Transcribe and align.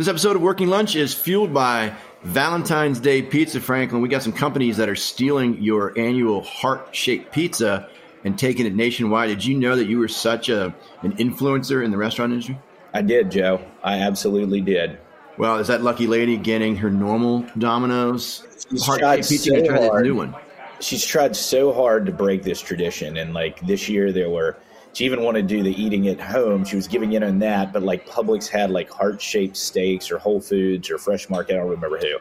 This 0.00 0.08
episode 0.08 0.34
of 0.34 0.40
Working 0.40 0.68
Lunch 0.68 0.96
is 0.96 1.12
fueled 1.12 1.52
by 1.52 1.92
Valentine's 2.22 3.00
Day 3.00 3.20
Pizza, 3.20 3.60
Franklin. 3.60 4.00
We 4.00 4.08
got 4.08 4.22
some 4.22 4.32
companies 4.32 4.78
that 4.78 4.88
are 4.88 4.96
stealing 4.96 5.60
your 5.60 5.92
annual 5.98 6.40
heart 6.40 6.96
shaped 6.96 7.32
pizza 7.32 7.86
and 8.24 8.38
taking 8.38 8.64
it 8.64 8.74
nationwide. 8.74 9.28
Did 9.28 9.44
you 9.44 9.58
know 9.58 9.76
that 9.76 9.88
you 9.88 9.98
were 9.98 10.08
such 10.08 10.48
a 10.48 10.74
an 11.02 11.18
influencer 11.18 11.84
in 11.84 11.90
the 11.90 11.98
restaurant 11.98 12.32
industry? 12.32 12.58
I 12.94 13.02
did, 13.02 13.30
Joe. 13.30 13.60
I 13.84 13.98
absolutely 13.98 14.62
did. 14.62 14.96
Well, 15.36 15.58
is 15.58 15.66
that 15.66 15.82
lucky 15.82 16.06
lady 16.06 16.38
getting 16.38 16.76
her 16.76 16.88
normal 16.88 17.44
Domino's 17.58 18.38
heart 18.80 19.00
shaped 19.00 19.28
pizza? 19.28 19.50
so 19.50 19.66
try 19.66 19.80
this 19.80 19.90
hard. 19.90 20.04
new 20.06 20.14
one. 20.14 20.34
She's 20.80 21.04
tried 21.04 21.36
so 21.36 21.74
hard 21.74 22.06
to 22.06 22.12
break 22.12 22.42
this 22.42 22.62
tradition, 22.62 23.18
and 23.18 23.34
like 23.34 23.60
this 23.66 23.86
year, 23.86 24.12
there 24.12 24.30
were. 24.30 24.56
She 24.92 25.04
even 25.04 25.22
wanted 25.22 25.48
to 25.48 25.56
do 25.56 25.62
the 25.62 25.80
eating 25.80 26.08
at 26.08 26.20
home. 26.20 26.64
She 26.64 26.76
was 26.76 26.88
giving 26.88 27.12
in 27.12 27.22
on 27.22 27.38
that, 27.40 27.72
but 27.72 27.82
like 27.82 28.08
Publix 28.08 28.48
had 28.48 28.70
like 28.70 28.90
heart 28.90 29.20
shaped 29.22 29.56
steaks 29.56 30.10
or 30.10 30.18
Whole 30.18 30.40
Foods 30.40 30.90
or 30.90 30.98
Fresh 30.98 31.30
Market. 31.30 31.54
I 31.54 31.58
don't 31.58 31.68
remember 31.68 31.98
who. 31.98 32.18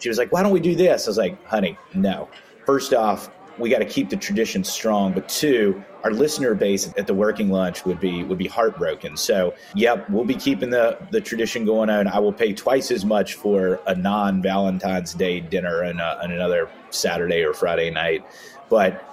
She 0.00 0.08
was 0.08 0.18
like, 0.18 0.32
"Why 0.32 0.42
don't 0.42 0.52
we 0.52 0.60
do 0.60 0.74
this?" 0.74 1.06
I 1.06 1.10
was 1.10 1.18
like, 1.18 1.44
"Honey, 1.46 1.78
no. 1.94 2.28
First 2.66 2.92
off, 2.92 3.30
we 3.58 3.70
got 3.70 3.78
to 3.78 3.84
keep 3.84 4.08
the 4.08 4.16
tradition 4.16 4.62
strong, 4.62 5.12
but 5.12 5.28
two, 5.28 5.82
our 6.04 6.12
listener 6.12 6.54
base 6.54 6.92
at 6.96 7.06
the 7.06 7.14
working 7.14 7.50
lunch 7.50 7.84
would 7.84 8.00
be 8.00 8.22
would 8.22 8.38
be 8.38 8.46
heartbroken. 8.46 9.16
So, 9.16 9.54
yep, 9.74 10.08
we'll 10.08 10.24
be 10.24 10.34
keeping 10.34 10.70
the 10.70 10.98
the 11.10 11.20
tradition 11.20 11.64
going 11.64 11.90
on. 11.90 12.06
I 12.06 12.18
will 12.18 12.32
pay 12.32 12.52
twice 12.52 12.90
as 12.90 13.04
much 13.04 13.34
for 13.34 13.80
a 13.86 13.94
non 13.94 14.40
Valentine's 14.40 15.14
Day 15.14 15.40
dinner 15.40 15.82
and, 15.82 16.00
uh, 16.00 16.18
another 16.22 16.68
Saturday 16.90 17.42
or 17.42 17.52
Friday 17.52 17.90
night, 17.90 18.24
but 18.68 19.04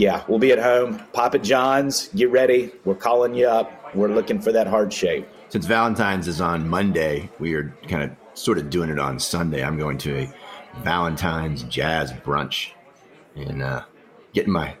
yeah, 0.00 0.24
we'll 0.28 0.38
be 0.38 0.50
at 0.50 0.58
home. 0.58 0.98
Papa 1.12 1.38
John's, 1.38 2.08
get 2.08 2.30
ready. 2.30 2.72
We're 2.86 2.94
calling 2.94 3.34
you 3.34 3.46
up. 3.46 3.94
We're 3.94 4.08
looking 4.08 4.40
for 4.40 4.50
that 4.50 4.66
heart 4.66 4.92
shape. 4.92 5.28
Since 5.50 5.66
Valentine's 5.66 6.26
is 6.26 6.40
on 6.40 6.66
Monday, 6.66 7.28
we 7.38 7.52
are 7.54 7.76
kind 7.86 8.04
of 8.04 8.10
sort 8.32 8.56
of 8.56 8.70
doing 8.70 8.88
it 8.88 8.98
on 8.98 9.18
Sunday. 9.18 9.62
I'm 9.62 9.76
going 9.78 9.98
to 9.98 10.20
a 10.20 10.32
Valentine's 10.82 11.64
jazz 11.64 12.12
brunch 12.12 12.70
and 13.36 13.62
uh, 13.62 13.84
getting 14.32 14.52
my 14.52 14.74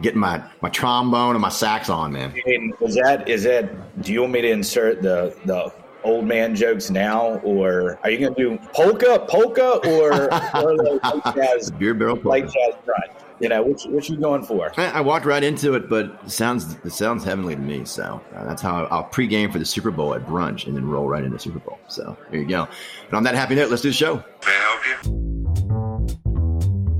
getting 0.00 0.20
my 0.20 0.42
my 0.62 0.70
trombone 0.70 1.34
and 1.34 1.42
my 1.42 1.50
sax 1.50 1.90
on, 1.90 2.12
man. 2.12 2.32
Mean, 2.46 2.72
is 2.80 2.94
that 2.94 3.28
is 3.28 3.42
that? 3.42 4.00
Do 4.02 4.12
you 4.12 4.22
want 4.22 4.32
me 4.32 4.40
to 4.40 4.50
insert 4.50 5.02
the 5.02 5.36
the 5.44 5.70
old 6.04 6.26
man 6.26 6.54
jokes 6.54 6.90
now, 6.90 7.38
or 7.38 7.98
are 8.02 8.10
you 8.10 8.18
going 8.18 8.34
to 8.34 8.40
do 8.40 8.58
polka, 8.72 9.24
polka, 9.28 9.80
or, 9.88 10.24
or 10.24 10.76
the 10.76 11.00
light 11.24 11.34
jazz, 11.34 11.70
Beer 11.70 11.94
barrel. 11.94 12.16
light 12.24 12.44
jazz 12.44 12.74
brunch? 12.86 13.14
You 13.40 13.48
know, 13.48 13.62
which 13.62 13.84
what 13.86 14.08
you 14.08 14.16
going 14.18 14.44
for? 14.44 14.72
I 14.78 14.86
I 14.90 15.00
walked 15.00 15.26
right 15.26 15.42
into 15.42 15.74
it, 15.74 15.88
but 15.88 16.20
it 16.24 16.30
sounds 16.30 16.76
it 16.84 16.92
sounds 16.92 17.24
heavenly 17.24 17.56
to 17.56 17.60
me. 17.60 17.84
So 17.84 18.20
uh, 18.36 18.44
that's 18.44 18.62
how 18.62 18.84
I'll 18.86 19.08
pregame 19.08 19.50
for 19.50 19.58
the 19.58 19.64
Super 19.64 19.90
Bowl 19.90 20.14
at 20.14 20.24
brunch 20.26 20.66
and 20.68 20.76
then 20.76 20.86
roll 20.86 21.08
right 21.08 21.24
into 21.24 21.38
Super 21.40 21.58
Bowl. 21.58 21.80
So 21.88 22.16
there 22.30 22.38
you 22.38 22.46
go. 22.46 22.68
And 23.06 23.14
on 23.14 23.24
that 23.24 23.34
happy 23.34 23.56
note, 23.56 23.68
let's 23.70 23.82
do 23.82 23.88
the 23.88 23.94
show. 23.94 24.22
May 24.46 24.52
I 24.52 24.78
help 24.92 25.04
you? 25.04 25.22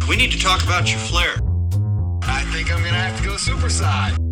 We 0.08 0.16
need 0.16 0.32
to 0.32 0.38
talk 0.38 0.64
about 0.64 0.90
your 0.90 0.98
flair. 0.98 1.36
I 2.24 2.42
think 2.52 2.72
I'm 2.72 2.78
gonna 2.82 2.94
have 2.94 3.16
to 3.18 3.24
go 3.24 3.34
superside. 3.36 4.16
I'm 4.18 4.31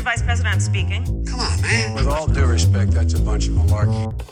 Mr. 0.00 0.04
Vice 0.04 0.22
President, 0.22 0.54
I'm 0.54 0.60
speaking. 0.60 1.26
Come 1.26 1.40
on, 1.40 1.60
man. 1.60 1.94
With 1.94 2.06
all 2.06 2.26
due 2.26 2.46
respect, 2.46 2.92
that's 2.92 3.12
a 3.12 3.20
bunch 3.20 3.48
of 3.48 3.54
malarkey. 3.54 4.22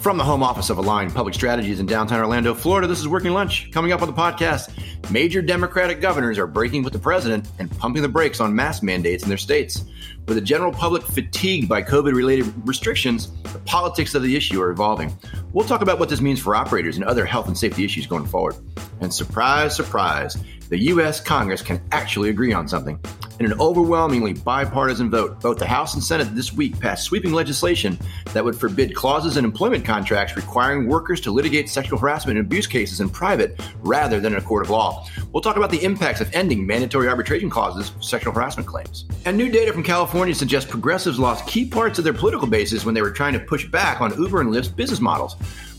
From 0.00 0.18
the 0.18 0.24
home 0.24 0.42
office 0.42 0.70
of 0.70 0.78
Align 0.78 1.12
Public 1.12 1.34
Strategies 1.34 1.78
in 1.78 1.86
downtown 1.86 2.18
Orlando, 2.18 2.52
Florida, 2.52 2.88
this 2.88 2.98
is 2.98 3.06
Working 3.06 3.32
Lunch. 3.32 3.70
Coming 3.70 3.92
up 3.92 4.02
on 4.02 4.08
the 4.08 4.14
podcast, 4.14 4.72
major 5.12 5.40
Democratic 5.40 6.00
governors 6.00 6.36
are 6.36 6.48
breaking 6.48 6.82
with 6.82 6.92
the 6.92 6.98
president 6.98 7.46
and 7.60 7.70
pumping 7.78 8.02
the 8.02 8.08
brakes 8.08 8.40
on 8.40 8.56
mask 8.56 8.82
mandates 8.82 9.22
in 9.22 9.28
their 9.28 9.38
states. 9.38 9.84
With 10.28 10.36
the 10.36 10.40
general 10.40 10.72
public 10.72 11.02
fatigued 11.02 11.68
by 11.68 11.82
COVID 11.82 12.14
related 12.14 12.52
restrictions, 12.64 13.32
the 13.42 13.58
politics 13.60 14.14
of 14.14 14.22
the 14.22 14.36
issue 14.36 14.62
are 14.62 14.70
evolving. 14.70 15.16
We'll 15.52 15.66
talk 15.66 15.82
about 15.82 15.98
what 15.98 16.08
this 16.08 16.20
means 16.20 16.38
for 16.38 16.54
operators 16.54 16.96
and 16.96 17.04
other 17.04 17.26
health 17.26 17.48
and 17.48 17.58
safety 17.58 17.84
issues 17.84 18.06
going 18.06 18.26
forward. 18.26 18.54
And 19.00 19.12
surprise, 19.12 19.74
surprise, 19.74 20.36
the 20.68 20.78
U.S. 20.84 21.20
Congress 21.20 21.60
can 21.60 21.82
actually 21.90 22.30
agree 22.30 22.52
on 22.52 22.68
something. 22.68 23.00
In 23.40 23.50
an 23.50 23.60
overwhelmingly 23.60 24.32
bipartisan 24.32 25.10
vote, 25.10 25.40
both 25.40 25.58
the 25.58 25.66
House 25.66 25.94
and 25.94 26.02
Senate 26.02 26.34
this 26.36 26.52
week 26.52 26.78
passed 26.78 27.04
sweeping 27.04 27.32
legislation 27.32 27.98
that 28.32 28.44
would 28.44 28.54
forbid 28.54 28.94
clauses 28.94 29.36
in 29.36 29.44
employment 29.44 29.84
contracts 29.84 30.36
requiring 30.36 30.86
workers 30.86 31.20
to 31.22 31.32
litigate 31.32 31.68
sexual 31.68 31.98
harassment 31.98 32.38
and 32.38 32.46
abuse 32.46 32.68
cases 32.68 33.00
in 33.00 33.10
private 33.10 33.60
rather 33.80 34.20
than 34.20 34.32
in 34.32 34.38
a 34.38 34.42
court 34.42 34.64
of 34.64 34.70
law. 34.70 35.04
We'll 35.32 35.40
talk 35.40 35.56
about 35.56 35.70
the 35.70 35.82
impacts 35.82 36.20
of 36.20 36.32
ending 36.34 36.66
mandatory 36.66 37.08
arbitration 37.08 37.48
clauses 37.48 37.88
for 37.88 38.02
sexual 38.02 38.34
harassment 38.34 38.68
claims. 38.68 39.06
And 39.24 39.36
new 39.36 39.48
data 39.48 39.72
from 39.72 39.82
California 39.82 40.34
suggests 40.34 40.70
progressives 40.70 41.18
lost 41.18 41.46
key 41.46 41.64
parts 41.64 41.98
of 41.98 42.04
their 42.04 42.12
political 42.12 42.46
bases 42.46 42.84
when 42.84 42.94
they 42.94 43.00
were 43.00 43.10
trying 43.10 43.32
to 43.32 43.40
push 43.40 43.66
back 43.66 44.02
on 44.02 44.16
Uber 44.20 44.42
and 44.42 44.50
Lyft's 44.50 44.68
business 44.68 45.00
models. 45.00 45.34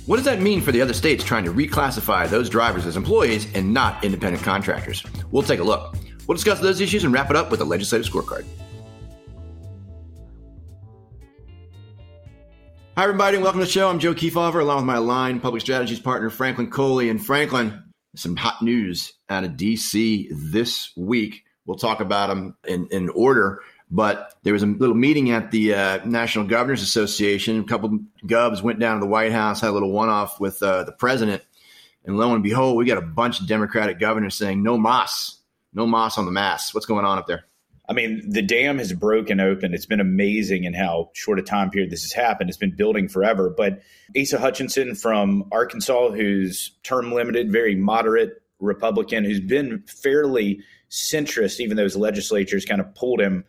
What 0.07 0.17
does 0.17 0.25
that 0.25 0.41
mean 0.41 0.59
for 0.59 0.71
the 0.71 0.81
other 0.81 0.93
states 0.93 1.23
trying 1.23 1.45
to 1.45 1.53
reclassify 1.53 2.27
those 2.27 2.49
drivers 2.49 2.87
as 2.87 2.97
employees 2.97 3.47
and 3.53 3.73
not 3.73 4.03
independent 4.03 4.43
contractors? 4.43 5.03
We'll 5.31 5.43
take 5.43 5.59
a 5.59 5.63
look. 5.63 5.95
We'll 6.27 6.35
discuss 6.35 6.59
those 6.59 6.81
issues 6.81 7.03
and 7.03 7.13
wrap 7.13 7.29
it 7.29 7.35
up 7.35 7.51
with 7.51 7.61
a 7.61 7.65
legislative 7.65 8.11
scorecard. 8.11 8.45
Hi, 12.97 13.03
everybody, 13.03 13.37
and 13.37 13.43
welcome 13.43 13.59
to 13.59 13.65
the 13.65 13.71
show. 13.71 13.89
I'm 13.89 13.99
Joe 13.99 14.13
Kefauver, 14.13 14.61
along 14.61 14.77
with 14.77 14.85
my 14.85 14.95
Align 14.95 15.39
Public 15.39 15.61
Strategies 15.61 15.99
partner, 15.99 16.29
Franklin 16.29 16.69
Coley. 16.69 17.09
And 17.09 17.23
Franklin, 17.23 17.83
some 18.15 18.35
hot 18.35 18.61
news 18.61 19.13
out 19.29 19.43
of 19.43 19.51
DC 19.51 20.27
this 20.31 20.91
week. 20.95 21.43
We'll 21.65 21.77
talk 21.77 21.99
about 21.99 22.27
them 22.27 22.55
in, 22.67 22.87
in 22.91 23.09
order. 23.09 23.61
But 23.89 24.33
there 24.43 24.53
was 24.53 24.63
a 24.63 24.67
little 24.67 24.95
meeting 24.95 25.31
at 25.31 25.51
the 25.51 25.75
uh, 25.75 26.05
National 26.05 26.45
Governors 26.45 26.81
Association. 26.81 27.59
A 27.59 27.63
couple 27.63 27.99
govs 28.25 28.61
went 28.61 28.79
down 28.79 28.97
to 28.97 29.01
the 29.01 29.09
White 29.09 29.31
House, 29.31 29.61
had 29.61 29.69
a 29.69 29.73
little 29.73 29.91
one 29.91 30.09
off 30.09 30.39
with 30.39 30.61
uh, 30.63 30.83
the 30.83 30.91
president. 30.91 31.43
And 32.05 32.17
lo 32.17 32.33
and 32.33 32.43
behold, 32.43 32.75
we 32.75 32.85
got 32.85 32.97
a 32.97 33.01
bunch 33.01 33.39
of 33.39 33.47
Democratic 33.47 33.99
governors 33.99 34.35
saying 34.35 34.63
no 34.63 34.77
mas, 34.77 35.37
no 35.73 35.85
mas 35.85 36.17
on 36.17 36.25
the 36.25 36.31
mass. 36.31 36.73
What's 36.73 36.85
going 36.87 37.05
on 37.05 37.17
up 37.17 37.27
there? 37.27 37.45
I 37.89 37.93
mean, 37.93 38.29
the 38.29 38.41
dam 38.41 38.77
has 38.77 38.93
broken 38.93 39.41
open. 39.41 39.73
It's 39.73 39.85
been 39.85 39.99
amazing 39.99 40.63
in 40.63 40.73
how 40.73 41.11
short 41.13 41.39
a 41.39 41.43
time 41.43 41.69
period 41.69 41.91
this 41.91 42.03
has 42.03 42.13
happened. 42.13 42.49
It's 42.49 42.57
been 42.57 42.75
building 42.75 43.09
forever. 43.09 43.49
But 43.49 43.81
Asa 44.19 44.39
Hutchinson 44.39 44.95
from 44.95 45.49
Arkansas, 45.51 46.11
who's 46.11 46.71
term 46.83 47.11
limited, 47.11 47.51
very 47.51 47.75
moderate 47.75 48.41
Republican, 48.59 49.25
who's 49.25 49.41
been 49.41 49.83
fairly 49.85 50.61
centrist, 50.89 51.59
even 51.59 51.75
though 51.75 51.83
his 51.83 51.97
legislatures 51.97 52.65
kind 52.65 52.79
of 52.79 52.93
pulled 52.95 53.19
him 53.19 53.43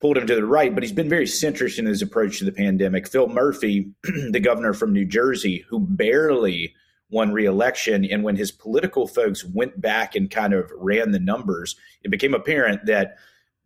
pulled 0.00 0.18
him 0.18 0.26
to 0.26 0.34
the 0.34 0.44
right, 0.44 0.74
but 0.74 0.82
he's 0.82 0.92
been 0.92 1.08
very 1.08 1.24
centrist 1.24 1.78
in 1.78 1.86
his 1.86 2.02
approach 2.02 2.38
to 2.38 2.44
the 2.44 2.52
pandemic. 2.52 3.08
Phil 3.08 3.26
Murphy, 3.26 3.90
the 4.30 4.40
governor 4.40 4.74
from 4.74 4.92
New 4.92 5.06
Jersey, 5.06 5.64
who 5.68 5.80
barely 5.80 6.74
won 7.08 7.32
re-election 7.32 8.04
and 8.04 8.22
when 8.22 8.36
his 8.36 8.52
political 8.52 9.06
folks 9.06 9.44
went 9.44 9.80
back 9.80 10.14
and 10.14 10.30
kind 10.30 10.52
of 10.52 10.70
ran 10.76 11.12
the 11.12 11.18
numbers, 11.18 11.76
it 12.02 12.10
became 12.10 12.34
apparent 12.34 12.84
that 12.84 13.16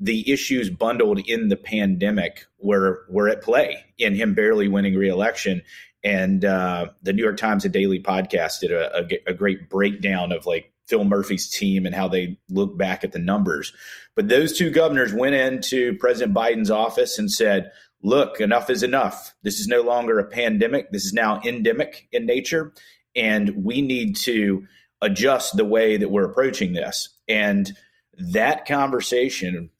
the 0.00 0.30
issues 0.30 0.70
bundled 0.70 1.20
in 1.26 1.48
the 1.48 1.56
pandemic 1.56 2.46
were 2.58 3.04
were 3.08 3.28
at 3.28 3.42
play 3.42 3.84
in 3.98 4.14
him 4.14 4.34
barely 4.34 4.68
winning 4.68 4.94
re-election. 4.94 5.62
And 6.04 6.44
uh, 6.44 6.88
the 7.02 7.12
New 7.12 7.24
York 7.24 7.36
Times, 7.36 7.64
a 7.64 7.68
daily 7.68 8.00
podcast, 8.00 8.60
did 8.60 8.70
a, 8.70 8.98
a, 8.98 9.30
a 9.32 9.34
great 9.34 9.68
breakdown 9.68 10.30
of 10.30 10.46
like 10.46 10.72
Phil 10.86 11.04
Murphy's 11.04 11.50
team 11.50 11.84
and 11.84 11.94
how 11.94 12.08
they 12.08 12.38
look 12.48 12.78
back 12.78 13.02
at 13.02 13.12
the 13.12 13.18
numbers. 13.18 13.72
But 14.14 14.28
those 14.28 14.56
two 14.56 14.70
governors 14.70 15.12
went 15.12 15.34
into 15.34 15.96
President 15.98 16.34
Biden's 16.34 16.70
office 16.70 17.18
and 17.18 17.30
said, 17.30 17.72
look, 18.02 18.40
enough 18.40 18.70
is 18.70 18.84
enough. 18.84 19.34
This 19.42 19.58
is 19.58 19.66
no 19.66 19.82
longer 19.82 20.18
a 20.18 20.24
pandemic. 20.24 20.92
This 20.92 21.04
is 21.04 21.12
now 21.12 21.40
endemic 21.44 22.08
in 22.12 22.26
nature. 22.26 22.72
And 23.16 23.64
we 23.64 23.82
need 23.82 24.16
to 24.18 24.66
adjust 25.02 25.56
the 25.56 25.64
way 25.64 25.96
that 25.96 26.10
we're 26.10 26.30
approaching 26.30 26.72
this. 26.72 27.08
And 27.28 27.76
that 28.16 28.66
conversation 28.66 29.70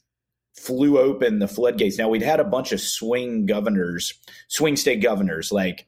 flew 0.58 0.98
open 0.98 1.38
the 1.38 1.48
floodgates. 1.48 1.98
Now, 1.98 2.08
we'd 2.08 2.22
had 2.22 2.40
a 2.40 2.44
bunch 2.44 2.72
of 2.72 2.80
swing 2.80 3.46
governors, 3.46 4.14
swing 4.48 4.76
state 4.76 5.02
governors 5.02 5.52
like 5.52 5.86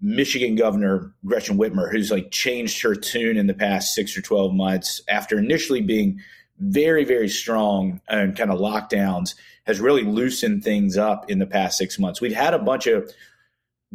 Michigan 0.00 0.56
Governor 0.56 1.12
Gretchen 1.24 1.58
Whitmer, 1.58 1.90
who's 1.90 2.10
like 2.10 2.30
changed 2.30 2.82
her 2.82 2.94
tune 2.94 3.36
in 3.36 3.46
the 3.46 3.54
past 3.54 3.94
six 3.94 4.16
or 4.16 4.22
12 4.22 4.52
months 4.52 5.00
after 5.08 5.38
initially 5.38 5.80
being 5.80 6.20
very, 6.58 7.04
very 7.04 7.28
strong 7.28 8.00
and 8.08 8.36
kind 8.36 8.50
of 8.50 8.58
lockdowns, 8.58 9.34
has 9.66 9.80
really 9.80 10.04
loosened 10.04 10.62
things 10.62 10.96
up 10.96 11.30
in 11.30 11.38
the 11.38 11.46
past 11.46 11.76
six 11.76 11.98
months. 11.98 12.20
We've 12.20 12.34
had 12.34 12.54
a 12.54 12.58
bunch 12.58 12.86
of 12.86 13.10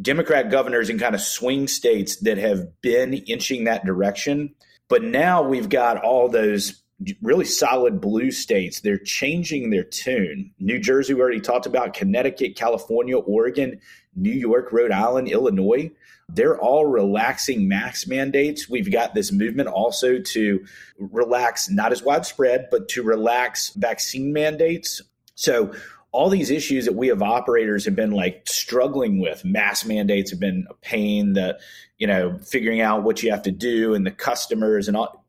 Democrat 0.02 0.50
governors 0.50 0.90
in 0.90 1.00
kind 1.00 1.16
of 1.16 1.22
swing 1.22 1.68
states 1.68 2.18
that 2.18 2.38
have 2.38 2.82
been 2.82 3.14
inching 3.14 3.66
that 3.66 3.86
direction. 3.86 4.56
But 4.90 5.04
now 5.04 5.42
we've 5.42 5.70
got 5.70 6.04
all 6.04 6.30
those 6.30 6.82
really 7.22 7.46
solid 7.46 8.02
blue 8.02 8.32
states, 8.32 8.82
they're 8.82 8.98
changing 8.98 9.70
their 9.70 9.84
tune. 9.84 10.52
New 10.60 10.80
Jersey, 10.80 11.14
we 11.14 11.22
already 11.22 11.42
talked 11.42 11.66
about, 11.66 11.94
Connecticut, 11.94 12.56
California, 12.56 13.18
Oregon, 13.18 13.80
New 14.16 14.32
York, 14.32 14.72
Rhode 14.72 14.92
Island, 14.92 15.28
Illinois. 15.28 15.92
They're 16.30 16.60
all 16.60 16.86
relaxing 16.86 17.68
mask 17.68 18.08
mandates. 18.08 18.70
We've 18.70 18.92
got 18.92 19.14
this 19.14 19.32
movement 19.32 19.70
also 19.70 20.20
to 20.20 20.66
relax, 20.98 21.70
not 21.70 21.92
as 21.92 22.04
widespread, 22.04 22.68
but 22.72 22.88
to 22.90 23.04
relax 23.04 23.72
vaccine 23.72 24.32
mandates. 24.32 25.02
So, 25.36 25.74
all 26.14 26.30
these 26.30 26.52
issues 26.52 26.84
that 26.84 26.96
we 26.96 27.08
have 27.08 27.22
operators 27.22 27.86
have 27.86 27.96
been 27.96 28.12
like 28.12 28.44
struggling 28.46 29.22
with, 29.22 29.46
mask 29.46 29.88
mandates 29.88 30.30
have 30.30 30.42
been 30.42 30.68
a 30.70 30.74
pain, 30.74 31.34
the, 31.34 31.58
you 32.00 32.06
know, 32.06 32.38
figuring 32.40 32.82
out 32.82 33.04
what 33.04 33.24
you 33.24 33.32
have 33.32 33.44
to 33.44 33.52
do 33.52 33.94
and 33.94 34.06
the 34.06 34.12
customers 34.12 34.90
and 34.90 34.98
all 34.98 35.21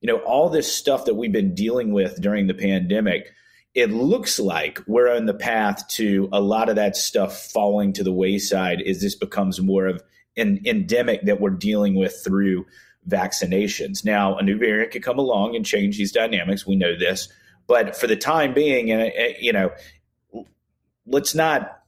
you 0.00 0.06
know, 0.06 0.18
all 0.18 0.48
this 0.48 0.72
stuff 0.72 1.04
that 1.06 1.14
we've 1.14 1.32
been 1.32 1.54
dealing 1.54 1.92
with 1.92 2.20
during 2.20 2.46
the 2.46 2.54
pandemic, 2.54 3.32
it 3.74 3.90
looks 3.90 4.38
like 4.38 4.80
we're 4.86 5.14
on 5.14 5.26
the 5.26 5.34
path 5.34 5.86
to 5.88 6.28
a 6.32 6.40
lot 6.40 6.68
of 6.68 6.76
that 6.76 6.96
stuff 6.96 7.50
falling 7.52 7.92
to 7.94 8.04
the 8.04 8.12
wayside 8.12 8.80
as 8.82 9.00
this 9.00 9.14
becomes 9.14 9.60
more 9.60 9.86
of 9.86 10.02
an 10.36 10.60
endemic 10.64 11.22
that 11.22 11.40
we're 11.40 11.50
dealing 11.50 11.94
with 11.94 12.14
through 12.24 12.64
vaccinations. 13.08 14.04
Now, 14.04 14.36
a 14.36 14.42
new 14.42 14.58
variant 14.58 14.92
could 14.92 15.02
come 15.02 15.18
along 15.18 15.56
and 15.56 15.64
change 15.64 15.98
these 15.98 16.12
dynamics. 16.12 16.66
We 16.66 16.76
know 16.76 16.96
this. 16.96 17.28
But 17.66 17.96
for 17.96 18.06
the 18.06 18.16
time 18.16 18.54
being, 18.54 18.90
and 18.90 19.02
uh, 19.02 19.06
uh, 19.06 19.32
you 19.40 19.52
know, 19.52 19.72
let's 21.06 21.34
not 21.34 21.82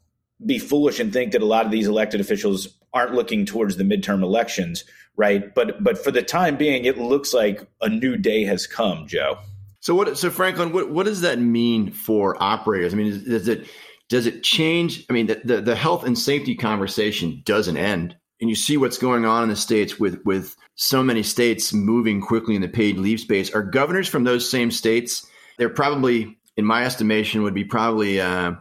be 0.44 0.58
foolish 0.58 1.00
and 1.00 1.12
think 1.12 1.32
that 1.32 1.42
a 1.42 1.46
lot 1.46 1.64
of 1.64 1.70
these 1.70 1.86
elected 1.86 2.20
officials 2.20 2.68
aren't 2.92 3.14
looking 3.14 3.46
towards 3.46 3.76
the 3.76 3.84
midterm 3.84 4.22
elections 4.22 4.84
right? 5.20 5.54
But 5.54 5.84
but 5.84 6.02
for 6.02 6.10
the 6.10 6.22
time 6.22 6.56
being, 6.56 6.86
it 6.86 6.96
looks 6.96 7.34
like 7.34 7.68
a 7.82 7.90
new 7.90 8.16
day 8.16 8.44
has 8.44 8.66
come, 8.66 9.06
Joe. 9.06 9.38
So 9.80 9.94
what? 9.94 10.16
So 10.16 10.30
Franklin, 10.30 10.72
what 10.72 10.90
what 10.90 11.04
does 11.04 11.20
that 11.20 11.38
mean 11.38 11.92
for 11.92 12.42
operators? 12.42 12.94
I 12.94 12.96
mean, 12.96 13.22
does 13.24 13.46
it 13.46 13.68
does 14.08 14.26
it 14.26 14.42
change? 14.42 15.04
I 15.10 15.12
mean, 15.12 15.26
the, 15.26 15.40
the, 15.44 15.60
the 15.60 15.76
health 15.76 16.04
and 16.04 16.18
safety 16.18 16.56
conversation 16.56 17.42
doesn't 17.44 17.76
end, 17.76 18.16
and 18.40 18.48
you 18.48 18.56
see 18.56 18.78
what's 18.78 18.96
going 18.96 19.26
on 19.26 19.42
in 19.42 19.50
the 19.50 19.56
states 19.56 20.00
with 20.00 20.20
with 20.24 20.56
so 20.74 21.02
many 21.02 21.22
states 21.22 21.74
moving 21.74 22.22
quickly 22.22 22.56
in 22.56 22.62
the 22.62 22.68
paid 22.68 22.96
leave 22.96 23.20
space. 23.20 23.50
Are 23.54 23.62
governors 23.62 24.08
from 24.08 24.24
those 24.24 24.50
same 24.50 24.70
states? 24.70 25.26
They're 25.58 25.68
probably, 25.68 26.38
in 26.56 26.64
my 26.64 26.86
estimation, 26.86 27.42
would 27.42 27.52
be 27.52 27.64
probably 27.64 28.18
uh, 28.22 28.52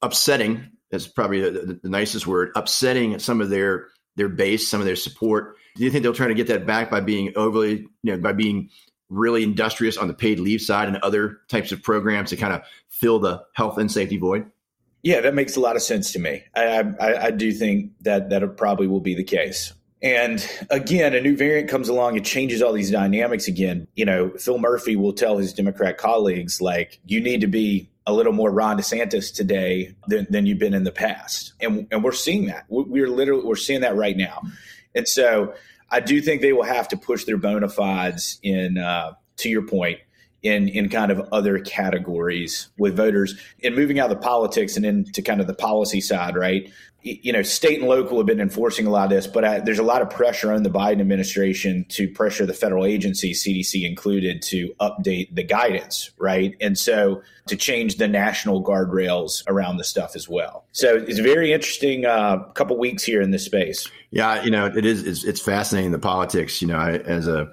upsetting. 0.00 0.70
That's 0.90 1.06
probably 1.06 1.42
the, 1.42 1.78
the 1.82 1.90
nicest 1.90 2.26
word. 2.26 2.52
Upsetting 2.56 3.18
some 3.18 3.42
of 3.42 3.50
their 3.50 3.88
their 4.16 4.28
base, 4.28 4.68
some 4.68 4.80
of 4.80 4.86
their 4.86 4.96
support 4.96 5.56
do 5.76 5.84
you 5.84 5.90
think 5.90 6.02
they'll 6.02 6.14
try 6.14 6.28
to 6.28 6.34
get 6.34 6.46
that 6.48 6.66
back 6.66 6.90
by 6.90 7.00
being 7.00 7.32
overly, 7.36 7.86
you 8.02 8.12
know, 8.12 8.18
by 8.18 8.32
being 8.32 8.70
really 9.08 9.44
industrious 9.44 9.96
on 9.96 10.08
the 10.08 10.14
paid 10.14 10.40
leave 10.40 10.60
side 10.60 10.88
and 10.88 10.96
other 10.98 11.38
types 11.48 11.70
of 11.70 11.82
programs 11.82 12.30
to 12.30 12.36
kind 12.36 12.52
of 12.52 12.62
fill 12.88 13.18
the 13.18 13.42
health 13.52 13.78
and 13.78 13.92
safety 13.92 14.16
void? 14.16 14.50
Yeah, 15.02 15.20
that 15.20 15.34
makes 15.34 15.54
a 15.54 15.60
lot 15.60 15.76
of 15.76 15.82
sense 15.82 16.12
to 16.12 16.18
me. 16.18 16.42
I, 16.54 16.94
I, 16.98 17.24
I 17.26 17.30
do 17.30 17.52
think 17.52 17.92
that 18.00 18.30
that 18.30 18.56
probably 18.56 18.86
will 18.86 19.00
be 19.00 19.14
the 19.14 19.22
case. 19.22 19.72
And 20.02 20.46
again, 20.70 21.14
a 21.14 21.20
new 21.20 21.36
variant 21.36 21.68
comes 21.68 21.88
along, 21.88 22.16
it 22.16 22.24
changes 22.24 22.62
all 22.62 22.72
these 22.72 22.90
dynamics 22.90 23.46
again. 23.46 23.86
You 23.94 24.06
know, 24.06 24.30
Phil 24.30 24.58
Murphy 24.58 24.96
will 24.96 25.12
tell 25.12 25.38
his 25.38 25.52
Democrat 25.52 25.98
colleagues, 25.98 26.60
like, 26.60 27.00
you 27.04 27.20
need 27.20 27.42
to 27.42 27.46
be 27.46 27.90
a 28.06 28.12
little 28.12 28.32
more 28.32 28.50
Ron 28.50 28.78
DeSantis 28.78 29.34
today 29.34 29.94
than, 30.06 30.26
than 30.30 30.46
you've 30.46 30.58
been 30.58 30.74
in 30.74 30.84
the 30.84 30.92
past. 30.92 31.52
And, 31.60 31.86
and 31.90 32.04
we're 32.04 32.12
seeing 32.12 32.46
that. 32.46 32.64
We're 32.68 33.08
literally, 33.08 33.44
we're 33.44 33.56
seeing 33.56 33.80
that 33.80 33.96
right 33.96 34.16
now. 34.16 34.42
And 34.94 35.08
so 35.08 35.54
I 35.90 36.00
do 36.00 36.20
think 36.20 36.40
they 36.40 36.52
will 36.52 36.62
have 36.62 36.88
to 36.88 36.96
push 36.96 37.24
their 37.24 37.36
bona 37.36 37.68
fides 37.68 38.38
in, 38.42 38.78
uh, 38.78 39.14
to 39.38 39.48
your 39.48 39.66
point, 39.66 39.98
in 40.42 40.68
in 40.68 40.88
kind 40.88 41.10
of 41.10 41.28
other 41.32 41.58
categories 41.58 42.68
with 42.78 42.96
voters 42.96 43.40
and 43.64 43.74
moving 43.74 43.98
out 43.98 44.10
of 44.10 44.16
the 44.16 44.22
politics 44.22 44.76
and 44.76 44.86
into 44.86 45.20
kind 45.22 45.40
of 45.40 45.46
the 45.46 45.54
policy 45.54 46.00
side, 46.00 46.36
right? 46.36 46.70
You 47.06 47.32
know, 47.32 47.42
state 47.42 47.78
and 47.78 47.88
local 47.88 48.18
have 48.18 48.26
been 48.26 48.40
enforcing 48.40 48.86
a 48.86 48.90
lot 48.90 49.04
of 49.04 49.10
this, 49.10 49.28
but 49.28 49.44
I, 49.44 49.60
there's 49.60 49.78
a 49.78 49.84
lot 49.84 50.02
of 50.02 50.10
pressure 50.10 50.52
on 50.52 50.64
the 50.64 50.70
Biden 50.70 51.00
administration 51.00 51.86
to 51.90 52.08
pressure 52.08 52.46
the 52.46 52.52
federal 52.52 52.84
agencies, 52.84 53.44
CDC 53.44 53.86
included, 53.86 54.42
to 54.42 54.74
update 54.80 55.34
the 55.34 55.44
guidance, 55.44 56.10
right? 56.18 56.56
And 56.60 56.76
so 56.76 57.22
to 57.46 57.56
change 57.56 57.96
the 57.96 58.08
national 58.08 58.64
guardrails 58.64 59.44
around 59.46 59.76
the 59.76 59.84
stuff 59.84 60.16
as 60.16 60.28
well. 60.28 60.64
So 60.72 60.96
it's 60.96 61.20
a 61.20 61.22
very 61.22 61.52
interesting 61.52 62.04
uh, 62.04 62.38
couple 62.54 62.76
weeks 62.76 63.04
here 63.04 63.22
in 63.22 63.30
this 63.30 63.44
space. 63.44 63.88
Yeah, 64.10 64.42
you 64.42 64.50
know, 64.50 64.66
it 64.66 64.84
is. 64.84 65.04
It's, 65.04 65.22
it's 65.22 65.40
fascinating 65.40 65.92
the 65.92 65.98
politics. 65.98 66.60
You 66.60 66.68
know, 66.68 66.76
I, 66.76 66.94
as 66.96 67.28
a 67.28 67.52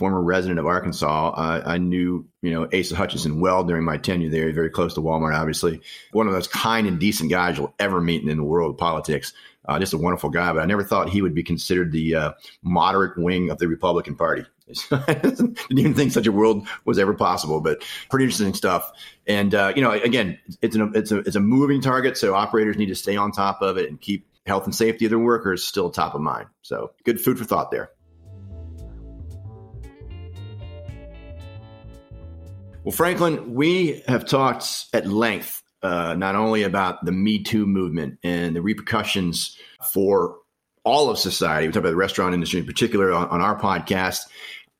former 0.00 0.22
resident 0.22 0.58
of 0.58 0.64
Arkansas, 0.64 1.34
uh, 1.36 1.62
I 1.66 1.76
knew 1.76 2.26
you 2.40 2.52
know 2.52 2.66
Asa 2.72 2.96
Hutchinson 2.96 3.38
well 3.38 3.64
during 3.64 3.84
my 3.84 3.98
tenure 3.98 4.30
there. 4.30 4.50
Very 4.50 4.70
close 4.70 4.94
to 4.94 5.02
Walmart, 5.02 5.38
obviously. 5.38 5.82
One 6.12 6.26
of 6.26 6.32
those 6.32 6.48
kind 6.48 6.86
and 6.86 6.98
decent 6.98 7.30
guys 7.30 7.58
you'll 7.58 7.74
ever 7.78 8.00
meet 8.00 8.26
in 8.26 8.34
the 8.34 8.42
world 8.42 8.70
of 8.70 8.78
politics. 8.78 9.34
Uh, 9.68 9.78
just 9.78 9.92
a 9.92 9.98
wonderful 9.98 10.30
guy, 10.30 10.54
but 10.54 10.62
I 10.62 10.64
never 10.64 10.82
thought 10.82 11.10
he 11.10 11.20
would 11.20 11.34
be 11.34 11.42
considered 11.42 11.92
the 11.92 12.14
uh, 12.14 12.32
moderate 12.62 13.18
wing 13.18 13.50
of 13.50 13.58
the 13.58 13.68
Republican 13.68 14.16
Party. 14.16 14.46
I 14.90 15.14
didn't 15.22 15.58
even 15.70 15.92
think 15.92 16.12
such 16.12 16.26
a 16.26 16.32
world 16.32 16.66
was 16.86 16.98
ever 16.98 17.12
possible, 17.12 17.60
but 17.60 17.82
pretty 18.08 18.24
interesting 18.24 18.54
stuff. 18.54 18.90
And 19.26 19.54
uh, 19.54 19.74
you 19.76 19.82
know, 19.82 19.90
again, 19.90 20.38
it's 20.62 20.76
an, 20.76 20.92
it's 20.94 21.12
a 21.12 21.18
it's 21.18 21.36
a 21.36 21.40
moving 21.40 21.82
target, 21.82 22.16
so 22.16 22.34
operators 22.34 22.78
need 22.78 22.86
to 22.86 22.94
stay 22.94 23.16
on 23.16 23.32
top 23.32 23.60
of 23.60 23.76
it 23.76 23.90
and 23.90 24.00
keep 24.00 24.26
health 24.46 24.64
and 24.64 24.74
safety 24.74 25.04
of 25.04 25.10
their 25.10 25.18
workers 25.18 25.62
still 25.62 25.90
top 25.90 26.14
of 26.14 26.22
mind. 26.22 26.46
So, 26.62 26.92
good 27.04 27.20
food 27.20 27.38
for 27.38 27.44
thought 27.44 27.70
there. 27.70 27.90
Well, 32.82 32.92
Franklin, 32.92 33.54
we 33.54 34.02
have 34.08 34.24
talked 34.24 34.86
at 34.94 35.06
length 35.06 35.62
uh, 35.82 36.14
not 36.14 36.34
only 36.34 36.62
about 36.62 37.04
the 37.04 37.12
Me 37.12 37.42
Too 37.42 37.66
movement 37.66 38.18
and 38.22 38.56
the 38.56 38.62
repercussions 38.62 39.58
for 39.92 40.38
all 40.82 41.10
of 41.10 41.18
society. 41.18 41.66
We 41.66 41.72
talk 41.72 41.80
about 41.80 41.90
the 41.90 41.96
restaurant 41.96 42.32
industry 42.32 42.60
in 42.60 42.66
particular 42.66 43.12
on, 43.12 43.28
on 43.28 43.42
our 43.42 43.58
podcast. 43.58 44.20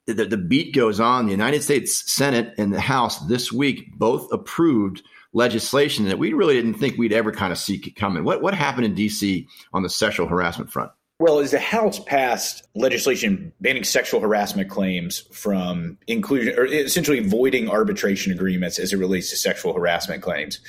The, 0.07 0.25
the, 0.25 0.39
beat 0.39 0.75
goes 0.75 0.99
on. 0.99 1.27
The 1.27 1.33
United 1.33 1.63
States 1.63 2.11
Senate 2.11 2.55
and 2.57 2.73
the 2.73 2.81
House 2.81 3.19
this 3.27 3.53
week 3.53 3.95
both 3.97 4.33
approved 4.33 5.03
legislation 5.35 6.07
that 6.07 6.19
we 6.19 6.33
really 6.33 6.55
didn't 6.55 6.75
think 6.75 6.97
we'd 6.97 7.13
ever 7.13 7.33
kind 7.33 7.53
of 7.53 7.59
see 7.59 7.79
coming. 7.79 8.25
What 8.25 8.41
what 8.41 8.55
happened 8.55 8.87
in 8.87 8.95
D.C. 8.95 9.47
on 9.75 9.83
the 9.83 9.91
sexual 9.91 10.27
harassment 10.27 10.73
front? 10.73 10.91
Well, 11.21 11.41
as 11.41 11.51
the 11.51 11.61
House 11.61 12.01
passed 12.01 12.67
legislation 12.75 13.53
banning 13.61 13.85
sexual 13.85 14.21
harassment 14.21 14.71
claims 14.71 15.19
from 15.33 15.99
inclusion 16.07 16.59
or 16.59 16.65
essentially 16.65 17.21
voiding 17.21 17.69
arbitration 17.69 18.33
agreements 18.33 18.79
as 18.79 18.95
it 18.95 18.97
relates 18.97 19.29
to 19.29 19.37
sexual 19.37 19.75
harassment 19.75 20.23
claims. 20.23 20.61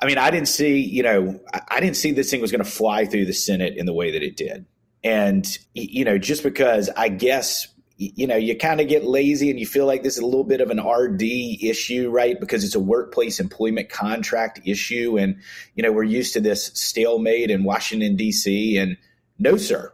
I 0.00 0.06
mean, 0.06 0.16
I 0.16 0.30
didn't 0.30 0.48
see, 0.48 0.78
you 0.78 1.02
know, 1.02 1.38
I 1.68 1.80
didn't 1.80 1.98
see 1.98 2.12
this 2.12 2.30
thing 2.30 2.40
was 2.40 2.50
going 2.50 2.64
to 2.64 2.70
fly 2.70 3.04
through 3.04 3.26
the 3.26 3.34
Senate 3.34 3.76
in 3.76 3.84
the 3.84 3.92
way 3.92 4.10
that 4.12 4.22
it 4.22 4.38
did. 4.38 4.64
And, 5.02 5.46
you 5.74 6.06
know, 6.06 6.16
just 6.16 6.42
because 6.42 6.88
I 6.96 7.10
guess, 7.10 7.68
you 7.98 8.26
know, 8.26 8.36
you 8.36 8.56
kind 8.56 8.80
of 8.80 8.88
get 8.88 9.04
lazy 9.04 9.50
and 9.50 9.60
you 9.60 9.66
feel 9.66 9.84
like 9.84 10.02
this 10.02 10.16
is 10.16 10.22
a 10.22 10.26
little 10.26 10.44
bit 10.44 10.62
of 10.62 10.70
an 10.70 10.80
RD 10.80 11.22
issue, 11.62 12.08
right? 12.08 12.40
Because 12.40 12.64
it's 12.64 12.74
a 12.74 12.80
workplace 12.80 13.38
employment 13.38 13.90
contract 13.90 14.60
issue. 14.64 15.18
And, 15.18 15.42
you 15.74 15.82
know, 15.82 15.92
we're 15.92 16.04
used 16.04 16.32
to 16.32 16.40
this 16.40 16.70
stalemate 16.72 17.50
in 17.50 17.64
Washington, 17.64 18.16
D.C. 18.16 18.78
And, 18.78 18.96
no, 19.38 19.56
sir. 19.56 19.92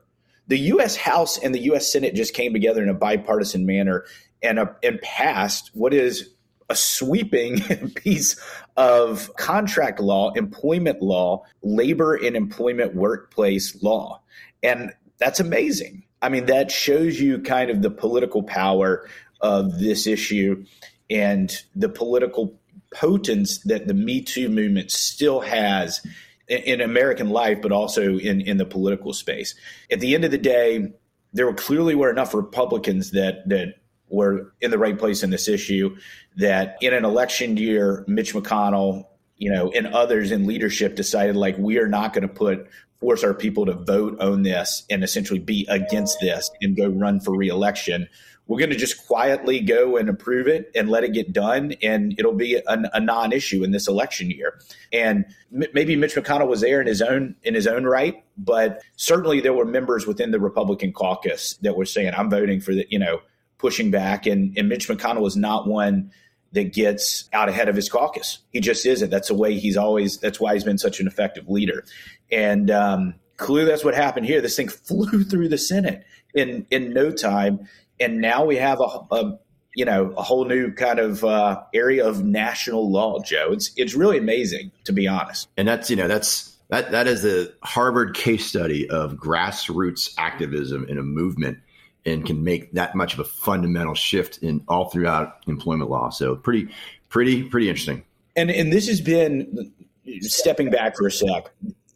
The 0.49 0.59
U.S. 0.59 0.97
House 0.97 1.39
and 1.39 1.55
the 1.55 1.61
U.S. 1.63 1.91
Senate 1.91 2.15
just 2.15 2.35
came 2.35 2.53
together 2.53 2.83
in 2.83 2.89
a 2.89 2.95
bipartisan 2.95 3.67
manner 3.67 4.05
and, 4.43 4.59
uh, 4.59 4.67
and 4.83 5.01
passed 5.01 5.71
what 5.75 5.95
is 5.95 6.31
a 6.69 6.77
sweeping 6.77 7.61
piece 7.95 8.41
of 8.77 9.35
contract 9.37 10.01
law, 10.01 10.33
employment 10.33 11.03
law, 11.03 11.45
labor 11.63 12.15
and 12.15 12.37
employment 12.37 12.95
workplace 12.95 13.83
law. 13.83 14.21
And 14.63 14.93
that's 15.19 15.41
amazing. 15.41 16.05
I 16.23 16.29
mean, 16.29 16.47
that 16.47 16.71
shows 16.71 17.21
you 17.21 17.41
kind 17.41 17.71
of 17.71 17.83
the 17.83 17.91
political 17.91 18.43
power 18.43 19.09
of 19.41 19.79
this 19.79 20.07
issue 20.07 20.65
and 21.09 21.53
the 21.75 21.89
political 21.89 22.59
potence 22.95 23.59
that 23.61 23.87
the 23.87 23.95
Me 23.95 24.21
Too 24.21 24.49
movement 24.49 24.91
still 24.91 25.41
has 25.41 26.05
in 26.51 26.81
American 26.81 27.31
life, 27.31 27.63
but 27.63 27.73
also 27.73 28.19
in, 28.19 28.41
in 28.41 28.57
the 28.57 28.67
political 28.67 29.13
space. 29.13 29.55
At 29.91 30.01
the 30.01 30.15
end 30.15 30.25
of 30.25 30.31
the 30.31 30.39
day, 30.39 30.93
there 31.33 31.47
were 31.47 31.55
clearly 31.55 31.95
were 31.95 32.11
enough 32.11 32.35
Republicans 32.35 33.13
that 33.13 33.49
that 33.49 33.77
were 34.09 34.53
in 34.61 34.73
the 34.73 34.79
right 34.79 34.99
place 34.99 35.23
in 35.23 35.31
this 35.31 35.49
issue. 35.49 35.97
That 36.37 36.77
in 36.81 36.93
an 36.93 37.05
election 37.05 37.57
year, 37.57 38.05
Mitch 38.09 38.35
McConnell, 38.35 39.05
you 39.37 39.51
know, 39.51 39.71
and 39.71 39.87
others 39.87 40.33
in 40.33 40.47
leadership 40.47 40.97
decided 40.97 41.37
like 41.37 41.57
we 41.57 41.79
are 41.79 41.89
not 41.89 42.13
going 42.13 42.27
to 42.27 42.35
put 42.35 42.69
force 42.99 43.25
our 43.25 43.33
people 43.33 43.65
to 43.67 43.73
vote 43.73 44.21
on 44.21 44.43
this 44.43 44.85
and 44.91 45.03
essentially 45.03 45.39
be 45.39 45.67
against 45.71 46.21
this 46.21 46.51
and 46.61 46.77
go 46.77 46.89
run 46.89 47.19
for 47.21 47.35
reelection 47.35 48.09
we're 48.51 48.59
going 48.59 48.71
to 48.71 48.77
just 48.77 49.07
quietly 49.07 49.61
go 49.61 49.97
and 49.97 50.09
approve 50.09 50.49
it 50.49 50.73
and 50.75 50.91
let 50.91 51.05
it 51.05 51.13
get 51.13 51.33
done, 51.33 51.75
and 51.83 52.15
it'll 52.19 52.35
be 52.35 52.57
a, 52.57 52.63
a 52.67 53.01
non-issue 53.01 53.63
in 53.63 53.71
this 53.71 53.87
election 53.87 54.29
year. 54.29 54.59
And 54.93 55.25
m- 55.55 55.71
maybe 55.73 55.95
Mitch 55.95 56.17
McConnell 56.17 56.49
was 56.49 56.61
there 56.61 56.81
in 56.81 56.89
his 56.89 57.01
own 57.01 57.37
in 57.45 57.55
his 57.55 57.69
own 57.69 57.85
right, 57.85 58.25
but 58.37 58.83
certainly 58.97 59.41
there 59.41 59.53
were 59.53 59.65
members 59.65 60.07
within 60.07 60.33
the 60.33 60.41
Republican 60.41 60.93
caucus 60.93 61.55
that 61.63 61.77
were 61.77 61.85
saying, 61.85 62.13
"I'm 62.17 62.29
voting 62.29 62.61
for 62.61 62.75
the 62.75 62.87
you 62.91 62.99
know." 62.99 63.21
pushing 63.61 63.91
back. 63.91 64.27
And, 64.27 64.57
and 64.57 64.69
Mitch 64.69 64.89
McConnell 64.89 65.27
is 65.27 65.37
not 65.37 65.69
one 65.69 66.11
that 66.53 66.73
gets 66.73 67.29
out 67.33 67.49
ahead 67.49 67.69
of 67.69 67.77
his 67.77 67.89
caucus. 67.89 68.39
He 68.51 68.61
just 68.61 68.85
isn't. 68.85 69.11
That's 69.11 69.29
the 69.29 69.35
way 69.35 69.59
he's 69.59 69.77
always, 69.77 70.19
that's 70.19 70.41
why 70.41 70.55
he's 70.55 70.65
been 70.65 70.79
such 70.79 70.99
an 70.99 71.07
effective 71.07 71.49
leader. 71.49 71.85
And 72.33 72.71
um, 72.71 73.15
clearly 73.41 73.71
that's 73.71 73.85
what 73.85 73.95
happened 73.95 74.27
here. 74.27 74.41
This 74.41 74.57
thing 74.57 74.69
flew 74.69 75.25
through 75.31 75.49
the 75.49 75.59
Senate 75.59 76.05
in, 76.35 76.67
in 76.71 76.93
no 76.93 77.11
time. 77.11 77.67
And 77.99 78.21
now 78.21 78.45
we 78.45 78.57
have 78.57 78.81
a, 78.81 79.15
a 79.15 79.39
you 79.75 79.85
know, 79.85 80.13
a 80.17 80.23
whole 80.23 80.45
new 80.45 80.73
kind 80.73 80.99
of 80.99 81.25
uh, 81.25 81.63
area 81.75 82.07
of 82.07 82.25
national 82.25 82.91
law, 82.91 83.23
Joe. 83.23 83.51
It's, 83.53 83.73
it's 83.77 83.95
really 83.95 84.19
amazing, 84.19 84.73
to 84.85 84.93
be 84.93 85.07
honest. 85.07 85.49
And 85.57 85.67
that's, 85.67 85.91
you 85.91 85.97
know, 85.97 86.09
that's, 86.09 86.57
that, 86.69 86.91
that 86.93 87.07
is 87.07 87.25
a 87.25 87.49
Harvard 87.63 88.15
case 88.15 88.47
study 88.47 88.89
of 88.91 89.15
grassroots 89.15 90.15
activism 90.19 90.87
in 90.89 90.99
a 90.99 91.03
movement 91.03 91.59
and 92.05 92.25
can 92.25 92.43
make 92.43 92.73
that 92.73 92.95
much 92.95 93.15
of 93.15 93.21
a 93.21 93.25
fundamental 93.25 93.95
shift 93.95 94.39
in 94.39 94.65
all 94.69 94.89
throughout 94.89 95.37
employment 95.47 95.91
law. 95.91 96.11
So 96.11 96.37
pretty, 96.37 96.69
pretty, 97.09 97.45
pretty 97.45 97.69
interesting. 97.69 98.05
And 98.37 98.51
and 98.51 98.73
this 98.73 98.87
has 98.89 99.01
been 99.01 99.73
stepping 100.21 100.71
back 100.71 100.97
for 100.97 101.09
a 101.09 101.11
sec 101.11 101.51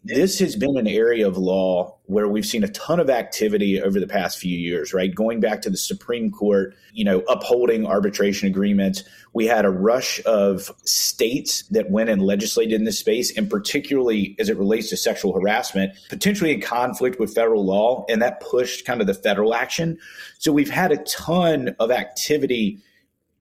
this 0.04 0.38
has 0.38 0.54
been 0.54 0.76
an 0.76 0.86
area 0.86 1.26
of 1.26 1.38
law 1.38 1.96
where 2.04 2.28
we've 2.28 2.44
seen 2.44 2.62
a 2.62 2.68
ton 2.68 3.00
of 3.00 3.08
activity 3.08 3.80
over 3.80 3.98
the 3.98 4.06
past 4.06 4.38
few 4.38 4.56
years, 4.56 4.92
right? 4.92 5.14
Going 5.14 5.40
back 5.40 5.62
to 5.62 5.70
the 5.70 5.78
Supreme 5.78 6.30
Court, 6.30 6.76
you 6.92 7.06
know, 7.06 7.20
upholding 7.20 7.86
arbitration 7.86 8.46
agreements. 8.46 9.02
We 9.32 9.46
had 9.46 9.64
a 9.64 9.70
rush 9.70 10.20
of 10.26 10.70
states 10.84 11.62
that 11.68 11.90
went 11.90 12.10
and 12.10 12.20
legislated 12.20 12.74
in 12.74 12.84
this 12.84 12.98
space, 12.98 13.34
and 13.34 13.48
particularly 13.48 14.36
as 14.38 14.50
it 14.50 14.58
relates 14.58 14.90
to 14.90 14.98
sexual 14.98 15.32
harassment, 15.32 15.94
potentially 16.10 16.52
in 16.52 16.60
conflict 16.60 17.18
with 17.18 17.34
federal 17.34 17.64
law, 17.64 18.04
and 18.10 18.20
that 18.20 18.40
pushed 18.40 18.84
kind 18.84 19.00
of 19.00 19.06
the 19.06 19.14
federal 19.14 19.54
action. 19.54 19.98
So 20.38 20.52
we've 20.52 20.68
had 20.68 20.92
a 20.92 21.02
ton 21.04 21.74
of 21.80 21.90
activity 21.90 22.78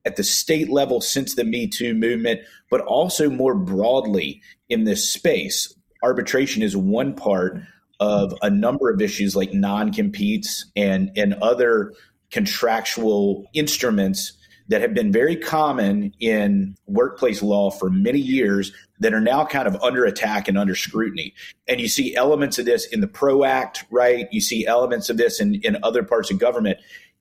at 0.06 0.16
the 0.16 0.24
state 0.24 0.70
level 0.70 1.02
since 1.02 1.34
the 1.34 1.44
Me 1.44 1.66
Too 1.66 1.92
movement, 1.92 2.40
but 2.70 2.80
also 2.80 3.28
more 3.28 3.54
broadly 3.54 4.40
in 4.70 4.84
this 4.84 5.10
space 5.10 5.74
arbitration 6.04 6.62
is 6.62 6.76
one 6.76 7.14
part 7.14 7.58
of 7.98 8.34
a 8.42 8.50
number 8.50 8.90
of 8.90 9.00
issues 9.00 9.34
like 9.34 9.54
non-competes 9.54 10.66
and 10.76 11.10
and 11.16 11.34
other 11.34 11.92
contractual 12.30 13.46
instruments 13.54 14.32
that 14.68 14.80
have 14.80 14.94
been 14.94 15.12
very 15.12 15.36
common 15.36 16.12
in 16.20 16.74
workplace 16.86 17.42
law 17.42 17.70
for 17.70 17.90
many 17.90 18.18
years 18.18 18.72
that 19.00 19.12
are 19.12 19.20
now 19.20 19.44
kind 19.44 19.68
of 19.68 19.76
under 19.82 20.04
attack 20.04 20.48
and 20.48 20.56
under 20.56 20.74
scrutiny. 20.74 21.34
And 21.68 21.80
you 21.80 21.88
see 21.88 22.16
elements 22.16 22.58
of 22.58 22.64
this 22.64 22.86
in 22.86 23.00
the 23.00 23.06
PRO 23.06 23.44
Act, 23.44 23.84
right? 23.90 24.26
You 24.32 24.40
see 24.40 24.66
elements 24.66 25.10
of 25.10 25.16
this 25.16 25.40
in, 25.40 25.56
in 25.56 25.76
other 25.82 26.02
parts 26.02 26.30
of 26.30 26.38
government. 26.38 26.78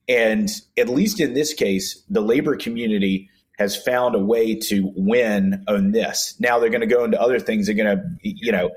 And 0.08 0.50
at 0.78 0.88
least 0.88 1.20
in 1.20 1.34
this 1.34 1.54
case, 1.54 2.02
the 2.10 2.22
labor 2.22 2.56
community 2.56 3.30
has 3.60 3.76
found 3.76 4.16
a 4.16 4.20
way 4.20 4.56
to 4.56 4.92
win 4.96 5.64
on 5.68 5.92
this. 5.92 6.36
Now 6.40 6.60
they're 6.60 6.70
going 6.70 6.82
to 6.82 6.88
go 6.88 7.04
into 7.04 7.22
other 7.22 7.40
things. 7.40 7.68
They're 7.68 7.76
going 7.76 7.98
to, 7.98 8.04
you 8.22 8.52
know, 8.52 8.72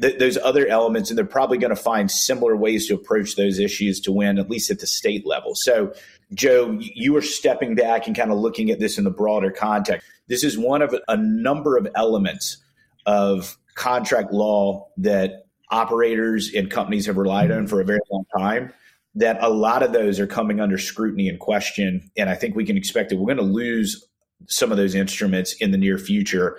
th- 0.00 0.18
those 0.18 0.36
other 0.36 0.66
elements, 0.66 1.10
and 1.10 1.18
they're 1.18 1.24
probably 1.24 1.58
going 1.58 1.74
to 1.74 1.80
find 1.80 2.10
similar 2.10 2.56
ways 2.56 2.86
to 2.88 2.94
approach 2.94 3.36
those 3.36 3.58
issues 3.58 4.00
to 4.00 4.12
win, 4.12 4.38
at 4.38 4.50
least 4.50 4.70
at 4.70 4.80
the 4.80 4.86
state 4.86 5.26
level. 5.26 5.54
So, 5.54 5.92
Joe, 6.34 6.76
you 6.78 7.16
are 7.16 7.22
stepping 7.22 7.74
back 7.74 8.06
and 8.06 8.14
kind 8.14 8.30
of 8.30 8.38
looking 8.38 8.70
at 8.70 8.78
this 8.78 8.98
in 8.98 9.04
the 9.04 9.10
broader 9.10 9.50
context. 9.50 10.06
This 10.28 10.44
is 10.44 10.58
one 10.58 10.82
of 10.82 10.94
a 11.08 11.16
number 11.16 11.78
of 11.78 11.88
elements 11.94 12.58
of 13.06 13.56
contract 13.74 14.32
law 14.32 14.88
that 14.98 15.46
operators 15.70 16.52
and 16.54 16.70
companies 16.70 17.06
have 17.06 17.16
relied 17.16 17.50
on 17.50 17.66
for 17.66 17.80
a 17.80 17.84
very 17.84 18.00
long 18.10 18.24
time 18.36 18.72
that 19.14 19.42
a 19.42 19.48
lot 19.48 19.82
of 19.82 19.92
those 19.92 20.20
are 20.20 20.26
coming 20.26 20.60
under 20.60 20.78
scrutiny 20.78 21.28
and 21.28 21.40
question. 21.40 22.10
And 22.16 22.28
I 22.28 22.34
think 22.34 22.54
we 22.54 22.64
can 22.64 22.76
expect 22.76 23.10
that 23.10 23.16
we're 23.16 23.34
going 23.34 23.38
to 23.38 23.54
lose 23.54 24.06
some 24.46 24.70
of 24.70 24.76
those 24.78 24.94
instruments 24.94 25.54
in 25.54 25.70
the 25.70 25.78
near 25.78 25.98
future 25.98 26.58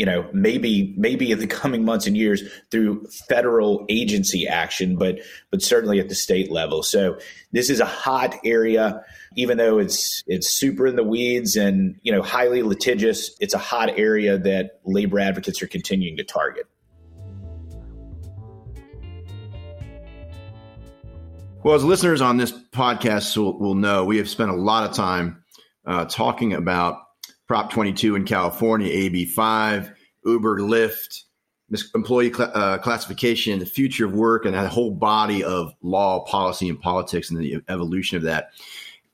you 0.00 0.06
know 0.06 0.26
maybe 0.32 0.94
maybe 0.96 1.30
in 1.30 1.38
the 1.38 1.46
coming 1.46 1.84
months 1.84 2.06
and 2.06 2.16
years 2.16 2.42
through 2.70 3.06
federal 3.28 3.84
agency 3.90 4.48
action 4.48 4.96
but 4.96 5.18
but 5.50 5.60
certainly 5.60 6.00
at 6.00 6.08
the 6.08 6.14
state 6.14 6.50
level. 6.50 6.82
So 6.82 7.18
this 7.52 7.68
is 7.68 7.80
a 7.80 7.84
hot 7.84 8.34
area. 8.42 9.04
Even 9.36 9.58
though 9.58 9.78
it's 9.78 10.24
it's 10.26 10.48
super 10.48 10.86
in 10.86 10.96
the 10.96 11.04
weeds 11.04 11.54
and 11.54 11.96
you 12.00 12.12
know 12.12 12.22
highly 12.22 12.62
litigious 12.62 13.36
it's 13.40 13.52
a 13.52 13.58
hot 13.58 13.90
area 13.98 14.38
that 14.38 14.80
labor 14.86 15.20
advocates 15.20 15.60
are 15.60 15.68
continuing 15.68 16.16
to 16.16 16.24
target. 16.24 16.64
Well 21.62 21.74
as 21.74 21.84
listeners 21.84 22.22
on 22.22 22.38
this 22.38 22.52
podcast 22.72 23.36
will, 23.36 23.58
will 23.58 23.74
know 23.74 24.06
we 24.06 24.16
have 24.16 24.30
spent 24.30 24.50
a 24.50 24.56
lot 24.56 24.88
of 24.88 24.96
time 24.96 25.44
uh, 25.84 26.06
talking 26.06 26.54
about 26.54 27.02
Prop 27.50 27.68
22 27.68 28.14
in 28.14 28.24
California, 28.24 28.86
AB 28.92 29.24
5, 29.24 29.92
Uber, 30.24 30.60
Lyft, 30.60 31.24
employee 31.96 32.32
cl- 32.32 32.52
uh, 32.54 32.78
classification, 32.78 33.58
the 33.58 33.66
future 33.66 34.06
of 34.06 34.12
work, 34.12 34.44
and 34.44 34.54
that 34.54 34.70
whole 34.70 34.92
body 34.92 35.42
of 35.42 35.74
law, 35.82 36.24
policy, 36.26 36.68
and 36.68 36.80
politics, 36.80 37.28
and 37.28 37.40
the 37.40 37.60
evolution 37.68 38.16
of 38.16 38.22
that. 38.22 38.50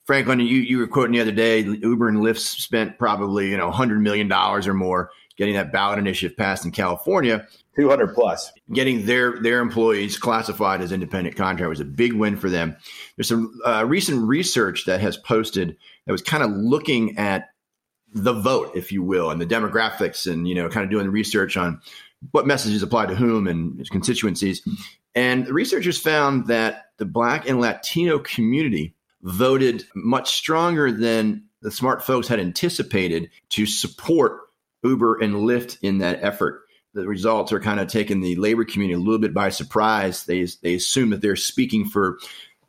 Franklin, 0.04 0.40
you, 0.40 0.58
you 0.58 0.76
were 0.76 0.86
quoting 0.86 1.12
the 1.14 1.20
other 1.20 1.32
day, 1.32 1.60
Uber 1.60 2.10
and 2.10 2.18
Lyft 2.18 2.36
spent 2.36 2.98
probably 2.98 3.48
you 3.48 3.56
know 3.56 3.70
$100 3.70 4.02
million 4.02 4.30
or 4.30 4.74
more 4.74 5.10
getting 5.38 5.54
that 5.54 5.72
ballot 5.72 5.98
initiative 5.98 6.36
passed 6.36 6.66
in 6.66 6.72
California. 6.72 7.46
200 7.76 8.14
plus. 8.14 8.52
Getting 8.70 9.06
their 9.06 9.40
their 9.40 9.60
employees 9.60 10.18
classified 10.18 10.82
as 10.82 10.92
independent 10.92 11.36
contractor 11.36 11.70
was 11.70 11.80
a 11.80 11.86
big 11.86 12.12
win 12.12 12.36
for 12.36 12.50
them. 12.50 12.76
There's 13.16 13.28
some 13.28 13.58
uh, 13.64 13.86
recent 13.86 14.28
research 14.28 14.84
that 14.84 15.00
has 15.00 15.16
posted 15.16 15.74
that 16.04 16.12
was 16.12 16.20
kind 16.20 16.42
of 16.42 16.50
looking 16.50 17.16
at 17.16 17.48
the 18.12 18.32
vote, 18.32 18.72
if 18.74 18.92
you 18.92 19.02
will, 19.02 19.30
and 19.30 19.40
the 19.40 19.46
demographics, 19.46 20.30
and 20.30 20.48
you 20.48 20.54
know, 20.54 20.68
kind 20.68 20.84
of 20.84 20.90
doing 20.90 21.08
research 21.08 21.56
on 21.56 21.80
what 22.30 22.46
messages 22.46 22.82
apply 22.82 23.06
to 23.06 23.14
whom 23.14 23.46
and 23.46 23.88
constituencies. 23.90 24.66
And 25.14 25.46
the 25.46 25.52
researchers 25.52 25.98
found 25.98 26.46
that 26.46 26.86
the 26.98 27.04
Black 27.04 27.48
and 27.48 27.60
Latino 27.60 28.18
community 28.18 28.94
voted 29.22 29.84
much 29.94 30.36
stronger 30.36 30.92
than 30.92 31.44
the 31.62 31.70
smart 31.70 32.04
folks 32.04 32.28
had 32.28 32.38
anticipated 32.38 33.30
to 33.50 33.66
support 33.66 34.42
Uber 34.84 35.18
and 35.20 35.34
Lyft 35.34 35.78
in 35.82 35.98
that 35.98 36.22
effort. 36.22 36.62
The 36.94 37.06
results 37.06 37.52
are 37.52 37.60
kind 37.60 37.80
of 37.80 37.88
taking 37.88 38.20
the 38.20 38.36
labor 38.36 38.64
community 38.64 38.94
a 38.94 39.02
little 39.02 39.18
bit 39.18 39.34
by 39.34 39.50
surprise. 39.50 40.24
They 40.24 40.46
they 40.62 40.74
assume 40.74 41.10
that 41.10 41.20
they're 41.20 41.36
speaking 41.36 41.86
for 41.86 42.18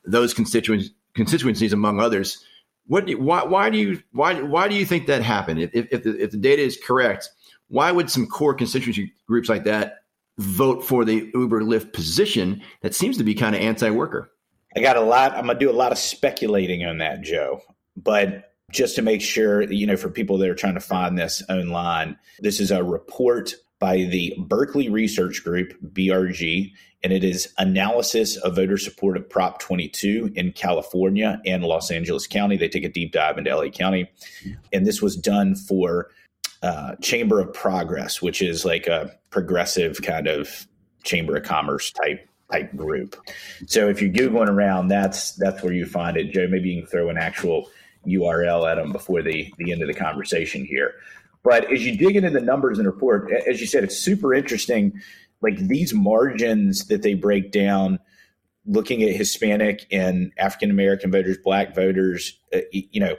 those 0.03 0.34
constituents 0.34 0.89
constituencies 1.13 1.74
among 1.74 2.00
others 2.00 2.46
what? 2.88 3.06
Do 3.06 3.17
why? 3.20 3.44
Why 3.44 3.70
do 3.70 3.77
you? 3.77 4.01
Why? 4.12 4.41
Why 4.41 4.67
do 4.67 4.75
you 4.75 4.86
think 4.86 5.08
that 5.08 5.22
happened? 5.22 5.60
If 5.60 5.91
if 5.91 6.03
the, 6.03 6.22
if 6.22 6.32
the 6.32 6.38
data 6.38 6.62
is 6.62 6.77
correct, 6.82 7.29
why 7.67 7.91
would 7.91 8.10
some 8.10 8.27
core 8.27 8.53
constituency 8.53 9.13
groups 9.27 9.50
like 9.50 9.65
that 9.65 10.03
vote 10.38 10.86
for 10.86 11.03
the 11.03 11.29
Uber 11.34 11.62
Lyft 11.62 11.94
position 11.94 12.62
that 12.82 12.96
seems 12.96 13.17
to 13.17 13.24
be 13.24 13.34
kind 13.34 13.56
of 13.56 13.62
anti-worker? 13.62 14.32
I 14.75 14.79
got 14.79 14.98
a 14.98 15.01
lot. 15.01 15.34
I'm 15.34 15.48
gonna 15.48 15.60
do 15.60 15.70
a 15.70 15.74
lot 15.74 15.91
of 15.91 15.98
speculating 15.98 16.86
on 16.86 17.00
that, 17.00 17.22
Joe. 17.22 17.62
But 17.96 18.53
just 18.72 18.96
to 18.96 19.01
make 19.01 19.22
sure, 19.22 19.63
you 19.63 19.88
know, 19.88 19.98
for 19.98 20.10
people 20.10 20.38
that 20.38 20.50
are 20.50 20.56
trying 20.56 20.75
to 20.75 20.79
find 20.79 21.17
this 21.17 21.41
online, 21.50 22.17
this 22.39 22.60
is 22.60 22.72
a 22.72 22.84
report 22.84 23.56
by 23.79 23.98
the 23.98 24.34
Berkeley 24.39 24.89
Research 24.89 25.43
Group, 25.43 25.74
BRG, 25.93 26.72
and 27.03 27.13
it 27.13 27.24
is 27.24 27.53
analysis 27.57 28.38
of 28.38 28.55
voter 28.55 28.77
support 28.77 29.17
of 29.17 29.29
Prop 29.29 29.60
22 29.60 30.31
in 30.36 30.51
California 30.51 31.39
and 31.46 31.63
Los 31.63 31.91
Angeles 31.91 32.25
County. 32.25 32.57
They 32.57 32.69
take 32.69 32.84
a 32.84 32.89
deep 32.89 33.12
dive 33.12 33.38
into 33.38 33.55
LA 33.55 33.69
County. 33.69 34.10
And 34.74 34.86
this 34.86 35.01
was 35.01 35.15
done 35.15 35.55
for 35.55 36.10
uh, 36.63 36.96
Chamber 36.96 37.39
of 37.39 37.53
Progress, 37.53 38.22
which 38.22 38.41
is 38.41 38.65
like 38.65 38.88
a 38.88 39.15
progressive 39.29 40.01
kind 40.01 40.27
of 40.27 40.67
Chamber 41.03 41.36
of 41.38 41.43
Commerce 41.43 41.91
type 41.91 42.27
type 42.51 42.75
group. 42.75 43.15
So 43.67 43.89
if 43.89 44.01
you're 44.01 44.12
googling 44.12 44.50
around, 44.50 44.88
that's 44.88 45.34
that's 45.34 45.62
where 45.62 45.74
you 45.74 45.86
find 45.86 46.17
it. 46.17 46.31
Joe, 46.31 46.48
maybe 46.50 46.69
you 46.69 46.81
can 46.81 46.89
throw 46.89 47.10
an 47.10 47.17
actual 47.17 47.69
URL 48.07 48.69
at 48.69 48.75
them 48.75 48.91
before 48.91 49.22
the 49.22 49.53
the 49.57 49.72
end 49.72 49.81
of 49.81 49.88
the 49.88 49.93
conversation 49.93 50.65
here. 50.65 50.96
But 51.44 51.72
as 51.72 51.86
you 51.86 51.98
dig 51.98 52.15
into 52.15 52.29
the 52.29 52.41
numbers 52.41 52.77
and 52.77 52.88
report, 52.88 53.32
as 53.32 53.62
you 53.62 53.67
said, 53.67 53.84
it's 53.84 53.98
super 53.98 54.34
interesting 54.34 55.00
like 55.41 55.58
these 55.58 55.94
margins 55.94 56.88
that 56.88 57.03
they 57.03 57.13
break 57.13 57.51
down 57.51 58.00
looking 58.65 59.01
at 59.01 59.15
hispanic 59.15 59.86
and 59.91 60.34
african 60.38 60.70
american 60.70 61.12
voters 61.12 61.38
black 61.44 61.74
voters 61.74 62.38
uh, 62.53 62.60
you 62.72 63.00
know 63.00 63.15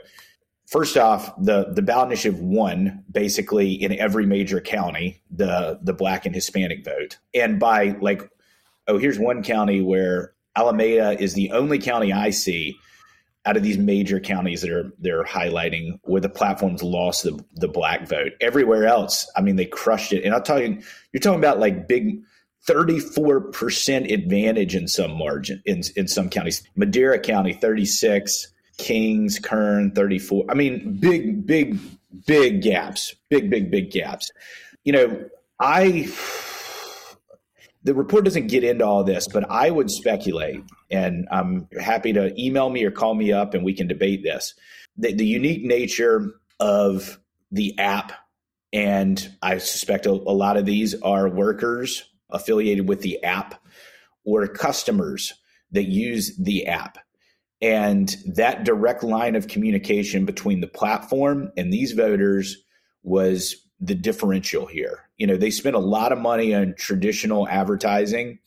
first 0.69 0.97
off 0.97 1.33
the 1.41 1.71
the 1.73 1.81
ballot 1.81 2.07
initiative 2.07 2.39
won 2.39 3.03
basically 3.11 3.71
in 3.73 3.97
every 3.97 4.25
major 4.25 4.61
county 4.61 5.21
the 5.31 5.79
the 5.81 5.93
black 5.93 6.25
and 6.25 6.35
hispanic 6.35 6.85
vote. 6.85 7.17
And 7.33 7.59
by 7.59 7.95
like 7.99 8.29
oh 8.87 8.97
here's 8.97 9.17
one 9.19 9.43
county 9.43 9.81
where 9.81 10.33
alameda 10.55 11.19
is 11.19 11.33
the 11.33 11.51
only 11.51 11.79
county 11.79 12.13
i 12.13 12.29
see 12.29 12.77
out 13.49 13.57
of 13.57 13.63
these 13.63 13.79
major 13.79 14.19
counties 14.19 14.61
that 14.61 14.69
are 14.69 14.93
they're 14.99 15.23
highlighting 15.23 15.99
where 16.03 16.21
the 16.21 16.29
platforms 16.29 16.83
lost 16.83 17.23
the, 17.23 17.43
the 17.55 17.67
black 17.67 18.07
vote. 18.07 18.33
Everywhere 18.41 18.85
else, 18.85 19.27
I 19.35 19.41
mean, 19.41 19.55
they 19.55 19.65
crushed 19.65 20.13
it. 20.13 20.23
And 20.23 20.35
I'm 20.35 20.43
talking, 20.43 20.83
you're 21.11 21.19
talking 21.19 21.39
about 21.39 21.59
like 21.59 21.87
big 21.87 22.21
34% 22.67 24.13
advantage 24.13 24.75
in 24.75 24.87
some 24.87 25.17
margin 25.17 25.63
in, 25.65 25.81
in 25.95 26.07
some 26.07 26.29
counties. 26.29 26.61
Madera 26.75 27.17
County, 27.17 27.53
36, 27.53 28.53
Kings, 28.77 29.39
Kern, 29.39 29.93
34. 29.95 30.45
I 30.47 30.53
mean, 30.53 30.99
big, 30.99 31.47
big, 31.47 31.79
big 32.27 32.61
gaps, 32.61 33.15
big, 33.29 33.49
big, 33.49 33.71
big 33.71 33.89
gaps. 33.89 34.29
You 34.83 34.93
know, 34.93 35.25
I, 35.59 36.07
the 37.83 37.93
report 37.93 38.25
doesn't 38.25 38.47
get 38.47 38.63
into 38.63 38.85
all 38.85 39.03
this, 39.03 39.27
but 39.27 39.49
I 39.49 39.69
would 39.69 39.89
speculate, 39.89 40.63
and 40.91 41.27
I'm 41.31 41.67
happy 41.79 42.11
to 42.13 42.33
email 42.39 42.69
me 42.69 42.83
or 42.83 42.91
call 42.91 43.15
me 43.15 43.31
up 43.31 43.53
and 43.53 43.63
we 43.63 43.73
can 43.73 43.87
debate 43.87 44.23
this. 44.23 44.53
The, 44.97 45.13
the 45.13 45.25
unique 45.25 45.63
nature 45.63 46.31
of 46.59 47.19
the 47.51 47.77
app, 47.79 48.11
and 48.73 49.35
I 49.41 49.57
suspect 49.59 50.05
a, 50.05 50.11
a 50.11 50.11
lot 50.11 50.57
of 50.57 50.65
these 50.65 50.99
are 51.01 51.29
workers 51.29 52.03
affiliated 52.29 52.87
with 52.87 53.01
the 53.01 53.23
app 53.23 53.55
or 54.25 54.47
customers 54.47 55.33
that 55.71 55.85
use 55.85 56.35
the 56.37 56.67
app 56.67 56.97
and 57.61 58.15
that 58.25 58.63
direct 58.63 59.03
line 59.03 59.35
of 59.35 59.47
communication 59.47 60.25
between 60.25 60.61
the 60.61 60.67
platform 60.67 61.51
and 61.57 61.71
these 61.71 61.91
voters 61.93 62.57
was 63.03 63.55
the 63.79 63.95
differential 63.95 64.65
here. 64.65 65.05
You 65.17 65.27
know, 65.27 65.37
they 65.37 65.51
spent 65.51 65.75
a 65.75 65.79
lot 65.79 66.11
of 66.11 66.19
money 66.19 66.53
on 66.53 66.75
traditional 66.77 67.47
advertising 67.47 68.39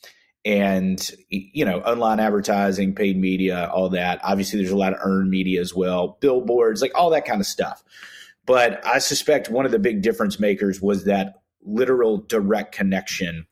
and 0.44 1.10
you 1.28 1.64
know 1.64 1.78
online 1.80 2.18
advertising 2.18 2.94
paid 2.94 3.16
media 3.16 3.70
all 3.72 3.88
that. 3.90 4.20
Obviously 4.24 4.58
there's 4.58 4.72
a 4.72 4.76
lot 4.76 4.92
of 4.92 4.98
earned 5.02 5.30
media 5.30 5.60
as 5.60 5.74
well 5.74 6.18
billboards 6.20 6.82
like 6.82 6.92
all 6.94 7.10
that 7.10 7.24
kind 7.24 7.40
of 7.40 7.46
stuff. 7.46 7.82
But 8.44 8.84
i 8.84 8.98
suspect 8.98 9.50
one 9.50 9.66
of 9.66 9.72
the 9.72 9.78
big 9.78 10.02
difference 10.02 10.40
makers 10.40 10.82
was 10.82 11.04
that 11.04 11.42
literal 11.64 12.18
direct 12.18 12.74
connection 12.74 13.46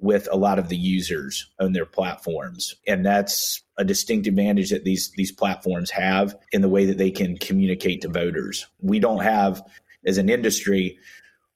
with 0.00 0.28
a 0.32 0.36
lot 0.36 0.58
of 0.58 0.68
the 0.68 0.76
users 0.76 1.48
on 1.60 1.72
their 1.72 1.86
platforms. 1.86 2.74
And 2.88 3.06
that's 3.06 3.62
a 3.78 3.84
distinct 3.84 4.26
advantage 4.26 4.70
that 4.70 4.84
these 4.84 5.12
these 5.16 5.30
platforms 5.30 5.90
have 5.90 6.36
in 6.50 6.60
the 6.60 6.68
way 6.68 6.86
that 6.86 6.98
they 6.98 7.12
can 7.12 7.38
communicate 7.38 8.02
to 8.02 8.08
voters. 8.08 8.66
We 8.80 8.98
don't 8.98 9.22
have 9.22 9.62
as 10.04 10.18
an 10.18 10.28
industry 10.28 10.98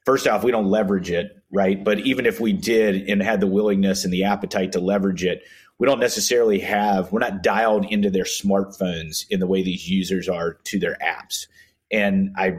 first 0.07 0.27
off 0.27 0.43
we 0.43 0.51
don't 0.51 0.71
leverage 0.71 1.11
it 1.11 1.43
right 1.51 1.85
but 1.85 1.99
even 2.01 2.25
if 2.25 2.41
we 2.41 2.53
did 2.53 3.09
and 3.09 3.23
had 3.23 3.41
the 3.41 3.47
willingness 3.47 4.05
and 4.05 4.13
the 4.13 4.25
appetite 4.25 4.73
to 4.73 4.81
leverage 4.81 5.25
it 5.25 5.43
we 5.79 5.87
don't 5.87 6.01
necessarily 6.01 6.59
have 6.59 7.13
we're 7.13 7.21
not 7.21 7.43
dialed 7.43 7.85
into 7.91 8.09
their 8.09 8.25
smartphones 8.25 9.27
in 9.29 9.41
the 9.41 9.47
way 9.47 9.63
these 9.63 9.91
users 9.91 10.29
are 10.29 10.55
to 10.65 10.79
their 10.79 10.97
apps 11.03 11.47
and 11.91 12.35
i 12.39 12.57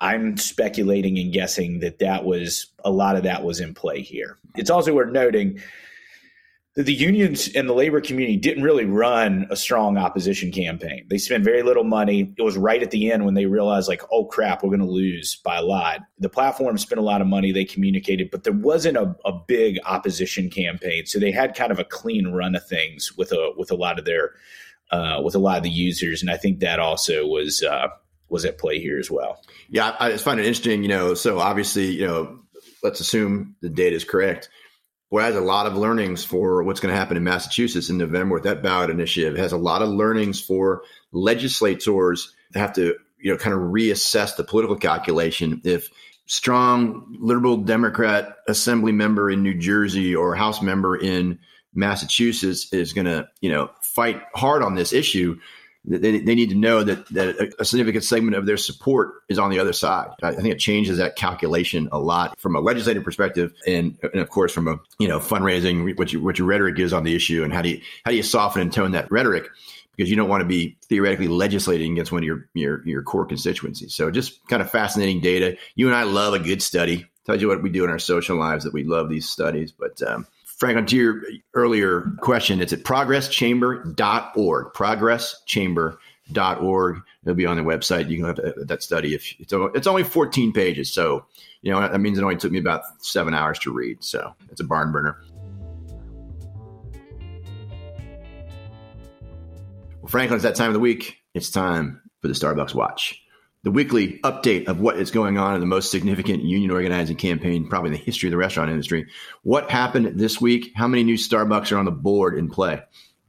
I'm 0.00 0.36
speculating 0.36 1.18
and 1.18 1.32
guessing 1.32 1.80
that 1.80 1.98
that 1.98 2.24
was 2.24 2.66
a 2.84 2.90
lot 2.90 3.16
of 3.16 3.24
that 3.24 3.44
was 3.44 3.58
in 3.60 3.74
play 3.74 4.00
here. 4.00 4.38
It's 4.54 4.70
also 4.70 4.94
worth 4.94 5.12
noting 5.12 5.60
the 6.84 6.94
unions 6.94 7.48
and 7.56 7.68
the 7.68 7.72
labor 7.72 8.00
community 8.00 8.36
didn't 8.36 8.62
really 8.62 8.84
run 8.84 9.48
a 9.50 9.56
strong 9.56 9.98
opposition 9.98 10.52
campaign. 10.52 11.04
They 11.10 11.18
spent 11.18 11.42
very 11.42 11.64
little 11.64 11.82
money. 11.82 12.32
It 12.38 12.42
was 12.42 12.56
right 12.56 12.80
at 12.80 12.92
the 12.92 13.10
end 13.10 13.24
when 13.24 13.34
they 13.34 13.46
realized, 13.46 13.88
like, 13.88 14.02
oh 14.12 14.26
crap, 14.26 14.62
we're 14.62 14.70
going 14.70 14.78
to 14.78 14.86
lose 14.86 15.34
by 15.44 15.56
a 15.56 15.62
lot. 15.62 16.02
The 16.20 16.28
platform 16.28 16.78
spent 16.78 17.00
a 17.00 17.02
lot 17.02 17.20
of 17.20 17.26
money. 17.26 17.50
They 17.50 17.64
communicated, 17.64 18.30
but 18.30 18.44
there 18.44 18.52
wasn't 18.52 18.96
a, 18.96 19.16
a 19.24 19.32
big 19.32 19.78
opposition 19.84 20.50
campaign. 20.50 21.06
So 21.06 21.18
they 21.18 21.32
had 21.32 21.56
kind 21.56 21.72
of 21.72 21.80
a 21.80 21.84
clean 21.84 22.28
run 22.28 22.54
of 22.54 22.64
things 22.64 23.12
with 23.16 23.32
a 23.32 23.52
with 23.56 23.72
a 23.72 23.76
lot 23.76 23.98
of 23.98 24.04
their 24.04 24.34
uh, 24.92 25.20
with 25.24 25.34
a 25.34 25.40
lot 25.40 25.56
of 25.56 25.64
the 25.64 25.70
users, 25.70 26.22
and 26.22 26.30
I 26.30 26.36
think 26.36 26.60
that 26.60 26.78
also 26.78 27.26
was. 27.26 27.62
Uh, 27.62 27.88
was 28.30 28.44
at 28.44 28.58
play 28.58 28.78
here 28.78 28.98
as 28.98 29.10
well. 29.10 29.42
Yeah, 29.70 29.96
I 29.98 30.10
just 30.10 30.22
find 30.22 30.38
it 30.38 30.44
interesting. 30.44 30.82
You 30.82 30.90
know, 30.90 31.14
so 31.14 31.38
obviously, 31.38 31.86
you 31.86 32.06
know, 32.06 32.40
let's 32.82 33.00
assume 33.00 33.56
the 33.62 33.70
data 33.70 33.96
is 33.96 34.04
correct. 34.04 34.50
Boy, 35.10 35.22
has 35.22 35.36
a 35.36 35.40
lot 35.40 35.66
of 35.66 35.76
learnings 35.76 36.22
for 36.24 36.62
what's 36.62 36.80
going 36.80 36.92
to 36.92 36.98
happen 36.98 37.16
in 37.16 37.24
Massachusetts 37.24 37.88
in 37.88 37.96
November 37.96 38.34
with 38.34 38.44
that 38.44 38.62
ballot 38.62 38.90
initiative. 38.90 39.34
It 39.34 39.40
has 39.40 39.52
a 39.52 39.58
lot 39.58 39.80
of 39.80 39.88
learnings 39.88 40.40
for 40.40 40.82
legislators 41.12 42.34
that 42.52 42.60
have 42.60 42.72
to, 42.74 42.96
you 43.18 43.32
know, 43.32 43.38
kind 43.38 43.54
of 43.54 43.60
reassess 43.60 44.36
the 44.36 44.44
political 44.44 44.76
calculation. 44.76 45.62
If 45.64 45.88
strong 46.26 47.16
liberal 47.18 47.56
Democrat 47.56 48.36
assembly 48.46 48.92
member 48.92 49.30
in 49.30 49.42
New 49.42 49.54
Jersey 49.54 50.14
or 50.14 50.34
House 50.34 50.60
member 50.60 50.94
in 50.94 51.38
Massachusetts 51.72 52.70
is 52.72 52.92
going 52.92 53.06
to, 53.06 53.28
you 53.40 53.50
know, 53.50 53.70
fight 53.80 54.22
hard 54.34 54.62
on 54.62 54.74
this 54.74 54.92
issue, 54.92 55.38
they, 55.88 56.18
they 56.18 56.34
need 56.34 56.50
to 56.50 56.54
know 56.54 56.82
that, 56.82 57.06
that 57.08 57.54
a 57.58 57.64
significant 57.64 58.04
segment 58.04 58.36
of 58.36 58.46
their 58.46 58.56
support 58.56 59.22
is 59.28 59.38
on 59.38 59.50
the 59.50 59.58
other 59.58 59.72
side. 59.72 60.10
I 60.22 60.32
think 60.32 60.48
it 60.48 60.58
changes 60.58 60.98
that 60.98 61.16
calculation 61.16 61.88
a 61.90 61.98
lot 61.98 62.38
from 62.38 62.54
a 62.54 62.60
legislative 62.60 63.04
perspective, 63.04 63.54
and, 63.66 63.98
and 64.02 64.20
of 64.20 64.28
course 64.28 64.52
from 64.52 64.68
a 64.68 64.78
you 64.98 65.08
know 65.08 65.18
fundraising, 65.18 65.96
what, 65.96 66.12
you, 66.12 66.22
what 66.22 66.38
your 66.38 66.46
rhetoric 66.46 66.78
is 66.78 66.92
on 66.92 67.04
the 67.04 67.14
issue, 67.14 67.42
and 67.42 67.52
how 67.52 67.62
do 67.62 67.70
you 67.70 67.80
how 68.04 68.10
do 68.10 68.16
you 68.16 68.22
soften 68.22 68.62
and 68.62 68.72
tone 68.72 68.92
that 68.92 69.10
rhetoric 69.10 69.48
because 69.96 70.10
you 70.10 70.16
don't 70.16 70.28
want 70.28 70.42
to 70.42 70.46
be 70.46 70.76
theoretically 70.84 71.28
legislating 71.28 71.92
against 71.92 72.12
one 72.12 72.22
of 72.22 72.26
your 72.26 72.48
your 72.54 72.86
your 72.86 73.02
core 73.02 73.26
constituencies. 73.26 73.94
So 73.94 74.10
just 74.10 74.46
kind 74.48 74.62
of 74.62 74.70
fascinating 74.70 75.20
data. 75.20 75.56
You 75.74 75.88
and 75.88 75.96
I 75.96 76.04
love 76.04 76.34
a 76.34 76.38
good 76.38 76.62
study. 76.62 77.06
Tells 77.24 77.42
you 77.42 77.48
what 77.48 77.62
we 77.62 77.68
do 77.70 77.84
in 77.84 77.90
our 77.90 77.98
social 77.98 78.38
lives 78.38 78.64
that 78.64 78.72
we 78.72 78.84
love 78.84 79.08
these 79.08 79.28
studies, 79.28 79.72
but. 79.72 80.02
Um, 80.02 80.26
Franklin, 80.58 80.84
to 80.86 80.96
your 80.96 81.22
earlier 81.54 82.10
question, 82.20 82.60
it's 82.60 82.72
at 82.72 82.82
progresschamber.org. 82.82 84.72
Progresschamber.org. 84.74 87.02
It'll 87.22 87.34
be 87.34 87.46
on 87.46 87.56
the 87.56 87.62
website. 87.62 88.10
You 88.10 88.16
can 88.16 88.26
have 88.26 88.40
that 88.66 88.82
study. 88.82 89.14
If 89.14 89.36
it's, 89.38 89.52
it's 89.52 89.86
only 89.86 90.02
14 90.02 90.52
pages, 90.52 90.92
so 90.92 91.24
you 91.62 91.70
know 91.70 91.80
that 91.80 92.00
means 92.00 92.18
it 92.18 92.24
only 92.24 92.34
took 92.36 92.50
me 92.50 92.58
about 92.58 92.82
seven 92.98 93.34
hours 93.34 93.60
to 93.60 93.72
read. 93.72 94.02
So 94.02 94.34
it's 94.50 94.60
a 94.60 94.64
barn 94.64 94.90
burner. 94.90 95.16
Well, 100.00 100.08
Franklin, 100.08 100.38
it's 100.38 100.42
that 100.42 100.56
time 100.56 100.68
of 100.68 100.74
the 100.74 100.80
week. 100.80 101.18
It's 101.34 101.50
time 101.50 102.02
for 102.20 102.26
the 102.26 102.34
Starbucks 102.34 102.74
Watch 102.74 103.22
the 103.64 103.70
weekly 103.70 104.20
update 104.22 104.68
of 104.68 104.80
what 104.80 104.98
is 104.98 105.10
going 105.10 105.36
on 105.36 105.54
in 105.54 105.60
the 105.60 105.66
most 105.66 105.90
significant 105.90 106.42
union 106.44 106.70
organizing 106.70 107.16
campaign 107.16 107.66
probably 107.68 107.88
in 107.88 107.92
the 107.92 107.98
history 107.98 108.28
of 108.28 108.30
the 108.30 108.36
restaurant 108.36 108.70
industry. 108.70 109.06
What 109.42 109.70
happened 109.70 110.18
this 110.18 110.40
week? 110.40 110.72
How 110.76 110.86
many 110.86 111.04
new 111.04 111.16
Starbucks 111.16 111.72
are 111.72 111.78
on 111.78 111.84
the 111.84 111.90
board 111.90 112.38
in 112.38 112.48
play? 112.48 112.82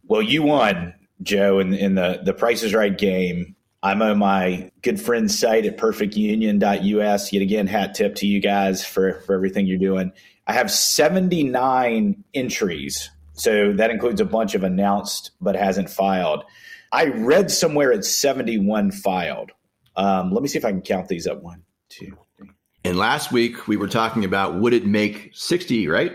Well, 0.06 0.22
you 0.22 0.44
won, 0.44 0.94
Joe, 1.22 1.60
in, 1.60 1.74
in 1.74 1.96
the 1.96 2.22
the 2.24 2.34
Price 2.34 2.64
is 2.64 2.74
Right 2.74 2.96
game. 2.96 3.56
I'm 3.82 4.02
on 4.02 4.18
my 4.20 4.72
good 4.82 5.00
friend's 5.00 5.38
site 5.38 5.66
at 5.66 5.78
perfectunion.us. 5.78 7.32
Yet 7.32 7.42
again, 7.42 7.68
hat 7.68 7.96
tip 7.96 8.16
to 8.16 8.28
you 8.28 8.42
guys 8.42 8.86
for, 8.86 9.22
for 9.22 9.34
everything 9.34 9.68
you're 9.68 9.78
doing. 9.78 10.12
I 10.46 10.54
have 10.54 10.70
79 10.70 12.24
entries. 12.34 13.10
So 13.34 13.72
that 13.74 13.90
includes 13.90 14.20
a 14.20 14.26
bunch 14.26 14.54
of 14.54 14.64
announced 14.64 15.32
but 15.40 15.56
hasn't 15.56 15.90
filed. 15.90 16.44
I 16.92 17.06
read 17.06 17.52
somewhere 17.52 17.92
it's 17.92 18.10
71 18.10 18.92
filed. 18.92 19.52
Um, 20.00 20.32
let 20.32 20.42
me 20.42 20.48
see 20.48 20.58
if 20.58 20.64
I 20.64 20.72
can 20.72 20.82
count 20.82 21.10
these 21.10 21.28
up. 21.28 21.44
One, 21.44 21.64
two, 21.90 22.18
three. 22.38 22.50
And 22.86 22.98
last 22.98 23.34
week 23.34 23.68
we 23.68 23.76
were 23.76 23.90
talking 23.90 24.24
about 24.24 24.60
would 24.60 24.74
it 24.74 24.86
make 24.86 25.32
60, 25.34 25.90
right? 25.90 26.14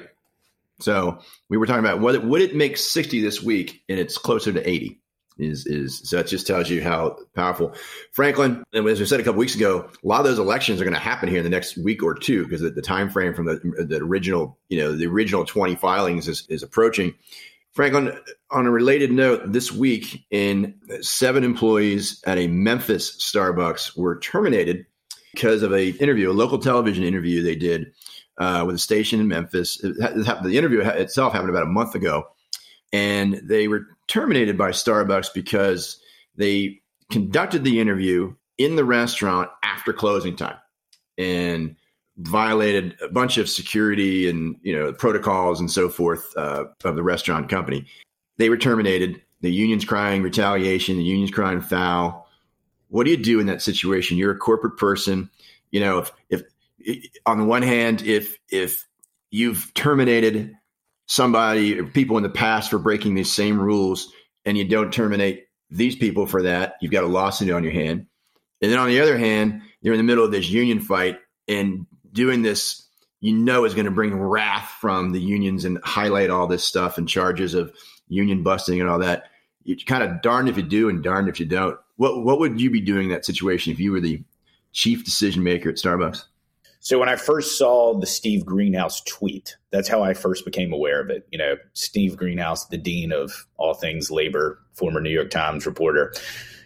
So 0.81 1.19
we 1.51 1.59
were 1.59 1.67
talking 1.67 1.85
about 1.85 2.03
it, 2.15 2.25
would 2.25 2.41
it 2.41 2.57
make 2.57 2.79
60 2.79 3.21
this 3.21 3.43
week, 3.43 3.83
and 3.89 3.99
it's 3.99 4.17
closer 4.17 4.53
to 4.53 4.69
80. 4.69 5.01
Is 5.37 5.67
is 5.67 6.09
so 6.09 6.19
that 6.19 6.29
just 6.29 6.47
tells 6.47 6.71
you 6.71 6.81
how 6.81 7.19
powerful 7.35 7.75
Franklin. 8.13 8.63
And 8.73 8.87
as 8.87 9.01
we 9.01 9.07
said 9.07 9.19
a 9.19 9.25
couple 9.25 9.41
weeks 9.41 9.57
ago, 9.57 9.91
a 10.05 10.07
lot 10.07 10.21
of 10.21 10.27
those 10.27 10.39
elections 10.39 10.81
are 10.81 10.85
going 10.85 10.95
to 10.95 11.01
happen 11.01 11.29
here 11.29 11.39
in 11.39 11.45
the 11.45 11.51
next 11.51 11.77
week 11.77 12.05
or 12.05 12.15
two 12.15 12.45
because 12.45 12.61
the, 12.61 12.71
the 12.71 12.81
time 12.81 13.11
frame 13.11 13.35
from 13.35 13.47
the 13.47 13.85
the 13.85 13.97
original 13.97 14.57
you 14.69 14.79
know 14.79 14.97
the 14.97 15.09
original 15.09 15.45
20 15.45 15.75
filings 15.75 16.29
is, 16.29 16.47
is 16.49 16.63
approaching. 16.63 17.15
Franklin, 17.75 18.17
on 18.51 18.67
a 18.67 18.71
related 18.71 19.11
note, 19.11 19.53
this 19.53 19.73
week, 19.73 20.25
in 20.31 20.79
seven 21.01 21.43
employees 21.43 22.23
at 22.25 22.39
a 22.39 22.47
Memphis 22.47 23.17
Starbucks 23.19 23.97
were 23.97 24.21
terminated 24.21 24.87
because 25.33 25.63
of 25.63 25.73
a 25.73 25.89
interview, 25.89 26.31
a 26.31 26.33
local 26.33 26.59
television 26.59 27.03
interview 27.03 27.43
they 27.43 27.57
did 27.57 27.87
uh, 28.39 28.63
with 28.65 28.77
a 28.77 28.79
station 28.79 29.19
in 29.21 29.27
Memphis. 29.27 29.83
It, 29.83 29.97
the 29.99 30.57
interview 30.57 30.81
itself 30.83 31.33
happened 31.33 31.51
about 31.51 31.65
a 31.65 31.67
month 31.67 31.97
ago, 31.97 32.25
and 32.93 33.41
they 33.43 33.67
were 33.67 33.89
terminated 34.07 34.57
by 34.57 34.71
Starbucks 34.71 35.35
because 35.35 36.01
they 36.37 36.81
conducted 37.11 37.65
the 37.65 37.81
interview 37.81 38.35
in 38.57 38.77
the 38.77 38.85
restaurant 38.85 39.51
after 39.65 39.93
closing 39.93 40.37
time, 40.37 40.59
and 41.19 41.75
violated 42.17 42.97
a 43.03 43.09
bunch 43.09 43.39
of 43.39 43.49
security 43.49 44.29
and 44.29 44.57
you 44.63 44.77
know 44.77 44.93
protocols 44.93 45.61
and 45.61 45.71
so 45.71 45.89
forth 45.89 46.37
uh, 46.37 46.67
of 46.85 46.97
the 46.97 47.03
restaurant 47.03 47.49
company. 47.49 47.87
They 48.37 48.49
were 48.49 48.57
terminated. 48.57 49.23
The 49.41 49.53
union's 49.53 49.85
crying 49.85 50.23
retaliation. 50.23 50.97
The 50.97 51.05
union's 51.05 51.31
crying 51.31 51.61
foul. 51.61 52.29
What 52.89 53.05
do 53.05 53.11
you 53.11 53.17
do 53.17 53.41
in 53.41 53.47
that 53.47 53.63
situation? 53.63 54.17
You're 54.17 54.33
a 54.33 54.39
corporate 54.39 54.77
person. 54.77 55.31
You 55.71 55.81
know, 55.81 55.99
if, 55.99 56.13
if 56.31 56.43
on 57.27 57.39
the 57.39 57.45
one 57.45 57.63
hand, 57.63 58.03
if 58.03 58.39
if 58.49 58.87
you've 59.31 59.73
terminated 59.75 60.55
somebody 61.07 61.79
or 61.79 61.85
people 61.85 62.17
in 62.17 62.23
the 62.23 62.29
past 62.31 62.71
for 62.71 62.79
breaking 62.79 63.15
these 63.15 63.33
same 63.33 63.61
rules, 63.61 64.13
and 64.45 64.57
you 64.57 64.65
don't 64.65 64.93
terminate 64.93 65.47
these 65.71 65.97
people 65.97 66.27
for 66.27 66.43
that, 66.43 66.77
you've 66.81 66.93
got 66.93 67.05
a 67.05 67.09
lawsuit 67.09 67.51
on 67.51 67.65
your 67.65 67.73
hand. 67.73 68.07
And 68.63 68.71
then 68.71 68.79
on 68.79 68.89
the 68.89 69.01
other 69.01 69.19
hand, 69.19 69.63
you're 69.83 69.95
in 69.95 69.99
the 69.99 70.05
middle 70.05 70.25
of 70.25 70.31
this 70.31 70.49
union 70.49 70.81
fight, 70.81 71.19
and 71.49 71.87
doing 72.15 72.43
this, 72.43 72.89
you 73.21 73.35
know, 73.35 73.65
is 73.65 73.75
going 73.75 73.85
to 73.85 73.91
bring 73.91 74.19
wrath 74.19 74.71
from 74.81 75.13
the 75.13 75.21
unions 75.21 75.65
and 75.65 75.79
highlight 75.85 76.31
all 76.31 76.47
this 76.47 76.65
stuff 76.65 76.97
and 76.97 77.09
charges 77.09 77.53
of 77.53 77.75
union 78.09 78.43
busting 78.43 78.81
and 78.81 78.89
all 78.89 78.99
that. 79.01 79.25
You 79.65 79.77
kind 79.77 80.03
of 80.03 80.23
darned 80.23 80.49
if 80.49 80.57
you 80.57 80.63
do 80.63 80.89
and 80.89 81.03
darned 81.03 81.29
if 81.29 81.41
you 81.41 81.47
don't. 81.47 81.79
What 81.97 82.25
what 82.25 82.39
would 82.39 82.61
you 82.61 82.71
be 82.71 82.81
doing 82.81 83.05
in 83.05 83.11
that 83.11 83.25
situation 83.25 83.73
if 83.73 83.81
you 83.81 83.93
were 83.93 84.01
the 84.01 84.23
chief 84.73 85.05
decision 85.05 85.43
maker 85.43 85.69
at 85.69 85.77
Starbucks? 85.77 86.25
So 86.81 86.99
when 86.99 87.09
I 87.09 87.17
first 87.17 87.57
saw 87.57 87.99
the 87.99 88.07
Steve 88.07 88.45
Greenhouse 88.45 89.01
tweet, 89.05 89.57
that's 89.71 89.89
how 89.89 90.03
I 90.03 90.13
first 90.13 90.45
became 90.45 90.71
aware 90.71 91.01
of 91.01 91.09
it. 91.09 91.27
You 91.33 91.39
know, 91.39 91.57
Steve 91.73 92.15
Greenhouse, 92.15 92.67
the 92.67 92.77
dean 92.77 93.11
of 93.11 93.47
all 93.57 93.73
things 93.73 94.11
labor, 94.11 94.61
former 94.75 95.01
New 95.01 95.09
York 95.09 95.31
Times 95.31 95.65
reporter, 95.65 96.13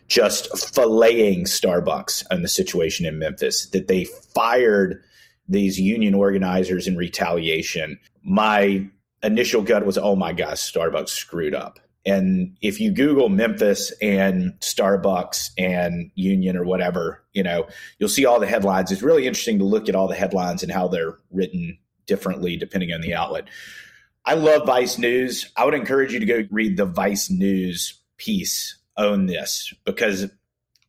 just 0.09 0.51
filleting 0.51 1.43
Starbucks 1.43 2.25
and 2.31 2.43
the 2.43 2.49
situation 2.49 3.07
in 3.07 3.21
Memphis 3.21 3.67
that 3.71 3.87
they 3.87 4.07
fired 4.35 5.05
these 5.49 5.81
union 5.81 6.15
organizers 6.15 6.87
in 6.87 6.97
retaliation. 6.97 7.99
My 8.23 8.87
initial 9.23 9.63
gut 9.63 9.87
was, 9.87 9.99
oh 9.99 10.15
my 10.17 10.33
gosh, 10.33 10.73
Starbucks 10.73 11.09
screwed 11.09 11.55
up. 11.55 11.81
And 12.07 12.57
if 12.63 12.81
you 12.81 12.91
Google 12.91 13.29
Memphis 13.29 13.93
and 14.01 14.53
Starbucks 14.61 15.51
and 15.59 16.11
Union 16.15 16.57
or 16.57 16.65
whatever, 16.65 17.23
you 17.33 17.43
know, 17.43 17.67
you'll 17.99 18.09
see 18.09 18.25
all 18.25 18.41
the 18.41 18.47
headlines. 18.47 18.91
It's 18.91 19.03
really 19.03 19.27
interesting 19.27 19.59
to 19.59 19.65
look 19.65 19.89
at 19.89 19.95
all 19.95 20.09
the 20.09 20.15
headlines 20.15 20.63
and 20.63 20.73
how 20.73 20.89
they're 20.89 21.19
written 21.31 21.77
differently 22.07 22.57
depending 22.57 22.93
on 22.93 23.01
the 23.01 23.15
outlet. 23.15 23.49
I 24.25 24.35
love 24.35 24.67
Vice 24.67 24.99
News. 24.99 25.51
I 25.57 25.65
would 25.65 25.75
encourage 25.75 26.13
you 26.13 26.21
to 26.21 26.27
go 26.27 26.45
read 26.51 26.77
the 26.77 26.87
Vice 26.87 27.31
News 27.31 28.01
piece 28.17 28.79
on 28.97 29.27
this 29.27 29.73
because 29.85 30.31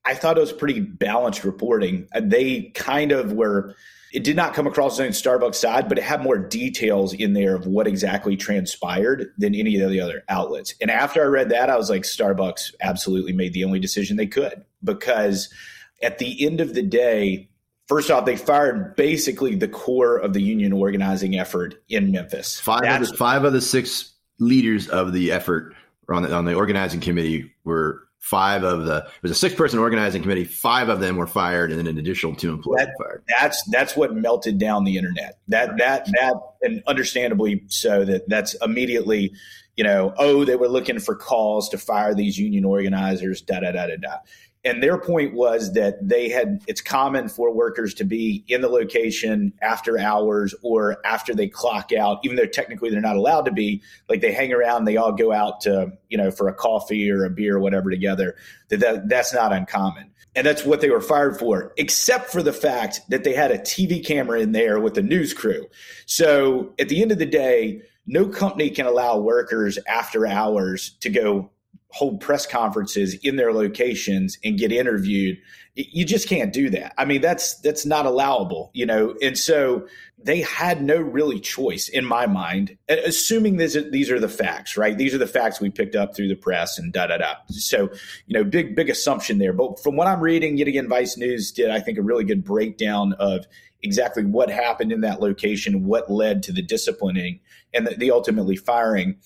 I 0.05 0.13
thought 0.13 0.37
it 0.37 0.41
was 0.41 0.53
pretty 0.53 0.79
balanced 0.79 1.43
reporting. 1.43 2.07
They 2.19 2.71
kind 2.75 3.11
of 3.11 3.33
were 3.33 3.75
it 4.11 4.23
did 4.23 4.35
not 4.35 4.53
come 4.53 4.67
across 4.67 4.99
on 4.99 5.07
Starbucks 5.07 5.55
side, 5.55 5.87
but 5.87 5.97
it 5.97 6.03
had 6.03 6.23
more 6.23 6.37
details 6.37 7.13
in 7.13 7.33
there 7.33 7.55
of 7.55 7.67
what 7.67 7.87
exactly 7.87 8.35
transpired 8.35 9.33
than 9.37 9.53
any 9.53 9.79
of 9.79 9.89
the 9.89 10.01
other 10.01 10.23
outlets. 10.29 10.73
And 10.81 10.89
after 10.89 11.21
I 11.21 11.25
read 11.25 11.49
that, 11.49 11.69
I 11.69 11.77
was 11.77 11.89
like, 11.89 12.03
Starbucks 12.03 12.73
absolutely 12.81 13.33
made 13.33 13.53
the 13.53 13.63
only 13.63 13.79
decision 13.79 14.17
they 14.17 14.27
could 14.27 14.65
because 14.83 15.53
at 16.01 16.17
the 16.17 16.45
end 16.45 16.59
of 16.59 16.73
the 16.73 16.81
day, 16.81 17.49
first 17.87 18.09
off, 18.09 18.25
they 18.25 18.35
fired 18.35 18.95
basically 18.95 19.55
the 19.55 19.67
core 19.67 20.17
of 20.17 20.33
the 20.33 20.41
union 20.41 20.73
organizing 20.73 21.37
effort 21.37 21.75
in 21.89 22.11
Memphis. 22.11 22.59
Five 22.59 23.01
of 23.01 23.07
the, 23.07 23.17
five 23.17 23.43
of 23.43 23.53
the 23.53 23.61
six 23.61 24.13
leaders 24.39 24.87
of 24.87 25.13
the 25.13 25.31
effort 25.31 25.75
on 26.13 26.23
the, 26.23 26.33
on 26.33 26.45
the 26.45 26.53
organizing 26.53 26.99
committee 26.99 27.51
were 27.63 28.03
five 28.19 28.63
of 28.63 28.85
the 28.85 28.97
it 28.97 29.23
was 29.23 29.31
a 29.31 29.35
six 29.35 29.55
person 29.55 29.79
organizing 29.79 30.21
committee. 30.21 30.43
Five 30.43 30.89
of 30.89 30.99
them 30.99 31.17
were 31.17 31.27
fired 31.27 31.71
and 31.71 31.79
then 31.79 31.87
an 31.87 31.97
additional 31.97 32.35
two 32.35 32.51
employees 32.51 32.85
that, 32.85 32.93
fired. 33.01 33.23
that's 33.39 33.63
that's 33.69 33.95
what 33.95 34.13
melted 34.13 34.57
down 34.57 34.83
the 34.83 34.97
internet. 34.97 35.39
That 35.47 35.77
that 35.77 36.05
that 36.19 36.35
and 36.61 36.83
understandably 36.87 37.63
so 37.67 38.05
that 38.05 38.27
that's 38.29 38.55
immediately 38.55 39.33
you 39.77 39.83
know 39.83 40.13
oh 40.17 40.45
they 40.45 40.55
were 40.55 40.67
looking 40.67 40.99
for 40.99 41.15
calls 41.15 41.69
to 41.69 41.77
fire 41.77 42.13
these 42.13 42.37
union 42.37 42.65
organizers 42.65 43.41
da 43.41 43.61
da 43.61 43.71
da 43.71 43.87
da 43.87 43.95
da 43.95 44.17
and 44.65 44.83
their 44.83 44.97
point 44.97 45.33
was 45.33 45.73
that 45.73 45.95
they 46.05 46.29
had 46.29 46.61
it's 46.67 46.81
common 46.81 47.29
for 47.29 47.53
workers 47.53 47.93
to 47.93 48.03
be 48.03 48.43
in 48.47 48.61
the 48.61 48.67
location 48.67 49.53
after 49.61 49.97
hours 49.97 50.53
or 50.61 50.97
after 51.05 51.33
they 51.33 51.47
clock 51.47 51.91
out 51.93 52.19
even 52.23 52.35
though 52.35 52.45
technically 52.45 52.89
they're 52.89 53.01
not 53.01 53.15
allowed 53.15 53.45
to 53.45 53.51
be 53.51 53.81
like 54.09 54.21
they 54.21 54.33
hang 54.33 54.51
around 54.51 54.85
they 54.85 54.97
all 54.97 55.11
go 55.11 55.31
out 55.31 55.61
to 55.61 55.91
you 56.09 56.17
know 56.17 56.29
for 56.31 56.47
a 56.47 56.53
coffee 56.53 57.09
or 57.09 57.23
a 57.23 57.29
beer 57.29 57.57
or 57.57 57.59
whatever 57.59 57.89
together 57.89 58.35
that, 58.69 58.79
that 58.79 59.09
that's 59.09 59.33
not 59.33 59.53
uncommon. 59.53 60.11
And 60.35 60.45
that's 60.45 60.63
what 60.63 60.79
they 60.79 60.89
were 60.89 61.01
fired 61.01 61.37
for 61.37 61.73
except 61.77 62.31
for 62.31 62.43
the 62.43 62.53
fact 62.53 63.01
that 63.09 63.23
they 63.23 63.33
had 63.33 63.51
a 63.51 63.57
tv 63.57 64.05
camera 64.05 64.39
in 64.39 64.51
there 64.51 64.79
with 64.79 64.97
a 64.97 65.01
news 65.01 65.33
crew. 65.33 65.67
So 66.05 66.73
at 66.79 66.89
the 66.89 67.01
end 67.01 67.11
of 67.11 67.17
the 67.17 67.25
day 67.25 67.81
no 68.05 68.27
company 68.27 68.71
can 68.71 68.87
allow 68.87 69.19
workers 69.19 69.77
after 69.87 70.25
hours 70.25 70.91
to 71.01 71.09
go 71.09 71.51
hold 71.91 72.21
press 72.21 72.45
conferences 72.45 73.15
in 73.23 73.35
their 73.35 73.51
locations 73.51 74.37
and 74.43 74.57
get 74.57 74.71
interviewed 74.71 75.37
you 75.75 76.03
just 76.03 76.27
can't 76.27 76.51
do 76.51 76.69
that. 76.69 76.93
I 76.97 77.05
mean 77.05 77.21
that's 77.21 77.59
that's 77.61 77.85
not 77.85 78.05
allowable 78.05 78.69
you 78.73 78.85
know? 78.85 79.15
And 79.21 79.37
so 79.37 79.87
they 80.21 80.41
had 80.41 80.83
no 80.83 80.97
really 80.97 81.39
choice 81.39 81.87
in 81.87 82.03
my 82.05 82.27
mind 82.27 82.77
assuming 82.89 83.57
this, 83.57 83.77
these 83.91 84.11
are 84.11 84.19
the 84.19 84.29
facts 84.29 84.77
right? 84.77 84.97
These 84.97 85.15
are 85.15 85.19
the 85.19 85.27
facts 85.27 85.59
we 85.59 85.69
picked 85.69 85.95
up 85.95 86.15
through 86.15 86.27
the 86.27 86.35
press 86.35 86.77
and 86.77 86.91
da 86.91 87.07
da 87.07 87.17
da. 87.17 87.35
So 87.49 87.89
you 88.27 88.37
know 88.37 88.43
big 88.43 88.75
big 88.75 88.89
assumption 88.89 89.37
there. 89.37 89.53
But 89.53 89.81
from 89.81 89.95
what 89.95 90.07
i'm 90.07 90.21
reading 90.21 90.57
yet 90.57 90.67
again 90.67 90.87
vice 90.87 91.17
news 91.17 91.51
did 91.51 91.69
i 91.69 91.79
think 91.79 91.97
a 91.97 92.03
really 92.03 92.23
good 92.23 92.43
breakdown 92.43 93.13
of 93.13 93.47
exactly 93.81 94.25
what 94.25 94.49
happened 94.49 94.91
in 94.91 95.01
that 95.01 95.21
location 95.21 95.85
what 95.85 96.11
led 96.11 96.43
to 96.43 96.51
the 96.51 96.61
disciplining 96.61 97.39
and 97.73 97.87
the, 97.87 97.95
the 97.95 98.11
ultimately 98.11 98.55
firing 98.55 99.17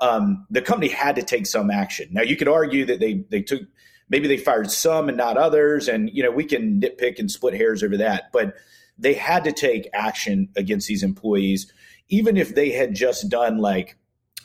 um, 0.00 0.46
the 0.50 0.62
company 0.62 0.88
had 0.88 1.16
to 1.16 1.22
take 1.22 1.46
some 1.46 1.70
action. 1.70 2.08
Now 2.10 2.22
you 2.22 2.36
could 2.36 2.48
argue 2.48 2.84
that 2.86 3.00
they 3.00 3.24
they 3.30 3.42
took 3.42 3.62
maybe 4.08 4.28
they 4.28 4.36
fired 4.36 4.70
some 4.70 5.08
and 5.08 5.16
not 5.16 5.36
others, 5.36 5.88
and 5.88 6.10
you 6.12 6.22
know 6.22 6.30
we 6.30 6.44
can 6.44 6.80
nitpick 6.80 7.18
and 7.18 7.30
split 7.30 7.54
hairs 7.54 7.82
over 7.82 7.96
that, 7.98 8.32
but 8.32 8.54
they 8.98 9.14
had 9.14 9.44
to 9.44 9.52
take 9.52 9.88
action 9.94 10.48
against 10.56 10.86
these 10.86 11.02
employees, 11.02 11.72
even 12.08 12.36
if 12.36 12.54
they 12.54 12.70
had 12.70 12.94
just 12.94 13.28
done 13.28 13.58
like 13.58 13.96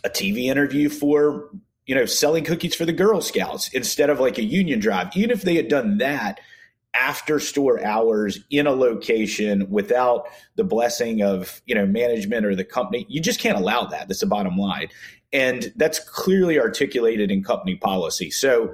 a 0.04 0.10
TV 0.10 0.46
interview 0.46 0.90
for 0.90 1.50
you 1.86 1.96
know 1.96 2.06
selling 2.06 2.44
cookies 2.44 2.76
for 2.76 2.86
the 2.86 2.94
Girl 2.94 3.22
Scouts 3.22 3.70
instead 3.70 4.10
of 4.10 4.20
like 4.20 4.38
a 4.38 4.44
union 4.44 4.80
drive. 4.80 5.16
Even 5.16 5.32
if 5.32 5.42
they 5.42 5.56
had 5.56 5.68
done 5.68 5.98
that 6.00 6.40
after 6.96 7.40
store 7.40 7.84
hours 7.84 8.40
in 8.50 8.68
a 8.68 8.72
location 8.72 9.70
without 9.70 10.28
the 10.56 10.64
blessing 10.64 11.22
of 11.22 11.62
you 11.66 11.76
know 11.76 11.86
management 11.86 12.46
or 12.46 12.56
the 12.56 12.64
company 12.64 13.06
you 13.10 13.20
just 13.22 13.40
can't 13.40 13.58
allow 13.58 13.86
that 13.86 14.08
that's 14.08 14.22
the 14.22 14.26
bottom 14.26 14.58
line 14.58 14.88
and 15.36 15.74
that's 15.76 16.00
clearly 16.00 16.58
articulated 16.58 17.30
in 17.30 17.44
company 17.44 17.76
policy. 17.76 18.32
So, 18.32 18.74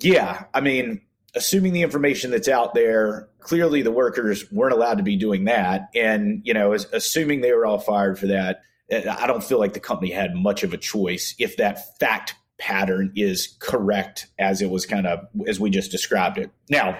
yeah, 0.00 0.46
I 0.52 0.60
mean, 0.60 1.00
assuming 1.36 1.74
the 1.74 1.82
information 1.82 2.32
that's 2.32 2.48
out 2.48 2.74
there, 2.74 3.28
clearly 3.38 3.82
the 3.82 3.92
workers 3.92 4.50
weren't 4.50 4.74
allowed 4.74 4.98
to 4.98 5.04
be 5.04 5.14
doing 5.14 5.44
that. 5.44 5.90
And, 5.94 6.42
you 6.44 6.54
know, 6.54 6.72
assuming 6.72 7.40
they 7.40 7.52
were 7.52 7.64
all 7.64 7.78
fired 7.78 8.18
for 8.18 8.26
that, 8.26 8.62
eh, 8.90 9.04
I 9.16 9.28
don't 9.28 9.44
feel 9.44 9.60
like 9.60 9.74
the 9.74 9.80
company 9.80 10.10
had 10.10 10.34
much 10.34 10.64
of 10.64 10.72
a 10.72 10.76
choice 10.76 11.36
if 11.38 11.56
that 11.58 11.96
fact 12.00 12.34
pattern 12.58 13.12
is 13.14 13.56
correct 13.60 14.26
as 14.40 14.60
it 14.60 14.70
was 14.70 14.86
kind 14.86 15.06
of 15.06 15.20
as 15.46 15.60
we 15.60 15.70
just 15.70 15.92
described 15.92 16.36
it. 16.36 16.50
Now, 16.68 16.98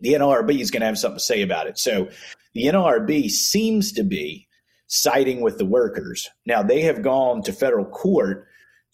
the 0.00 0.14
NLRB 0.14 0.58
is 0.58 0.70
going 0.70 0.80
to 0.80 0.86
have 0.86 0.98
something 0.98 1.18
to 1.18 1.24
say 1.24 1.42
about 1.42 1.66
it. 1.66 1.78
So 1.78 2.08
the 2.54 2.64
NLRB 2.64 3.28
seems 3.28 3.92
to 3.92 4.02
be 4.02 4.45
siding 4.86 5.40
with 5.40 5.58
the 5.58 5.64
workers. 5.64 6.28
Now, 6.44 6.62
they 6.62 6.82
have 6.82 7.02
gone 7.02 7.42
to 7.42 7.52
federal 7.52 7.84
court 7.84 8.46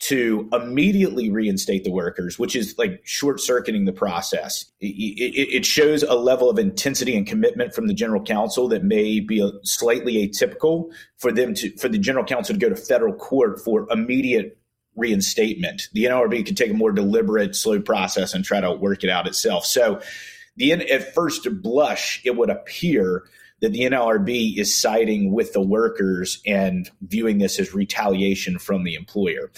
to 0.03 0.49
immediately 0.53 1.31
reinstate 1.31 1.85
the 1.85 1.93
workers, 1.93 2.37
which 2.37 2.57
is 2.57 2.75
like 2.77 3.01
short 3.05 3.41
circuiting 3.41 3.85
the 3.85 3.93
process. 3.93 4.65
It, 4.81 4.87
it, 4.87 5.57
it, 5.59 5.67
shows 5.67 6.03
a 6.03 6.17
level 6.17 6.51
of 6.51 6.59
intensity 6.59 7.17
and 7.17 7.25
commitment 7.25 7.73
from 7.73 7.87
the 7.87 7.95
general 7.95 8.21
counsel 8.21 8.67
that 8.69 8.83
may 8.83 9.21
be 9.21 9.41
a, 9.41 9.53
slightly 9.63 10.29
atypical 10.29 10.91
for 11.19 11.31
them 11.31 11.55
to 11.55 11.71
for 11.77 11.89
the 11.89 11.99
general 11.99 12.25
counsel 12.25 12.55
to 12.55 12.59
go 12.59 12.69
to 12.69 12.75
federal 12.75 13.15
court 13.15 13.61
for 13.61 13.87
immediate 13.93 14.59
reinstatement. 14.97 15.89
The 15.93 16.07
NLRB 16.07 16.47
could 16.47 16.57
take 16.57 16.73
a 16.73 16.75
more 16.75 16.91
deliberate, 16.91 17.55
slow 17.55 17.81
process 17.81 18.35
and 18.35 18.45
try 18.45 18.61
to 18.61 18.73
work 18.73 19.05
it 19.05 19.11
out 19.11 19.29
itself. 19.29 19.65
So, 19.65 20.01
the 20.57 20.73
at 20.73 21.15
first 21.15 21.47
blush, 21.63 22.21
it 22.25 22.37
would 22.37 22.51
appear 22.51 23.23
that 23.63 23.73
the 23.73 23.83
NLRB 23.83 24.59
is 24.59 24.77
siding 24.77 25.33
with 25.33 25.53
the 25.53 25.63
workers 25.63 26.43
and 26.45 26.91
viewing 27.01 27.39
this 27.39 27.61
as 27.61 27.73
retaliation 27.73 28.59
from 28.59 28.83
the 28.83 28.97
employer. 28.97 29.53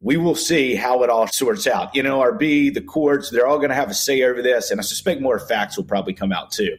We 0.00 0.16
will 0.16 0.34
see 0.34 0.74
how 0.74 1.02
it 1.02 1.10
all 1.10 1.26
sorts 1.26 1.66
out. 1.66 1.94
NLRB, 1.94 2.72
the 2.72 2.80
courts, 2.80 3.30
they're 3.30 3.46
all 3.46 3.58
going 3.58 3.68
to 3.68 3.74
have 3.74 3.90
a 3.90 3.94
say 3.94 4.22
over 4.22 4.42
this, 4.42 4.70
and 4.70 4.80
I 4.80 4.82
suspect 4.82 5.20
more 5.20 5.38
facts 5.38 5.76
will 5.76 5.84
probably 5.84 6.14
come 6.14 6.32
out 6.32 6.52
too. 6.52 6.76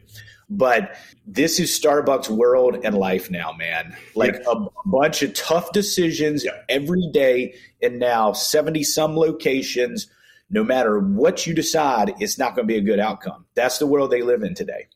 But 0.50 0.96
this 1.24 1.58
is 1.58 1.70
Starbucks 1.70 2.28
world 2.28 2.78
and 2.84 2.96
life 2.96 3.30
now, 3.30 3.52
man. 3.52 3.96
Like 4.14 4.34
yeah. 4.34 4.52
a 4.52 4.88
bunch 4.88 5.22
of 5.22 5.34
tough 5.34 5.72
decisions 5.72 6.44
yeah. 6.44 6.52
every 6.68 7.08
day, 7.12 7.54
and 7.80 7.98
now 7.98 8.32
70 8.32 8.82
some 8.82 9.16
locations. 9.16 10.08
No 10.50 10.62
matter 10.62 11.00
what 11.00 11.46
you 11.46 11.54
decide, 11.54 12.14
it's 12.20 12.38
not 12.38 12.54
going 12.54 12.68
to 12.68 12.72
be 12.72 12.78
a 12.78 12.82
good 12.82 13.00
outcome. 13.00 13.46
That's 13.54 13.78
the 13.78 13.86
world 13.86 14.10
they 14.10 14.22
live 14.22 14.42
in 14.42 14.54
today 14.54 14.86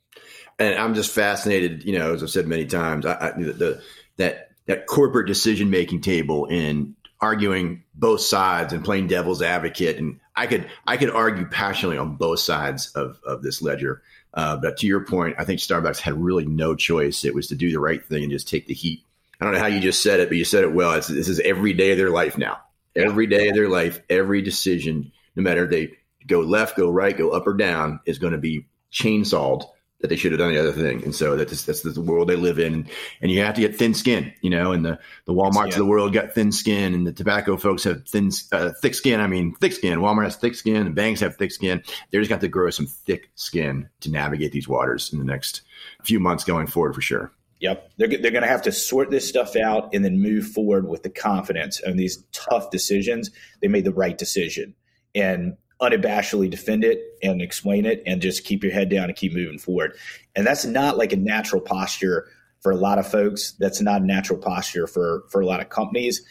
and 0.61 0.79
I'm 0.79 0.95
just 0.95 1.13
fascinated. 1.13 1.85
You 1.85 1.99
know, 1.99 2.15
as 2.15 2.23
I've 2.23 2.31
said 2.31 2.47
many 2.47 2.67
times, 2.67 3.07
I, 3.07 3.15
I, 3.15 3.31
the, 3.33 3.83
that 4.19 4.51
that 4.67 4.87
corporate 4.87 5.27
decision 5.27 5.71
making 5.71 6.03
table 6.03 6.47
in 6.47 6.95
arguing 7.21 7.83
both 7.95 8.21
sides 8.21 8.73
and 8.73 8.85
playing 8.85 9.09
devil's 9.09 9.43
advocate, 9.43 9.97
and 9.97 10.21
I 10.37 10.47
could 10.47 10.69
I 10.87 10.99
could 10.99 11.11
argue 11.11 11.47
passionately 11.47 11.99
on 11.99 12.17
both 12.17 12.41
sides 12.41 12.93
of 12.93 13.19
of 13.25 13.43
this 13.43 13.63
ledger. 13.63 14.03
Uh, 14.33 14.57
but 14.57 14.77
to 14.77 14.87
your 14.87 15.05
point, 15.05 15.35
I 15.39 15.45
think 15.45 15.59
Starbucks 15.59 15.99
had 15.99 16.23
really 16.23 16.47
no 16.47 16.77
choice. 16.77 17.25
It 17.25 17.35
was 17.35 17.49
to 17.49 17.57
do 17.57 17.73
the 17.73 17.81
right 17.81 18.05
thing 18.05 18.23
and 18.23 18.31
just 18.31 18.47
take 18.47 18.67
the 18.67 18.75
heat. 18.75 19.03
I 19.41 19.45
don't 19.45 19.55
know 19.55 19.61
how 19.61 19.67
you 19.67 19.81
just 19.81 20.03
said 20.03 20.21
it, 20.21 20.29
but 20.29 20.37
you 20.37 20.45
said 20.45 20.63
it 20.63 20.73
well. 20.73 20.93
It's, 20.93 21.09
this 21.09 21.29
is 21.29 21.41
every 21.41 21.73
day 21.73 21.93
of 21.93 21.99
their 21.99 22.11
life 22.11 22.39
now. 22.39 22.59
Every 22.95 23.27
day 23.27 23.49
of 23.49 23.55
their 23.55 23.69
life, 23.69 24.01
every 24.09 24.43
decision, 24.43 25.11
no 25.35 25.43
matter 25.43 25.67
they 25.67 25.95
go 26.27 26.41
left, 26.41 26.77
go 26.77 26.91
right, 26.91 27.17
go 27.17 27.31
up 27.31 27.47
or 27.47 27.55
down, 27.55 28.01
is 28.05 28.19
going 28.19 28.35
to 28.35 28.39
be 28.39 28.67
chainsawed 28.93 29.65
that 30.01 30.09
they 30.09 30.17
should 30.17 30.33
have 30.33 30.39
done 30.39 30.53
the 30.53 30.59
other 30.59 30.73
thing. 30.73 31.05
And 31.05 31.15
so 31.15 31.37
that's 31.37 31.65
that's 31.65 31.83
the 31.83 32.01
world 32.01 32.29
they 32.29 32.37
live 32.37 32.59
in. 32.59 32.89
And 33.21 33.31
you 33.31 33.43
have 33.43 33.55
to 33.55 33.61
get 33.61 33.77
thin 33.77 33.95
skin, 33.95 34.33
you 34.41 34.51
know, 34.51 34.73
and 34.73 34.85
the, 34.85 34.99
the 35.27 35.35
Walmarts 35.35 35.69
yeah. 35.69 35.75
of 35.75 35.77
the 35.77 35.85
world 35.85 36.13
got 36.13 36.33
thin 36.33 36.53
skin 36.53 36.95
and 36.95 37.07
the 37.07 37.13
tobacco 37.13 37.57
folks 37.57 37.85
have 37.85 38.09
thin, 38.09 38.31
uh, 38.53 38.71
thick 38.81 38.95
skin. 38.95 39.21
I 39.21 39.27
mean, 39.27 39.55
thick 39.55 39.73
skin. 39.73 39.99
Walmart 39.99 40.25
has 40.25 40.37
thick 40.37 40.55
skin 40.55 40.87
and 40.87 40.95
banks 40.95 41.21
have 41.21 41.37
thick 41.37 41.53
skin. 41.53 41.83
They're 42.11 42.21
just 42.21 42.31
got 42.31 42.41
to 42.41 42.49
grow 42.49 42.71
some 42.71 42.87
thick 42.87 43.31
skin 43.35 43.89
to 44.01 44.11
navigate 44.11 44.53
these 44.53 44.69
waters 44.69 45.13
in 45.13 45.19
the 45.19 45.25
next 45.25 45.63
few 46.03 46.19
months 46.19 46.45
going 46.45 46.67
forward 46.67 46.95
for 46.95 47.03
sure. 47.03 47.33
Yep. 47.61 47.91
They're, 47.99 48.09
they're 48.09 48.31
going 48.31 48.43
to 48.43 48.49
have 48.49 48.63
to 48.63 48.73
sort 48.73 49.11
this 49.11 49.29
stuff 49.29 49.55
out 49.55 49.95
and 49.95 50.03
then 50.03 50.19
move 50.19 50.47
forward 50.47 50.89
with 50.89 51.03
the 51.03 51.11
confidence 51.11 51.79
of 51.81 51.99
these 51.99 52.25
tough 52.33 52.71
decisions. 52.71 53.31
They 53.61 53.69
made 53.69 53.85
the 53.85 53.93
right 53.93 54.17
decision. 54.17 54.75
And 55.15 55.59
unabashedly 55.81 56.51
defend 56.51 56.85
it 56.85 57.01
and 57.23 57.41
explain 57.41 57.87
it 57.87 58.03
and 58.07 58.21
just 58.21 58.45
keep 58.45 58.63
your 58.63 58.73
head 58.73 58.89
down 58.89 59.05
and 59.05 59.17
keep 59.17 59.33
moving 59.33 59.59
forward. 59.59 59.97
And 60.37 60.47
that's 60.47 60.65
not 60.65 60.99
like 60.99 61.13
a 61.13 61.17
natural 61.17 61.61
posture 61.61 62.29
for 62.61 62.73
a 62.73 62.77
lot 62.77 62.99
of 62.99 63.11
folks. 63.11 63.53
That's 63.53 63.81
not 63.81 64.03
a 64.03 64.07
natural 64.07 64.39
posture 64.39 64.87
for 64.87 65.25
for 65.31 65.41
a 65.41 65.47
lot 65.47 65.61
of 65.61 65.71
companies. 65.71 66.23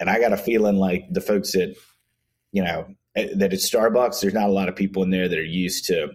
And 0.00 0.08
I 0.08 0.20
got 0.20 0.32
a 0.32 0.36
feeling 0.36 0.76
like 0.76 1.06
the 1.10 1.20
folks 1.20 1.52
that 1.52 1.74
you 2.52 2.62
know 2.62 2.86
eh, 3.16 3.28
that 3.36 3.52
at 3.52 3.58
Starbucks, 3.58 4.20
there's 4.20 4.34
not 4.34 4.48
a 4.48 4.52
lot 4.52 4.68
of 4.68 4.76
people 4.76 5.02
in 5.02 5.10
there 5.10 5.28
that 5.28 5.38
are 5.38 5.42
used 5.42 5.86
to 5.86 6.10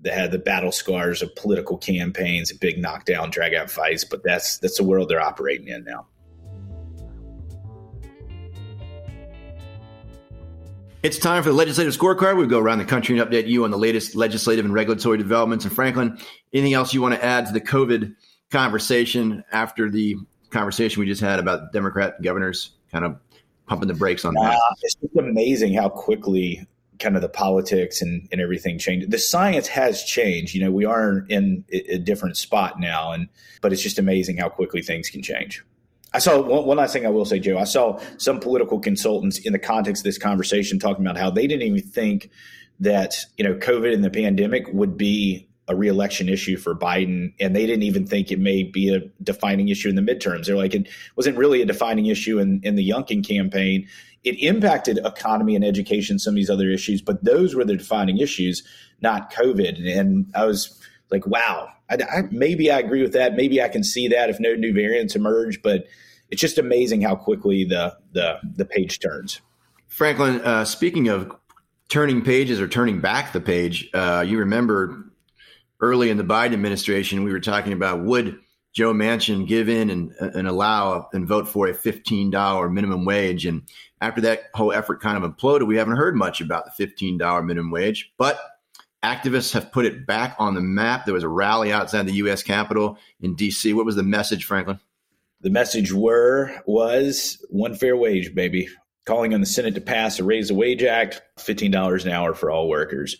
that 0.00 0.14
have 0.14 0.30
the 0.30 0.38
battle 0.38 0.72
scars 0.72 1.22
of 1.22 1.34
political 1.34 1.76
campaigns, 1.76 2.52
big 2.52 2.78
knockdown, 2.78 3.30
drag 3.30 3.54
out 3.54 3.70
fights. 3.70 4.04
But 4.04 4.22
that's 4.22 4.58
that's 4.58 4.76
the 4.76 4.84
world 4.84 5.08
they're 5.08 5.20
operating 5.20 5.68
in 5.68 5.84
now. 5.84 6.06
It's 11.06 11.18
time 11.18 11.44
for 11.44 11.50
the 11.50 11.54
legislative 11.54 11.96
scorecard. 11.96 12.36
We 12.36 12.48
go 12.48 12.58
around 12.58 12.78
the 12.78 12.84
country 12.84 13.16
and 13.16 13.30
update 13.30 13.46
you 13.46 13.62
on 13.62 13.70
the 13.70 13.78
latest 13.78 14.16
legislative 14.16 14.64
and 14.64 14.74
regulatory 14.74 15.16
developments. 15.18 15.64
in 15.64 15.70
Franklin, 15.70 16.18
anything 16.52 16.74
else 16.74 16.92
you 16.92 17.00
want 17.00 17.14
to 17.14 17.24
add 17.24 17.46
to 17.46 17.52
the 17.52 17.60
COVID 17.60 18.16
conversation 18.50 19.44
after 19.52 19.88
the 19.88 20.16
conversation 20.50 20.98
we 20.98 21.06
just 21.06 21.20
had 21.20 21.38
about 21.38 21.72
Democrat 21.72 22.20
governors 22.22 22.72
kind 22.90 23.04
of 23.04 23.20
pumping 23.68 23.86
the 23.86 23.94
brakes 23.94 24.24
on 24.24 24.34
that? 24.34 24.58
It's 24.82 24.96
just 24.96 25.14
amazing 25.16 25.74
how 25.74 25.90
quickly 25.90 26.66
kind 26.98 27.14
of 27.14 27.22
the 27.22 27.28
politics 27.28 28.02
and, 28.02 28.28
and 28.32 28.40
everything 28.40 28.76
changed. 28.76 29.08
The 29.08 29.18
science 29.18 29.68
has 29.68 30.02
changed. 30.02 30.56
You 30.56 30.64
know, 30.64 30.72
we 30.72 30.86
are 30.86 31.24
in 31.28 31.64
a 31.70 31.98
different 31.98 32.36
spot 32.36 32.80
now, 32.80 33.12
and 33.12 33.28
but 33.60 33.72
it's 33.72 33.80
just 33.80 34.00
amazing 34.00 34.38
how 34.38 34.48
quickly 34.48 34.82
things 34.82 35.08
can 35.08 35.22
change. 35.22 35.64
I 36.12 36.18
saw 36.18 36.40
one, 36.40 36.78
last 36.78 36.92
thing 36.92 37.04
I 37.04 37.10
will 37.10 37.24
say, 37.24 37.38
Joe. 37.38 37.58
I 37.58 37.64
saw 37.64 38.00
some 38.16 38.40
political 38.40 38.78
consultants 38.78 39.38
in 39.38 39.52
the 39.52 39.58
context 39.58 40.00
of 40.00 40.04
this 40.04 40.18
conversation 40.18 40.78
talking 40.78 41.04
about 41.04 41.18
how 41.18 41.30
they 41.30 41.46
didn't 41.46 41.66
even 41.66 41.82
think 41.82 42.30
that 42.80 43.16
you 43.36 43.44
know 43.44 43.54
COVID 43.54 43.92
and 43.92 44.04
the 44.04 44.10
pandemic 44.10 44.66
would 44.72 44.96
be 44.96 45.48
a 45.68 45.74
reelection 45.74 46.28
issue 46.28 46.56
for 46.56 46.74
Biden, 46.74 47.32
and 47.40 47.54
they 47.54 47.66
didn't 47.66 47.82
even 47.82 48.06
think 48.06 48.30
it 48.30 48.38
may 48.38 48.62
be 48.62 48.94
a 48.94 49.00
defining 49.22 49.68
issue 49.68 49.88
in 49.88 49.96
the 49.96 50.02
midterms. 50.02 50.46
They're 50.46 50.56
like, 50.56 50.74
it 50.74 50.88
wasn't 51.16 51.36
really 51.36 51.60
a 51.60 51.66
defining 51.66 52.06
issue 52.06 52.38
in, 52.38 52.60
in 52.62 52.76
the 52.76 52.88
Youngkin 52.88 53.26
campaign. 53.26 53.88
It 54.22 54.40
impacted 54.40 54.98
economy 54.98 55.56
and 55.56 55.64
education, 55.64 56.18
some 56.18 56.32
of 56.32 56.36
these 56.36 56.50
other 56.50 56.70
issues, 56.70 57.02
but 57.02 57.24
those 57.24 57.54
were 57.54 57.64
the 57.64 57.76
defining 57.76 58.18
issues, 58.18 58.62
not 59.00 59.32
COVID. 59.32 59.98
And 59.98 60.30
I 60.34 60.44
was 60.44 60.80
like, 61.10 61.26
wow, 61.26 61.68
I, 61.90 61.94
I, 61.94 62.22
maybe 62.30 62.70
I 62.70 62.78
agree 62.78 63.02
with 63.02 63.12
that. 63.12 63.34
Maybe 63.34 63.62
I 63.62 63.68
can 63.68 63.84
see 63.84 64.08
that 64.08 64.30
if 64.30 64.40
no 64.40 64.54
new 64.54 64.72
variants 64.72 65.16
emerge, 65.16 65.62
but 65.62 65.86
it's 66.30 66.40
just 66.40 66.58
amazing 66.58 67.02
how 67.02 67.14
quickly 67.14 67.64
the 67.64 67.96
the 68.12 68.38
the 68.56 68.64
page 68.64 68.98
turns. 69.00 69.40
Franklin, 69.86 70.40
uh, 70.42 70.64
speaking 70.64 71.08
of 71.08 71.34
turning 71.88 72.22
pages 72.22 72.60
or 72.60 72.68
turning 72.68 73.00
back 73.00 73.32
the 73.32 73.40
page, 73.40 73.88
uh, 73.94 74.24
you 74.26 74.38
remember 74.38 75.04
early 75.80 76.10
in 76.10 76.16
the 76.16 76.24
Biden 76.24 76.52
administration, 76.52 77.22
we 77.22 77.32
were 77.32 77.40
talking 77.40 77.72
about 77.72 78.02
would 78.04 78.38
Joe 78.72 78.92
Manchin 78.92 79.46
give 79.46 79.68
in 79.68 79.88
and, 79.88 80.12
and 80.20 80.46
allow 80.46 81.08
and 81.12 81.26
vote 81.26 81.48
for 81.48 81.66
a 81.66 81.72
$15 81.72 82.72
minimum 82.72 83.04
wage. 83.06 83.46
And 83.46 83.62
after 84.02 84.20
that 84.22 84.44
whole 84.54 84.72
effort 84.72 85.00
kind 85.00 85.22
of 85.22 85.30
imploded, 85.30 85.66
we 85.66 85.76
haven't 85.76 85.96
heard 85.96 86.14
much 86.14 86.42
about 86.42 86.66
the 86.76 86.86
$15 86.86 87.44
minimum 87.44 87.70
wage. 87.70 88.12
But 88.18 88.38
activists 89.02 89.52
have 89.52 89.72
put 89.72 89.86
it 89.86 90.06
back 90.06 90.36
on 90.38 90.54
the 90.54 90.60
map. 90.60 91.04
There 91.04 91.14
was 91.14 91.24
a 91.24 91.28
rally 91.28 91.72
outside 91.72 92.06
the 92.06 92.14
U.S. 92.14 92.42
Capitol 92.42 92.98
in 93.20 93.34
D.C. 93.34 93.72
What 93.72 93.86
was 93.86 93.96
the 93.96 94.02
message, 94.02 94.44
Franklin? 94.44 94.80
The 95.40 95.50
message 95.50 95.92
were 95.92 96.50
was 96.66 97.44
one 97.50 97.74
fair 97.74 97.96
wage, 97.96 98.34
baby. 98.34 98.68
Calling 99.04 99.34
on 99.34 99.40
the 99.40 99.46
Senate 99.46 99.74
to 99.76 99.80
pass 99.80 100.18
a 100.18 100.24
Raise 100.24 100.48
the 100.48 100.54
Wage 100.54 100.82
Act, 100.82 101.22
fifteen 101.38 101.70
dollars 101.70 102.04
an 102.04 102.10
hour 102.10 102.34
for 102.34 102.50
all 102.50 102.68
workers. 102.68 103.16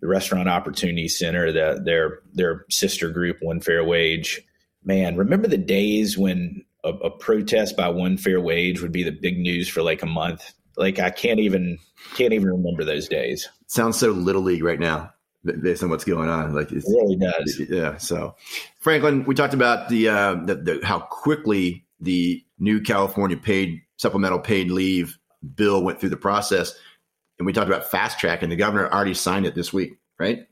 The 0.00 0.06
Restaurant 0.06 0.48
Opportunity 0.48 1.08
Center, 1.08 1.52
the, 1.52 1.82
their 1.84 2.20
their 2.32 2.64
sister 2.70 3.10
group, 3.10 3.38
One 3.42 3.60
Fair 3.60 3.84
Wage. 3.84 4.40
Man, 4.84 5.16
remember 5.16 5.48
the 5.48 5.58
days 5.58 6.16
when 6.16 6.64
a, 6.84 6.90
a 6.90 7.10
protest 7.10 7.76
by 7.76 7.88
One 7.88 8.16
Fair 8.16 8.40
Wage 8.40 8.80
would 8.80 8.92
be 8.92 9.02
the 9.02 9.10
big 9.10 9.38
news 9.38 9.68
for 9.68 9.82
like 9.82 10.02
a 10.02 10.06
month? 10.06 10.54
Like 10.78 10.98
I 10.98 11.10
can't 11.10 11.40
even 11.40 11.78
can't 12.14 12.32
even 12.32 12.48
remember 12.48 12.84
those 12.84 13.08
days. 13.08 13.48
Sounds 13.66 13.98
so 13.98 14.10
little 14.10 14.42
league 14.42 14.62
right 14.62 14.80
now 14.80 15.12
based 15.44 15.82
on 15.82 15.90
what's 15.90 16.04
going 16.04 16.28
on. 16.28 16.54
Like 16.54 16.72
it 16.72 16.84
really 16.86 17.16
does. 17.16 17.60
Yeah. 17.68 17.96
So, 17.98 18.36
Franklin, 18.80 19.24
we 19.24 19.34
talked 19.34 19.54
about 19.54 19.88
the, 19.88 20.08
uh, 20.08 20.34
the, 20.44 20.54
the 20.54 20.80
how 20.84 21.00
quickly 21.00 21.84
the 22.00 22.44
new 22.58 22.80
California 22.80 23.36
paid 23.36 23.82
supplemental 23.96 24.38
paid 24.38 24.70
leave 24.70 25.18
bill 25.54 25.82
went 25.82 26.00
through 26.00 26.08
the 26.08 26.16
process, 26.16 26.74
and 27.38 27.46
we 27.46 27.52
talked 27.52 27.68
about 27.68 27.90
fast 27.90 28.18
track, 28.18 28.42
and 28.42 28.50
the 28.50 28.56
governor 28.56 28.88
already 28.88 29.14
signed 29.14 29.46
it 29.46 29.54
this 29.54 29.72
week, 29.72 29.98
right? 30.18 30.46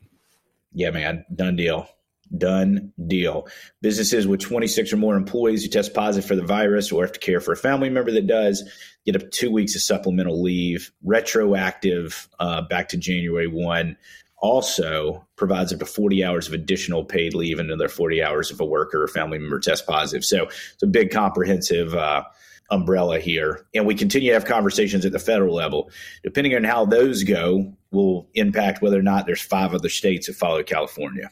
Yeah, 0.73 0.91
man, 0.91 1.25
done 1.33 1.55
deal. 1.55 1.87
Done 2.35 2.91
deal. 3.07 3.47
Businesses 3.81 4.27
with 4.27 4.41
26 4.41 4.91
or 4.91 4.97
more 4.97 5.15
employees 5.15 5.63
who 5.63 5.69
test 5.69 5.93
positive 5.93 6.27
for 6.27 6.35
the 6.35 6.45
virus 6.45 6.91
or 6.91 7.03
have 7.03 7.13
to 7.13 7.19
care 7.19 7.39
for 7.39 7.53
a 7.53 7.57
family 7.57 7.89
member 7.89 8.11
that 8.11 8.27
does 8.27 8.63
get 9.07 9.15
up 9.15 9.31
two 9.31 9.49
weeks 9.49 9.73
of 9.73 9.81
supplemental 9.81 10.41
leave, 10.41 10.91
retroactive 11.01 12.27
uh, 12.39 12.61
back 12.61 12.89
to 12.89 12.97
January 12.97 13.47
1 13.47 13.97
also 14.39 15.25
provides 15.35 15.73
up 15.73 15.79
to 15.79 15.85
40 15.85 16.23
hours 16.23 16.47
of 16.47 16.53
additional 16.53 17.03
paid 17.03 17.33
leave 17.33 17.57
and 17.57 17.71
another 17.71 17.87
40 17.87 18.21
hours 18.21 18.51
if 18.51 18.59
a 18.59 18.65
worker 18.65 19.01
or 19.01 19.07
family 19.07 19.39
member 19.39 19.59
tests 19.59 19.85
positive. 19.85 20.23
So 20.23 20.43
it's 20.43 20.83
a 20.83 20.87
big 20.87 21.09
comprehensive 21.09 21.95
uh, 21.95 22.23
umbrella 22.69 23.19
here. 23.19 23.65
And 23.73 23.85
we 23.85 23.95
continue 23.95 24.29
to 24.29 24.33
have 24.35 24.45
conversations 24.45 25.05
at 25.05 25.11
the 25.11 25.19
federal 25.19 25.55
level. 25.55 25.89
Depending 26.23 26.55
on 26.55 26.63
how 26.65 26.85
those 26.85 27.23
go, 27.23 27.73
will 27.91 28.27
impact 28.33 28.81
whether 28.81 28.99
or 28.99 29.03
not 29.03 29.25
there's 29.25 29.41
five 29.41 29.73
other 29.73 29.89
states 29.89 30.27
that 30.27 30.35
follow 30.35 30.61
California. 30.61 31.31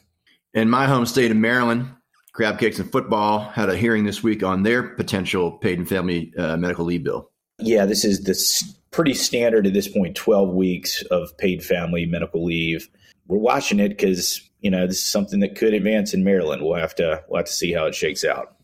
In 0.53 0.69
my 0.69 0.87
home 0.87 1.05
state 1.05 1.29
of 1.29 1.37
Maryland, 1.37 1.89
Crab 2.31 2.57
Cakes 2.57 2.79
and 2.79 2.89
Football 2.89 3.39
had 3.39 3.69
a 3.69 3.75
hearing 3.75 4.05
this 4.05 4.23
week 4.23 4.41
on 4.41 4.63
their 4.63 4.81
potential 4.81 5.51
paid 5.51 5.77
and 5.77 5.87
family 5.87 6.33
uh, 6.37 6.57
medical 6.57 6.85
leave 6.85 7.03
bill. 7.03 7.29
Yeah, 7.59 7.85
this 7.85 8.03
is 8.03 8.23
this 8.23 8.63
pretty 8.91 9.13
standard 9.13 9.67
at 9.67 9.73
this 9.73 9.87
point 9.87 10.15
12 10.15 10.53
weeks 10.53 11.01
of 11.03 11.37
paid 11.37 11.63
family 11.63 12.05
medical 12.05 12.45
leave. 12.45 12.89
We're 13.27 13.37
watching 13.37 13.79
it 13.79 13.89
because 13.89 14.41
you 14.61 14.71
know 14.71 14.87
this 14.87 14.97
is 14.97 15.05
something 15.05 15.39
that 15.39 15.55
could 15.55 15.73
advance 15.73 16.13
in 16.13 16.23
maryland. 16.23 16.61
We'll 16.63 16.75
have 16.75 16.95
to 16.95 17.23
we'll 17.27 17.39
have 17.39 17.47
to 17.47 17.53
see 17.53 17.73
how 17.73 17.85
it 17.85 17.95
shakes 17.95 18.23
out. 18.23 18.55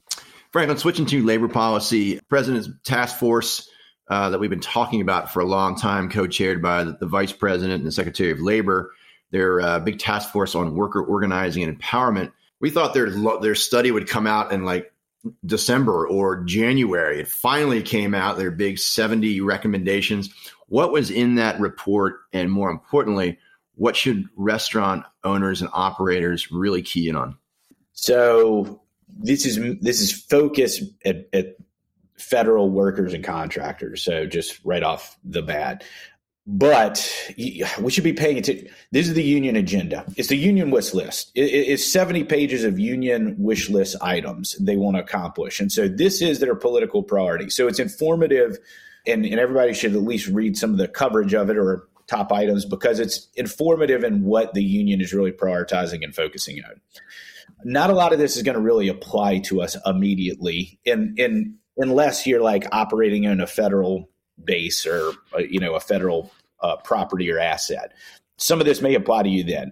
Franklin 0.52 0.78
switching 0.78 1.06
to 1.08 1.24
labor 1.24 1.48
policy. 1.48 2.20
President's 2.30 2.70
task 2.84 3.18
force 3.18 3.70
uh, 4.10 4.30
that 4.30 4.40
we've 4.40 4.50
been 4.50 4.60
talking 4.60 5.02
about 5.02 5.32
for 5.32 5.40
a 5.40 5.46
long 5.46 5.76
time 5.76 6.10
co-chaired 6.10 6.62
by 6.62 6.84
the, 6.84 6.98
the 7.00 7.08
vice 7.08 7.32
president 7.32 7.80
and 7.80 7.86
the 7.86 7.92
secretary 7.92 8.32
of 8.32 8.40
labor 8.40 8.92
their 9.32 9.62
uh, 9.62 9.80
big 9.80 9.98
task 9.98 10.32
force 10.32 10.56
on 10.56 10.76
worker 10.76 11.02
organizing 11.02 11.64
and 11.64 11.80
empowerment. 11.80 12.32
We 12.60 12.70
thought 12.70 12.94
their 12.94 13.10
their 13.40 13.56
study 13.56 13.90
would 13.92 14.08
come 14.08 14.28
out 14.28 14.52
in 14.52 14.64
like 14.64 14.91
December 15.46 16.08
or 16.08 16.44
January. 16.44 17.22
It 17.22 17.28
finally 17.28 17.82
came 17.82 18.14
out, 18.14 18.38
their 18.38 18.52
big 18.52 18.80
70 18.80 19.42
recommendations. 19.42 20.30
What 20.68 20.92
was 20.92 21.12
in 21.12 21.36
that 21.36 21.60
report? 21.60 22.22
And 22.34 22.52
more 22.52 22.70
importantly, 22.70 23.38
what 23.76 23.96
should 23.96 24.26
restaurant 24.36 25.06
owners 25.24 25.62
and 25.62 25.70
operators 25.74 26.52
really 26.52 26.82
key 26.82 27.10
in 27.10 27.16
on? 27.16 27.38
So 27.94 28.82
this 29.08 29.46
is 29.46 29.60
this 29.80 30.02
is 30.02 30.12
focused 30.12 30.84
at, 31.06 31.28
at 31.34 31.56
federal 32.18 32.70
workers 32.70 33.14
and 33.14 33.24
contractors. 33.24 34.04
So 34.04 34.26
just 34.26 34.60
right 34.64 34.84
off 34.84 35.18
the 35.24 35.42
bat, 35.42 35.84
but 36.54 37.10
we 37.80 37.90
should 37.90 38.04
be 38.04 38.12
paying 38.12 38.38
attention. 38.38 38.68
This 38.92 39.08
is 39.08 39.14
the 39.14 39.24
union 39.24 39.56
agenda. 39.56 40.04
It's 40.18 40.28
the 40.28 40.36
union 40.36 40.70
wish 40.70 40.94
list. 40.94 41.32
It's 41.34 41.90
70 41.90 42.26
pages 42.26 42.66
of 42.66 42.78
union 42.78 43.36
wish 43.40 43.70
list 43.70 43.96
items 44.02 44.58
they 44.60 44.76
want 44.76 44.98
to 44.98 45.02
accomplish. 45.02 45.62
And 45.62 45.72
so 45.72 45.88
this 45.88 46.22
is 46.22 46.40
their 46.40 46.54
political 46.56 47.04
priority. 47.04 47.50
So 47.50 47.70
it's 47.70 47.80
informative, 47.80 48.58
and, 49.08 49.26
and 49.26 49.40
everybody 49.40 49.74
should 49.74 49.96
at 49.96 50.02
least 50.02 50.28
read 50.28 50.58
some 50.58 50.72
of 50.72 50.78
the 50.78 50.90
coverage 50.90 51.34
of 51.34 51.50
it 51.50 51.58
or 51.58 51.88
top 52.08 52.34
items 52.34 52.66
because 52.66 53.00
it's 53.00 53.30
informative 53.36 54.04
in 54.04 54.26
what 54.26 54.54
the 54.54 54.64
union 54.64 55.00
is 55.00 55.14
really 55.14 55.32
prioritizing 55.32 56.04
and 56.04 56.14
focusing 56.14 56.62
on. 56.66 56.82
Not 57.64 57.92
a 57.92 57.94
lot 57.94 58.12
of 58.12 58.20
this 58.20 58.36
is 58.36 58.44
going 58.44 58.56
to 58.56 58.62
really 58.62 58.90
apply 58.90 59.40
to 59.46 59.62
us 59.62 59.78
immediately, 59.86 60.80
in, 60.84 61.14
in, 61.16 61.56
unless 61.78 62.28
you're 62.28 62.42
like 62.42 62.66
operating 62.74 63.24
in 63.24 63.40
a 63.40 63.48
federal 63.48 64.10
base 64.44 64.86
or 64.86 65.12
uh, 65.36 65.40
you 65.40 65.60
know 65.60 65.76
a 65.76 65.80
federal 65.80 66.32
uh, 66.62 66.78
property 66.78 67.32
or 67.32 67.40
asset. 67.40 67.94
some 68.38 68.60
of 68.60 68.66
this 68.66 68.82
may 68.82 68.96
apply 68.96 69.24
to 69.24 69.30
you 69.30 69.44
then. 69.44 69.72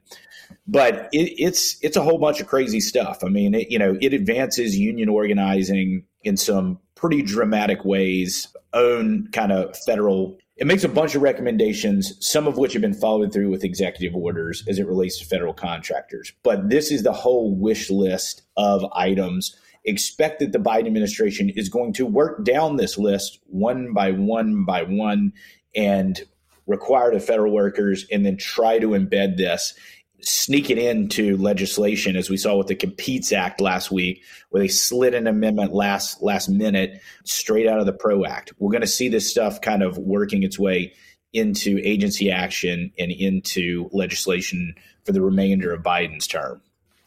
But 0.67 1.10
it, 1.12 1.34
it's 1.38 1.78
it's 1.82 1.97
a 1.97 2.02
whole 2.02 2.17
bunch 2.17 2.39
of 2.39 2.47
crazy 2.47 2.80
stuff. 2.80 3.23
I 3.23 3.30
mean, 3.30 3.54
it, 3.54 3.71
you 3.71 3.80
know, 3.80 3.97
it 4.02 4.13
advances 4.13 4.78
union 4.78 5.10
organizing 5.10 6.06
in 6.23 6.38
some 6.38 6.80
pretty 6.95 7.21
dramatic 7.21 7.86
ways. 7.86 8.47
Own 8.73 9.28
kind 9.32 9.52
of 9.52 9.75
federal. 9.86 10.38
It 10.58 10.67
makes 10.67 10.84
a 10.84 10.89
bunch 10.89 11.15
of 11.15 11.21
recommendations, 11.21 12.13
some 12.19 12.45
of 12.45 12.58
which 12.58 12.73
have 12.73 12.82
been 12.82 12.93
followed 12.93 13.32
through 13.32 13.49
with 13.49 13.63
executive 13.63 14.15
orders 14.15 14.63
as 14.67 14.78
it 14.78 14.88
relates 14.88 15.17
to 15.19 15.25
federal 15.25 15.54
contractors. 15.54 16.34
But 16.43 16.69
this 16.69 16.91
is 16.91 17.04
the 17.04 17.13
whole 17.13 17.56
wish 17.56 17.89
list 17.89 18.43
of 18.58 18.86
items 18.93 19.56
expect 19.86 20.39
that 20.39 20.52
the 20.52 20.60
Biden 20.60 20.88
administration 20.88 21.49
is 21.49 21.69
going 21.69 21.93
to 21.93 22.06
work 22.06 22.43
down 22.43 22.75
this 22.75 22.97
list 22.97 23.39
one 23.45 23.93
by 23.93 24.12
one 24.12 24.65
by 24.65 24.84
one 24.84 25.34
and 25.75 26.21
require 26.69 27.12
of 27.12 27.25
federal 27.25 27.51
workers 27.51 28.05
and 28.12 28.25
then 28.25 28.38
try 28.38 28.79
to 28.79 28.89
embed 28.89 29.36
this 29.36 29.73
sneak 30.21 30.69
it 30.69 30.77
into 30.77 31.38
legislation 31.38 32.15
as 32.15 32.29
we 32.29 32.38
saw 32.38 32.55
with 32.55 32.67
the 32.67 32.75
competes 32.75 33.32
act 33.32 33.62
last 33.62 33.89
week 33.89 34.21
where 34.49 34.62
they 34.62 34.67
slid 34.67 35.13
an 35.13 35.27
amendment 35.27 35.73
last 35.73 36.21
last 36.21 36.49
minute 36.49 37.01
straight 37.23 37.67
out 37.67 37.79
of 37.79 37.86
the 37.86 37.93
pro 37.93 38.25
act. 38.25 38.53
We're 38.60 38.71
going 38.71 38.82
to 38.82 38.88
see 38.88 39.10
this 39.10 39.29
stuff 39.29 39.62
kind 39.62 39.82
of 39.82 39.97
working 39.97 40.43
its 40.43 40.60
way 40.60 40.93
into 41.32 41.79
agency 41.84 42.32
action 42.32 42.91
and 42.97 43.12
into 43.12 43.89
legislation 43.93 44.75
for 45.05 45.12
the 45.12 45.21
remainder 45.21 45.73
of 45.73 45.84
biden's 45.84 46.27
term. 46.27 46.62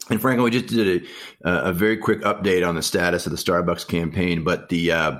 And 0.09 0.19
Franklin, 0.19 0.43
we 0.43 0.51
just 0.51 0.67
did 0.67 1.07
a, 1.45 1.69
a 1.69 1.73
very 1.73 1.97
quick 1.97 2.21
update 2.21 2.67
on 2.67 2.75
the 2.75 2.81
status 2.81 3.25
of 3.25 3.31
the 3.31 3.37
Starbucks 3.37 3.87
campaign, 3.87 4.43
but 4.43 4.69
the 4.69 4.91
uh, 4.91 5.11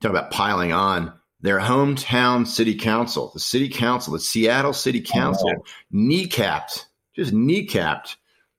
talk 0.00 0.10
about 0.10 0.30
piling 0.30 0.72
on 0.72 1.12
their 1.42 1.58
hometown 1.58 2.46
city 2.46 2.74
council, 2.74 3.30
the 3.34 3.40
city 3.40 3.68
council, 3.68 4.12
the 4.12 4.20
Seattle 4.20 4.72
City 4.72 5.00
Council, 5.00 5.52
oh, 5.56 5.64
kneecapped, 5.92 6.86
just 7.14 7.34
kneecapped 7.34 8.16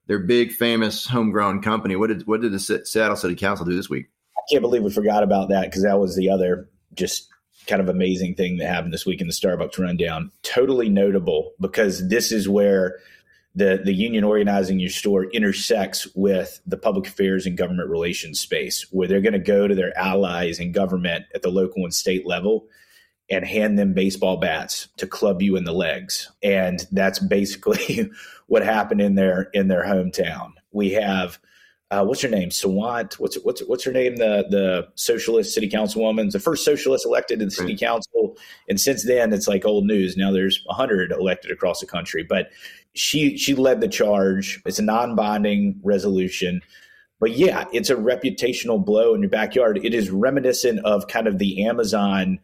their 0.08 0.20
big 0.20 0.52
famous 0.52 1.08
homegrown 1.08 1.62
company. 1.62 1.96
What 1.96 2.08
did 2.08 2.28
what 2.28 2.42
did 2.42 2.52
the 2.52 2.60
Seattle 2.60 3.16
City 3.16 3.36
Council 3.36 3.66
do 3.66 3.76
this 3.76 3.90
week? 3.90 4.08
I 4.38 4.42
can't 4.52 4.62
believe 4.62 4.84
we 4.84 4.92
forgot 4.92 5.24
about 5.24 5.50
that 5.50 5.66
because 5.66 5.84
that 5.84 6.00
was 6.00 6.16
the 6.16 6.30
other 6.30 6.70
just 6.94 7.30
kind 7.68 7.82
of 7.82 7.88
amazing 7.88 8.36
thing 8.36 8.58
that 8.58 8.68
happened 8.68 8.94
this 8.94 9.06
week 9.06 9.22
in 9.22 9.28
the 9.28 9.34
Starbucks 9.34 9.80
rundown. 9.80 10.32
Totally 10.42 10.90
notable 10.90 11.54
because 11.62 12.08
this 12.10 12.34
is 12.34 12.50
where 12.50 13.00
the 13.56 13.82
the 13.84 13.94
union 13.94 14.24
organizing 14.24 14.80
your 14.80 14.90
store 14.90 15.26
intersects 15.26 16.08
with 16.16 16.62
the 16.66 16.78
public 16.78 17.08
affairs 17.08 17.46
and 17.46 17.58
government 17.58 17.90
relations 17.90 18.40
space 18.40 18.88
where 18.92 19.08
they're 19.08 19.22
going 19.22 19.34
to 19.34 19.40
go 19.40 19.68
to 19.68 19.76
their 19.76 19.98
allies 19.98 20.60
in 20.60 20.72
government 20.72 21.26
at 21.36 21.42
the 21.42 21.52
local 21.52 21.84
and 21.84 21.94
state 21.94 22.26
level 22.26 22.68
and 23.30 23.46
hand 23.46 23.78
them 23.78 23.94
baseball 23.94 24.38
bats 24.38 24.90
to 24.98 25.08
club 25.08 25.42
you 25.42 25.56
in 25.56 25.64
the 25.64 25.74
legs. 25.74 26.32
And 26.42 26.86
that's 26.92 27.20
basically 27.20 28.10
what 28.48 28.64
happened 28.64 29.02
in 29.02 29.16
their 29.16 29.44
in 29.54 29.68
their 29.68 29.84
hometown. 29.84 30.54
We 30.72 30.92
have 30.92 31.40
uh, 31.92 32.04
what's 32.04 32.22
her 32.22 32.30
name? 32.30 32.50
Sawant. 32.50 33.14
What's 33.20 33.36
what's 33.44 33.62
what's 33.68 33.84
her 33.84 33.92
name? 33.92 34.16
The 34.16 34.46
the 34.50 34.88
socialist 34.96 35.54
city 35.54 35.70
councilwoman, 35.70 36.32
the 36.32 36.40
first 36.40 36.66
socialist 36.66 37.06
elected 37.06 37.40
to 37.40 37.46
the 37.46 37.52
city 37.52 37.78
council, 37.78 38.36
and 38.68 38.80
since 38.80 39.06
then 39.06 39.32
it's 39.32 39.48
like 39.48 39.66
old 39.66 39.86
news. 39.86 40.18
Now 40.18 40.32
there's 40.32 40.64
hundred 40.70 41.12
elected 41.12 41.52
across 41.52 41.82
the 41.82 41.86
country, 41.86 42.24
but 42.24 42.50
she 42.94 43.38
she 43.38 43.54
led 43.54 43.82
the 43.82 43.88
charge. 43.88 44.62
It's 44.66 44.80
a 44.80 44.84
non-binding 44.84 45.82
resolution. 45.84 46.62
But 47.20 47.38
yeah, 47.38 47.66
it's 47.72 47.90
a 47.90 47.96
reputational 47.96 48.84
blow 48.84 49.14
in 49.14 49.22
your 49.22 49.30
backyard. 49.30 49.80
It 49.84 49.94
is 49.94 50.10
reminiscent 50.10 50.80
of 50.84 51.08
kind 51.08 51.28
of 51.28 51.38
the 51.38 51.64
Amazon 51.64 52.40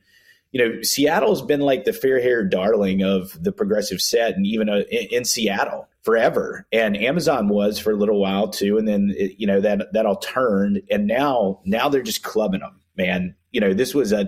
you 0.51 0.59
know, 0.59 0.81
Seattle's 0.81 1.41
been 1.41 1.61
like 1.61 1.85
the 1.85 1.93
fair 1.93 2.19
haired 2.19 2.49
darling 2.49 3.03
of 3.03 3.41
the 3.41 3.51
progressive 3.51 4.01
set, 4.01 4.35
and 4.35 4.45
even 4.45 4.69
uh, 4.69 4.81
in, 4.89 5.07
in, 5.11 5.25
Seattle 5.25 5.87
forever. 6.01 6.65
And 6.71 6.97
Amazon 6.97 7.49
was 7.49 7.77
for 7.77 7.91
a 7.91 7.95
little 7.95 8.19
while 8.19 8.49
too, 8.49 8.77
and 8.77 8.87
then 8.87 9.13
it, 9.15 9.35
you 9.37 9.45
know 9.45 9.61
that 9.61 9.93
that 9.93 10.05
all 10.05 10.17
turned, 10.17 10.81
and 10.89 11.05
now 11.07 11.61
now 11.65 11.89
they're 11.89 12.01
just 12.01 12.23
clubbing 12.23 12.61
them, 12.61 12.79
man. 12.97 13.35
You 13.51 13.61
know, 13.61 13.73
this 13.73 13.93
was 13.93 14.11
a 14.11 14.27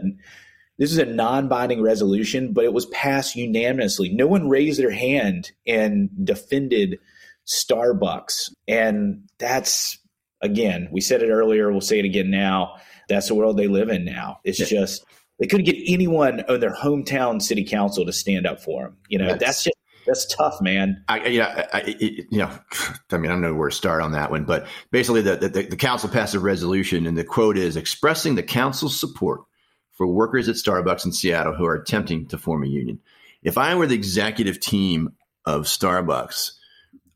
this 0.78 0.92
is 0.92 1.00
a 1.00 1.06
non-binding 1.06 1.82
resolution, 1.82 2.54
but 2.54 2.66
it 2.66 2.74
was 2.74 2.86
passed 2.88 3.36
unanimously. 3.36 4.10
No 4.10 4.28
one 4.28 4.50
raised 4.50 4.80
their 4.80 4.92
hand 4.92 5.52
and 5.66 6.10
defended 6.24 7.00
Starbucks, 7.48 8.54
and 8.68 9.28
that's 9.40 9.98
again, 10.42 10.88
we 10.92 11.02
said 11.02 11.24
it 11.24 11.30
earlier, 11.30 11.72
we'll 11.72 11.82
say 11.82 12.00
it 12.00 12.06
again 12.06 12.30
now. 12.30 12.76
That's 13.10 13.28
the 13.28 13.36
world 13.36 13.58
they 13.58 13.68
live 13.68 13.90
in 13.90 14.06
now. 14.06 14.40
It's 14.44 14.60
yeah. 14.60 14.66
just 14.66 15.04
they 15.42 15.48
couldn't 15.48 15.66
get 15.66 15.78
anyone 15.88 16.42
on 16.48 16.60
their 16.60 16.74
hometown 16.74 17.42
city 17.42 17.66
council 17.66 18.06
to 18.06 18.14
stand 18.14 18.46
up 18.46 18.62
for 18.62 18.84
them. 18.84 18.98
You 19.10 19.18
know, 19.18 19.28
that's, 19.30 19.44
that's 19.44 19.64
just 19.64 19.78
that's 20.06 20.26
tough, 20.28 20.62
man. 20.62 21.04
I, 21.08 21.28
yeah, 21.28 21.68
I, 21.74 21.96
you 21.98 22.38
know, 22.38 22.52
I 23.12 23.18
mean, 23.18 23.32
I 23.32 23.34
don't 23.34 23.42
know 23.42 23.56
where 23.56 23.70
to 23.70 23.76
start 23.76 24.04
on 24.04 24.12
that 24.12 24.30
one, 24.30 24.46
but 24.46 24.68
basically, 24.92 25.22
the, 25.22 25.36
the, 25.38 25.50
the 25.50 25.76
council 25.76 26.10
passed 26.10 26.36
a 26.36 26.40
resolution, 26.40 27.08
and 27.08 27.18
the 27.18 27.24
quote 27.24 27.58
is 27.58 27.76
expressing 27.76 28.36
the 28.36 28.44
council's 28.44 29.00
support 29.00 29.42
for 29.94 30.06
workers 30.06 30.48
at 30.48 30.56
Starbucks 30.56 31.06
in 31.06 31.12
Seattle 31.12 31.56
who 31.56 31.66
are 31.66 31.76
attempting 31.76 32.28
to 32.28 32.38
form 32.38 32.64
a 32.64 32.68
union. 32.68 33.00
If 33.42 33.58
I 33.58 33.74
were 33.74 33.88
the 33.88 33.96
executive 33.96 34.60
team 34.60 35.14
of 35.46 35.64
Starbucks, 35.64 36.52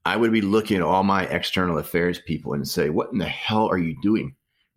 I 0.03 0.17
would 0.17 0.31
be 0.31 0.41
looking 0.41 0.77
at 0.77 0.83
all 0.83 1.03
my 1.03 1.25
external 1.25 1.77
affairs 1.77 2.19
people 2.19 2.53
and 2.53 2.67
say, 2.67 2.89
"What 2.89 3.11
in 3.11 3.19
the 3.19 3.25
hell 3.25 3.67
are 3.67 3.77
you 3.77 3.95
doing? 4.01 4.35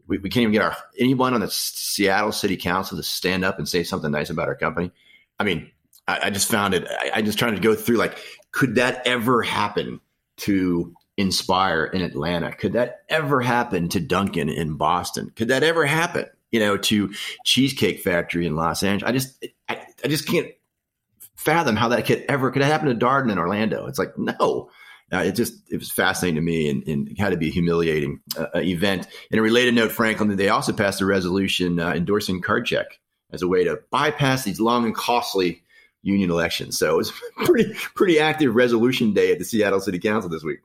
We, 0.08 0.18
we 0.18 0.30
can't 0.30 0.42
even 0.42 0.52
get 0.52 0.62
our 0.62 0.76
anyone 0.98 1.34
on 1.34 1.40
the 1.40 1.50
Seattle 1.50 2.32
City 2.32 2.56
Council 2.56 2.96
to 2.96 3.02
stand 3.02 3.44
up 3.44 3.58
and 3.58 3.68
say 3.68 3.84
something 3.84 4.10
nice 4.10 4.30
about 4.30 4.48
our 4.48 4.56
company. 4.56 4.90
I 5.38 5.44
mean, 5.44 5.70
I, 6.06 6.20
I 6.24 6.30
just 6.30 6.50
found 6.50 6.74
it. 6.74 6.86
I, 6.88 7.12
I 7.16 7.22
just 7.22 7.38
trying 7.38 7.54
to 7.54 7.60
go 7.60 7.74
through 7.74 7.96
like, 7.96 8.18
could 8.50 8.76
that 8.76 9.06
ever 9.06 9.42
happen 9.42 10.00
to 10.38 10.94
Inspire 11.16 11.84
in 11.84 12.00
Atlanta? 12.00 12.52
Could 12.52 12.74
that 12.74 13.00
ever 13.08 13.40
happen 13.40 13.88
to 13.88 14.00
Dunkin' 14.00 14.48
in 14.48 14.76
Boston? 14.76 15.32
Could 15.34 15.48
that 15.48 15.64
ever 15.64 15.84
happen? 15.84 16.26
You 16.52 16.60
know, 16.60 16.76
to 16.76 17.12
Cheesecake 17.44 18.00
Factory 18.00 18.46
in 18.46 18.54
Los 18.54 18.84
Angeles. 18.84 19.08
I 19.08 19.12
just, 19.12 19.46
I, 19.68 19.86
I 20.04 20.08
just 20.08 20.28
can't 20.28 20.48
fathom 21.34 21.76
how 21.76 21.88
that 21.88 22.06
could 22.06 22.24
ever 22.28 22.50
could 22.50 22.62
happen 22.62 22.88
to 22.88 22.94
Darden 22.94 23.32
in 23.32 23.38
Orlando. 23.38 23.86
It's 23.86 23.98
like 23.98 24.16
no, 24.16 24.70
uh, 25.12 25.18
it 25.18 25.32
just 25.32 25.54
it 25.70 25.78
was 25.78 25.90
fascinating 25.90 26.36
to 26.36 26.42
me 26.42 26.68
and, 26.68 26.86
and 26.86 27.18
had 27.18 27.30
to 27.30 27.36
be 27.36 27.48
a 27.48 27.52
humiliating 27.52 28.20
uh, 28.36 28.46
uh, 28.54 28.58
event. 28.60 29.06
In 29.30 29.38
a 29.38 29.42
related 29.42 29.74
note, 29.74 29.90
Franklin, 29.90 30.34
they 30.36 30.48
also 30.48 30.72
passed 30.72 31.00
a 31.00 31.06
resolution 31.06 31.80
uh, 31.80 31.92
endorsing 31.92 32.42
card 32.42 32.66
check 32.66 32.98
as 33.32 33.42
a 33.42 33.48
way 33.48 33.64
to 33.64 33.80
bypass 33.90 34.44
these 34.44 34.60
long 34.60 34.84
and 34.84 34.94
costly 34.94 35.62
union 36.02 36.30
elections. 36.30 36.78
So 36.78 36.92
it 36.92 36.96
was 36.96 37.12
pretty 37.36 37.72
pretty 37.94 38.18
active 38.18 38.54
resolution 38.54 39.14
day 39.14 39.32
at 39.32 39.38
the 39.38 39.44
Seattle 39.44 39.80
City 39.80 39.98
Council 39.98 40.30
this 40.30 40.44
week. 40.44 40.60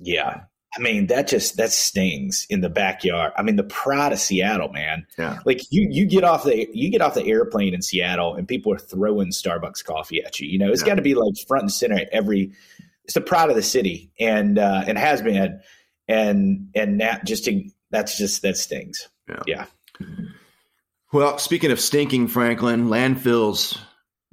Yeah. 0.00 0.42
I 0.76 0.80
mean, 0.80 1.06
that 1.06 1.28
just 1.28 1.56
that 1.56 1.70
stings 1.70 2.46
in 2.50 2.60
the 2.60 2.68
backyard. 2.68 3.32
I 3.36 3.42
mean, 3.42 3.56
the 3.56 3.64
pride 3.64 4.12
of 4.12 4.18
Seattle, 4.18 4.68
man. 4.68 5.06
Yeah. 5.16 5.38
Like 5.46 5.62
you 5.70 5.88
you 5.90 6.04
get 6.04 6.24
off 6.24 6.44
the 6.44 6.68
you 6.72 6.90
get 6.90 7.00
off 7.00 7.14
the 7.14 7.24
airplane 7.24 7.74
in 7.74 7.80
Seattle 7.80 8.34
and 8.34 8.46
people 8.46 8.72
are 8.72 8.78
throwing 8.78 9.28
Starbucks 9.28 9.84
coffee 9.84 10.22
at 10.22 10.40
you. 10.40 10.48
You 10.48 10.58
know, 10.58 10.70
it's 10.70 10.82
yeah. 10.82 10.88
got 10.88 10.94
to 10.96 11.02
be 11.02 11.14
like 11.14 11.34
front 11.46 11.62
and 11.62 11.72
center 11.72 11.96
at 11.96 12.08
every 12.10 12.52
it's 13.08 13.14
the 13.14 13.22
pride 13.22 13.48
of 13.48 13.56
the 13.56 13.62
city 13.62 14.12
and 14.20 14.58
uh, 14.58 14.84
and 14.86 14.98
has 14.98 15.22
been 15.22 15.60
and 16.08 16.68
and 16.74 17.00
that 17.00 17.24
just 17.24 17.46
to, 17.46 17.64
that's 17.90 18.18
just 18.18 18.42
that 18.42 18.58
stings. 18.58 19.08
Yeah. 19.26 19.42
yeah. 19.46 20.06
Well, 21.10 21.38
speaking 21.38 21.70
of 21.70 21.80
stinking, 21.80 22.28
Franklin, 22.28 22.88
landfills, 22.88 23.78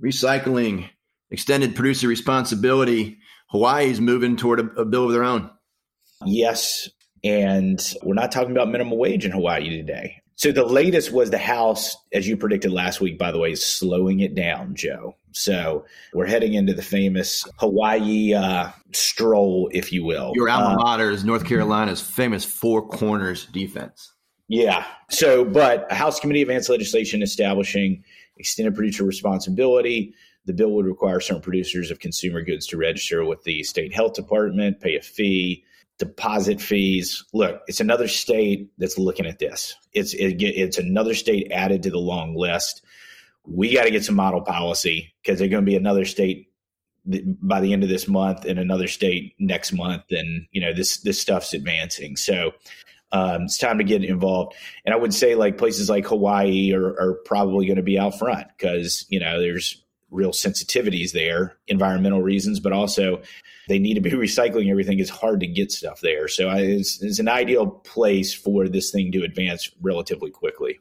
recycling, 0.03 0.89
extended 1.31 1.73
producer 1.73 2.09
responsibility, 2.09 3.19
Hawaii's 3.47 4.01
moving 4.01 4.35
toward 4.35 4.59
a, 4.59 4.81
a 4.81 4.85
bill 4.85 5.05
of 5.05 5.13
their 5.13 5.23
own. 5.23 5.49
Yes, 6.25 6.89
and 7.23 7.81
we're 8.03 8.13
not 8.13 8.33
talking 8.33 8.51
about 8.51 8.67
minimum 8.67 8.97
wage 8.97 9.23
in 9.23 9.31
Hawaii 9.31 9.69
today. 9.69 10.21
So 10.35 10.51
the 10.51 10.65
latest 10.65 11.13
was 11.13 11.29
the 11.29 11.37
House, 11.37 11.95
as 12.11 12.27
you 12.27 12.35
predicted 12.35 12.73
last 12.73 12.99
week, 12.99 13.17
by 13.17 13.31
the 13.31 13.39
way, 13.39 13.53
is 13.53 13.65
slowing 13.65 14.19
it 14.19 14.35
down, 14.35 14.75
Joe. 14.75 15.15
So 15.35 15.85
we're 16.13 16.27
heading 16.27 16.53
into 16.53 16.73
the 16.73 16.81
famous 16.81 17.45
Hawaii 17.57 18.33
uh, 18.33 18.71
stroll, 18.93 19.69
if 19.73 19.91
you 19.91 20.03
will. 20.05 20.31
Your 20.33 20.49
alma 20.49 20.79
uh, 20.79 20.83
mater 20.83 21.11
is 21.11 21.25
North 21.25 21.45
Carolina's 21.45 22.01
famous 22.01 22.45
four 22.45 22.87
corners 22.87 23.45
defense. 23.47 24.13
Yeah. 24.47 24.85
So, 25.09 25.43
but 25.43 25.91
a 25.91 25.95
House 25.95 26.19
Committee 26.19 26.41
Advanced 26.41 26.69
Legislation 26.69 27.21
establishing 27.21 28.03
extended 28.37 28.75
producer 28.75 29.03
responsibility. 29.03 30.13
The 30.45 30.53
bill 30.53 30.71
would 30.71 30.85
require 30.85 31.19
certain 31.19 31.41
producers 31.41 31.91
of 31.91 31.99
consumer 31.99 32.41
goods 32.41 32.67
to 32.67 32.77
register 32.77 33.25
with 33.25 33.43
the 33.43 33.63
state 33.63 33.93
health 33.93 34.13
department, 34.13 34.79
pay 34.79 34.95
a 34.95 35.01
fee, 35.01 35.65
deposit 35.97 36.61
fees. 36.61 37.25
Look, 37.33 37.61
it's 37.67 37.81
another 37.81 38.07
state 38.07 38.69
that's 38.77 38.97
looking 38.97 39.25
at 39.25 39.39
this. 39.39 39.75
It's 39.91 40.13
it, 40.13 40.41
it's 40.41 40.77
another 40.77 41.13
state 41.13 41.51
added 41.51 41.83
to 41.83 41.89
the 41.89 41.97
long 41.97 42.35
list. 42.35 42.84
We 43.47 43.73
got 43.73 43.83
to 43.83 43.91
get 43.91 44.03
some 44.03 44.15
model 44.15 44.41
policy 44.41 45.13
because 45.21 45.39
there's 45.39 45.51
going 45.51 45.63
to 45.63 45.69
be 45.69 45.75
another 45.75 46.05
state 46.05 46.49
by 47.05 47.61
the 47.61 47.71
end 47.71 47.83
of 47.83 47.89
this 47.89 48.07
month 48.07 48.45
and 48.45 48.57
another 48.57 48.87
state 48.87 49.35
next 49.37 49.73
month, 49.73 50.03
and 50.09 50.47
you 50.51 50.61
know 50.61 50.73
this 50.73 50.97
this 51.01 51.19
stuff's 51.19 51.53
advancing. 51.53 52.15
So 52.15 52.51
um, 53.11 53.43
it's 53.43 53.57
time 53.57 53.77
to 53.77 53.83
get 53.83 54.03
involved. 54.03 54.55
And 54.85 54.93
I 54.93 54.97
would 54.97 55.13
say 55.13 55.35
like 55.35 55.57
places 55.57 55.89
like 55.89 56.07
Hawaii 56.07 56.73
are, 56.73 56.99
are 56.99 57.13
probably 57.25 57.67
going 57.67 57.77
to 57.77 57.83
be 57.83 57.99
out 57.99 58.17
front 58.17 58.47
because 58.57 59.05
you 59.09 59.19
know 59.19 59.39
there's 59.39 59.83
real 60.11 60.31
sensitivities 60.31 61.11
there, 61.11 61.57
environmental 61.67 62.21
reasons, 62.21 62.59
but 62.59 62.71
also 62.71 63.21
they 63.67 63.79
need 63.79 63.95
to 63.95 64.01
be 64.01 64.11
recycling 64.11 64.69
everything. 64.69 64.99
It's 64.99 65.09
hard 65.09 65.39
to 65.41 65.47
get 65.47 65.71
stuff 65.71 66.01
there. 66.01 66.27
So 66.27 66.49
it's, 66.51 67.01
it's 67.01 67.19
an 67.19 67.27
ideal 67.27 67.67
place 67.67 68.33
for 68.33 68.67
this 68.67 68.91
thing 68.91 69.11
to 69.11 69.23
advance 69.23 69.71
relatively 69.81 70.31
quickly. 70.31 70.79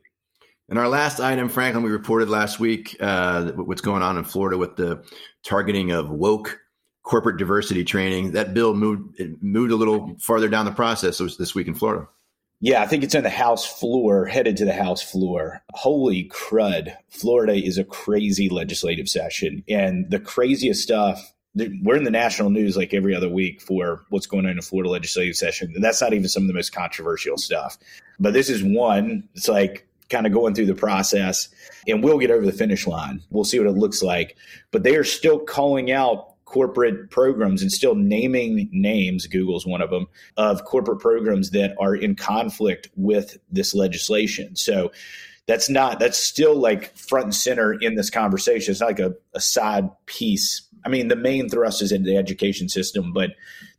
And 0.68 0.78
our 0.78 0.88
last 0.88 1.20
item, 1.20 1.48
Franklin, 1.48 1.84
we 1.84 1.90
reported 1.90 2.28
last 2.28 2.58
week 2.58 2.96
uh, 3.00 3.52
what's 3.52 3.82
going 3.82 4.02
on 4.02 4.16
in 4.16 4.24
Florida 4.24 4.56
with 4.56 4.76
the 4.76 5.04
targeting 5.42 5.90
of 5.90 6.10
woke 6.10 6.60
corporate 7.02 7.36
diversity 7.36 7.84
training. 7.84 8.32
That 8.32 8.54
bill 8.54 8.74
moved 8.74 9.20
moved 9.42 9.72
a 9.72 9.76
little 9.76 10.16
farther 10.18 10.48
down 10.48 10.64
the 10.64 10.72
process 10.72 11.18
this 11.18 11.54
week 11.54 11.68
in 11.68 11.74
Florida. 11.74 12.08
Yeah, 12.60 12.82
I 12.82 12.86
think 12.86 13.04
it's 13.04 13.14
on 13.14 13.24
the 13.24 13.30
House 13.30 13.66
floor, 13.66 14.24
headed 14.24 14.56
to 14.56 14.64
the 14.64 14.72
House 14.72 15.02
floor. 15.02 15.62
Holy 15.74 16.30
crud. 16.30 16.96
Florida 17.10 17.52
is 17.52 17.76
a 17.76 17.84
crazy 17.84 18.48
legislative 18.48 19.06
session. 19.06 19.62
And 19.68 20.10
the 20.10 20.18
craziest 20.18 20.82
stuff, 20.82 21.34
we're 21.54 21.96
in 21.96 22.04
the 22.04 22.10
national 22.10 22.48
news 22.48 22.74
like 22.74 22.94
every 22.94 23.14
other 23.14 23.28
week 23.28 23.60
for 23.60 24.06
what's 24.08 24.26
going 24.26 24.46
on 24.46 24.52
in 24.52 24.56
the 24.56 24.62
Florida 24.62 24.88
legislative 24.88 25.36
session. 25.36 25.72
And 25.74 25.84
that's 25.84 26.00
not 26.00 26.14
even 26.14 26.28
some 26.28 26.44
of 26.44 26.46
the 26.46 26.54
most 26.54 26.74
controversial 26.74 27.36
stuff. 27.36 27.76
But 28.18 28.32
this 28.32 28.48
is 28.48 28.64
one, 28.64 29.28
it's 29.34 29.48
like 29.48 29.86
kind 30.10 30.26
of 30.26 30.32
going 30.32 30.54
through 30.54 30.66
the 30.66 30.74
process, 30.74 31.48
and 31.88 32.02
we'll 32.02 32.18
get 32.18 32.30
over 32.30 32.44
the 32.44 32.52
finish 32.52 32.86
line. 32.86 33.22
We'll 33.30 33.44
see 33.44 33.58
what 33.58 33.68
it 33.68 33.76
looks 33.78 34.02
like. 34.02 34.36
But 34.70 34.82
they 34.82 34.96
are 34.96 35.04
still 35.04 35.38
calling 35.38 35.90
out 35.90 36.34
corporate 36.44 37.10
programs 37.10 37.62
and 37.62 37.72
still 37.72 37.94
naming 37.94 38.68
names, 38.70 39.26
Google's 39.26 39.66
one 39.66 39.82
of 39.82 39.90
them, 39.90 40.06
of 40.36 40.64
corporate 40.64 41.00
programs 41.00 41.50
that 41.50 41.74
are 41.80 41.96
in 41.96 42.14
conflict 42.14 42.88
with 42.96 43.38
this 43.50 43.74
legislation. 43.74 44.54
So 44.54 44.92
that's 45.46 45.68
not, 45.68 45.98
that's 45.98 46.18
still 46.18 46.54
like 46.54 46.96
front 46.96 47.24
and 47.24 47.34
center 47.34 47.72
in 47.72 47.96
this 47.96 48.08
conversation. 48.08 48.70
It's 48.70 48.80
not 48.80 48.86
like 48.86 49.00
a, 49.00 49.14
a 49.34 49.40
side 49.40 49.90
piece. 50.06 50.62
I 50.84 50.88
mean, 50.90 51.08
the 51.08 51.16
main 51.16 51.48
thrust 51.48 51.82
is 51.82 51.92
in 51.92 52.04
the 52.04 52.16
education 52.16 52.68
system, 52.68 53.12
but 53.12 53.30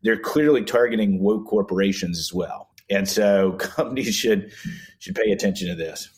they're 0.02 0.20
clearly 0.20 0.64
targeting 0.64 1.22
woke 1.22 1.48
corporations 1.48 2.20
as 2.20 2.34
well. 2.34 2.70
And 2.90 3.08
so 3.08 3.54
companies 3.60 4.16
should 4.16 4.52
should 5.00 5.16
pay 5.16 5.32
attention 5.32 5.68
to 5.70 5.76
this. 5.76 6.10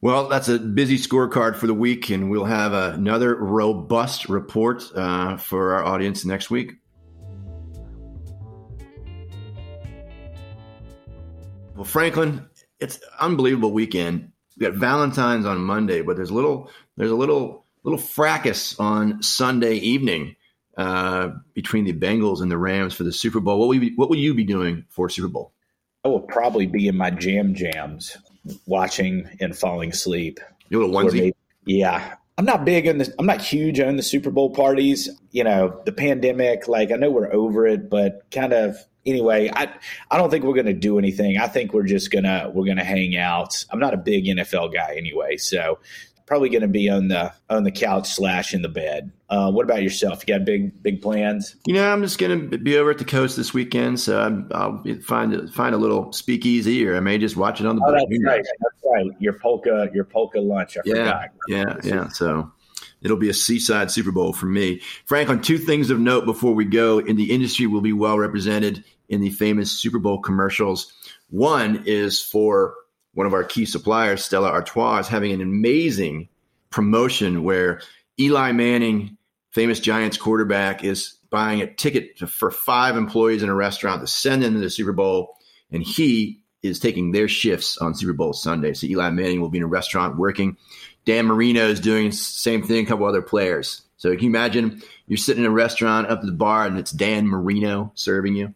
Well, 0.00 0.28
that's 0.28 0.48
a 0.48 0.58
busy 0.58 0.98
scorecard 0.98 1.56
for 1.56 1.66
the 1.66 1.74
week, 1.74 2.10
and 2.10 2.30
we'll 2.30 2.44
have 2.44 2.72
another 2.74 3.34
robust 3.34 4.28
report 4.28 4.84
uh, 4.94 5.38
for 5.38 5.74
our 5.74 5.84
audience 5.84 6.24
next 6.24 6.50
week. 6.50 6.74
Well, 11.74 11.84
Franklin, 11.84 12.48
it's 12.78 13.00
unbelievable 13.20 13.72
weekend. 13.72 14.32
We 14.56 14.66
got 14.66 14.74
Valentine's 14.74 15.46
on 15.46 15.58
Monday, 15.58 16.02
but 16.02 16.16
there's 16.16 16.30
a 16.30 16.34
little 16.34 16.70
there's 16.96 17.10
a 17.10 17.16
little 17.16 17.66
little 17.82 17.98
fracas 17.98 18.78
on 18.78 19.22
Sunday 19.22 19.74
evening 19.74 20.36
uh, 20.76 21.30
between 21.54 21.84
the 21.84 21.92
Bengals 21.92 22.42
and 22.42 22.50
the 22.50 22.58
Rams 22.58 22.94
for 22.94 23.04
the 23.04 23.12
Super 23.12 23.40
Bowl. 23.40 23.58
What 23.58 23.68
will, 23.68 23.74
you, 23.82 23.92
what 23.96 24.08
will 24.08 24.16
you 24.16 24.34
be 24.34 24.44
doing 24.44 24.84
for 24.88 25.08
Super 25.08 25.28
Bowl? 25.28 25.52
I 26.04 26.08
will 26.08 26.20
probably 26.20 26.66
be 26.66 26.88
in 26.88 26.96
my 26.96 27.10
jam 27.10 27.54
jams 27.54 28.16
watching 28.66 29.28
and 29.40 29.56
falling 29.56 29.90
asleep. 29.90 30.40
You 30.68 30.80
little 30.84 30.94
onesie. 30.94 31.12
Maybe, 31.12 31.34
yeah. 31.64 32.14
I'm 32.38 32.44
not 32.44 32.64
big 32.64 32.86
on 32.86 32.98
the 32.98 33.14
I'm 33.18 33.26
not 33.26 33.40
huge 33.40 33.80
on 33.80 33.96
the 33.96 34.02
Super 34.02 34.30
Bowl 34.30 34.50
parties. 34.50 35.08
You 35.30 35.44
know, 35.44 35.80
the 35.86 35.92
pandemic, 35.92 36.68
like 36.68 36.90
I 36.90 36.96
know 36.96 37.10
we're 37.10 37.32
over 37.32 37.66
it, 37.66 37.88
but 37.88 38.30
kind 38.30 38.52
of 38.52 38.76
anyway, 39.06 39.50
I 39.54 39.72
I 40.10 40.18
don't 40.18 40.30
think 40.30 40.44
we're 40.44 40.54
gonna 40.54 40.74
do 40.74 40.98
anything. 40.98 41.38
I 41.38 41.46
think 41.46 41.72
we're 41.72 41.84
just 41.84 42.10
gonna 42.10 42.50
we're 42.52 42.66
gonna 42.66 42.84
hang 42.84 43.16
out. 43.16 43.64
I'm 43.70 43.78
not 43.78 43.94
a 43.94 43.98
big 43.98 44.26
NFL 44.26 44.74
guy 44.74 44.96
anyway, 44.98 45.38
so 45.38 45.78
probably 46.26 46.48
going 46.48 46.62
to 46.62 46.68
be 46.68 46.90
on 46.90 47.08
the 47.08 47.32
on 47.48 47.64
the 47.64 47.70
couch 47.70 48.08
slash 48.08 48.52
in 48.52 48.62
the 48.62 48.68
bed. 48.68 49.12
Uh, 49.28 49.50
what 49.50 49.64
about 49.64 49.82
yourself? 49.82 50.22
You 50.26 50.34
got 50.34 50.44
big 50.44 50.82
big 50.82 51.00
plans? 51.00 51.56
You 51.66 51.74
know, 51.74 51.90
I'm 51.90 52.02
just 52.02 52.18
going 52.18 52.50
to 52.50 52.58
be 52.58 52.76
over 52.76 52.90
at 52.90 52.98
the 52.98 53.04
coast 53.04 53.36
this 53.36 53.54
weekend, 53.54 53.98
so 54.00 54.46
i 54.52 54.66
will 54.66 55.00
find 55.02 55.52
find 55.52 55.74
a 55.74 55.78
little 55.78 56.12
speakeasy, 56.12 56.86
or 56.86 56.96
I 56.96 57.00
may 57.00 57.18
just 57.18 57.36
watch 57.36 57.60
it 57.60 57.66
on 57.66 57.76
the. 57.76 57.82
Oh, 57.86 57.92
that's 57.92 58.24
right. 58.24 58.44
That's 58.44 58.84
right. 58.84 59.06
Your 59.20 59.32
polka 59.34 59.88
your 59.94 60.04
polka 60.04 60.40
lunch. 60.40 60.76
I 60.76 60.80
yeah, 60.84 60.94
forgot. 60.94 61.30
Yeah, 61.48 61.76
yeah. 61.82 62.08
So 62.08 62.50
it'll 63.00 63.16
be 63.16 63.30
a 63.30 63.34
seaside 63.34 63.90
Super 63.90 64.12
Bowl 64.12 64.32
for 64.32 64.46
me. 64.46 64.82
Franklin, 65.06 65.40
two 65.40 65.58
things 65.58 65.90
of 65.90 65.98
note 65.98 66.24
before 66.24 66.54
we 66.54 66.64
go. 66.64 66.98
In 66.98 67.16
the 67.16 67.32
industry, 67.32 67.66
will 67.66 67.80
be 67.80 67.92
well 67.92 68.18
represented 68.18 68.84
in 69.08 69.20
the 69.20 69.30
famous 69.30 69.72
Super 69.72 69.98
Bowl 69.98 70.20
commercials. 70.20 70.92
One 71.30 71.82
is 71.86 72.20
for 72.20 72.74
one 73.16 73.26
of 73.26 73.32
our 73.32 73.44
key 73.44 73.64
suppliers, 73.64 74.22
Stella 74.22 74.50
Artois, 74.50 74.98
is 74.98 75.08
having 75.08 75.32
an 75.32 75.40
amazing 75.40 76.28
promotion 76.68 77.44
where 77.44 77.80
Eli 78.20 78.52
Manning, 78.52 79.16
famous 79.52 79.80
Giants 79.80 80.18
quarterback, 80.18 80.84
is 80.84 81.14
buying 81.30 81.62
a 81.62 81.74
ticket 81.74 82.18
to, 82.18 82.26
for 82.26 82.50
five 82.50 82.94
employees 82.94 83.42
in 83.42 83.48
a 83.48 83.54
restaurant 83.54 84.02
to 84.02 84.06
send 84.06 84.42
them 84.42 84.52
to 84.52 84.60
the 84.60 84.68
Super 84.68 84.92
Bowl, 84.92 85.38
and 85.72 85.82
he 85.82 86.42
is 86.62 86.78
taking 86.78 87.12
their 87.12 87.26
shifts 87.26 87.78
on 87.78 87.94
Super 87.94 88.12
Bowl 88.12 88.34
Sunday. 88.34 88.74
So 88.74 88.86
Eli 88.86 89.08
Manning 89.08 89.40
will 89.40 89.48
be 89.48 89.58
in 89.58 89.64
a 89.64 89.68
restaurant 89.68 90.18
working. 90.18 90.58
Dan 91.06 91.24
Marino 91.24 91.68
is 91.68 91.80
doing 91.80 92.10
the 92.10 92.16
same 92.16 92.62
thing. 92.62 92.84
A 92.84 92.86
couple 92.86 93.06
other 93.06 93.22
players. 93.22 93.80
So 93.96 94.10
can 94.10 94.24
you 94.24 94.28
imagine 94.28 94.82
you're 95.06 95.16
sitting 95.16 95.44
in 95.44 95.50
a 95.50 95.54
restaurant 95.54 96.08
up 96.08 96.20
at 96.20 96.26
the 96.26 96.32
bar 96.32 96.66
and 96.66 96.78
it's 96.78 96.90
Dan 96.90 97.26
Marino 97.26 97.92
serving 97.94 98.36
you? 98.36 98.52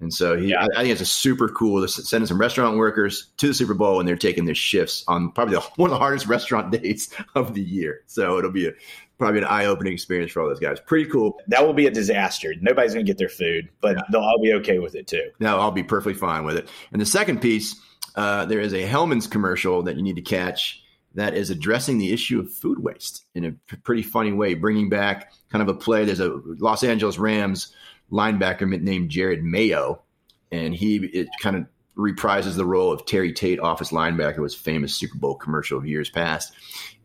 And 0.00 0.12
so 0.12 0.36
he, 0.36 0.48
yeah. 0.48 0.66
I 0.76 0.82
think 0.82 0.92
it's 0.92 1.00
a 1.00 1.06
super 1.06 1.48
cool 1.48 1.80
to 1.80 1.88
send 1.88 2.26
some 2.28 2.38
restaurant 2.40 2.76
workers 2.76 3.30
to 3.38 3.48
the 3.48 3.54
Super 3.54 3.74
Bowl 3.74 3.98
and 3.98 4.08
they're 4.08 4.16
taking 4.16 4.44
their 4.44 4.54
shifts 4.54 5.04
on 5.08 5.32
probably 5.32 5.56
the, 5.56 5.60
one 5.76 5.90
of 5.90 5.94
the 5.94 5.98
hardest 5.98 6.26
restaurant 6.26 6.70
days 6.82 7.12
of 7.34 7.54
the 7.54 7.62
year. 7.62 8.02
So 8.06 8.38
it'll 8.38 8.52
be 8.52 8.68
a, 8.68 8.72
probably 9.18 9.40
an 9.40 9.46
eye 9.46 9.66
opening 9.66 9.92
experience 9.92 10.32
for 10.32 10.40
all 10.40 10.48
those 10.48 10.60
guys. 10.60 10.78
Pretty 10.80 11.10
cool. 11.10 11.40
That 11.48 11.66
will 11.66 11.74
be 11.74 11.86
a 11.86 11.90
disaster. 11.90 12.54
Nobody's 12.60 12.94
going 12.94 13.04
to 13.04 13.10
get 13.10 13.18
their 13.18 13.28
food, 13.28 13.68
but 13.80 13.96
yeah. 13.96 14.02
they'll 14.12 14.22
all 14.22 14.40
be 14.40 14.52
okay 14.54 14.78
with 14.78 14.94
it 14.94 15.06
too. 15.06 15.30
No, 15.40 15.58
I'll 15.58 15.72
be 15.72 15.82
perfectly 15.82 16.14
fine 16.14 16.44
with 16.44 16.56
it. 16.56 16.68
And 16.92 17.00
the 17.00 17.06
second 17.06 17.40
piece, 17.40 17.74
uh, 18.14 18.44
there 18.44 18.60
is 18.60 18.72
a 18.72 18.86
Hellmann's 18.86 19.26
commercial 19.26 19.82
that 19.82 19.96
you 19.96 20.02
need 20.02 20.16
to 20.16 20.22
catch 20.22 20.82
that 21.14 21.34
is 21.34 21.50
addressing 21.50 21.98
the 21.98 22.12
issue 22.12 22.38
of 22.38 22.52
food 22.52 22.78
waste 22.78 23.24
in 23.34 23.44
a 23.44 23.52
pretty 23.78 24.02
funny 24.02 24.32
way, 24.32 24.54
bringing 24.54 24.88
back 24.88 25.32
kind 25.50 25.62
of 25.62 25.68
a 25.68 25.74
play. 25.74 26.04
There's 26.04 26.20
a 26.20 26.40
Los 26.44 26.84
Angeles 26.84 27.18
Rams 27.18 27.74
linebacker 28.10 28.80
named 28.80 29.10
Jerod 29.10 29.42
Mayo, 29.42 30.02
and 30.50 30.74
he 30.74 30.96
it 30.96 31.28
kind 31.40 31.56
of 31.56 31.66
reprises 31.96 32.56
the 32.56 32.64
role 32.64 32.92
of 32.92 33.04
Terry 33.06 33.32
Tate, 33.32 33.58
office 33.58 33.90
linebacker, 33.90 34.38
was 34.38 34.54
famous 34.54 34.94
Super 34.94 35.18
Bowl 35.18 35.34
commercial 35.34 35.78
of 35.78 35.86
years 35.86 36.08
past, 36.08 36.52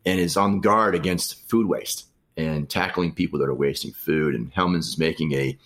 and 0.05 0.19
is 0.19 0.37
on 0.37 0.61
guard 0.61 0.95
against 0.95 1.49
food 1.49 1.67
waste 1.67 2.05
and 2.37 2.69
tackling 2.69 3.13
people 3.13 3.39
that 3.39 3.49
are 3.49 3.55
wasting 3.55 3.91
food. 3.91 4.35
And 4.35 4.51
Hellmann's 4.53 4.87
is 4.87 4.97
making 4.97 5.33
a 5.33 5.57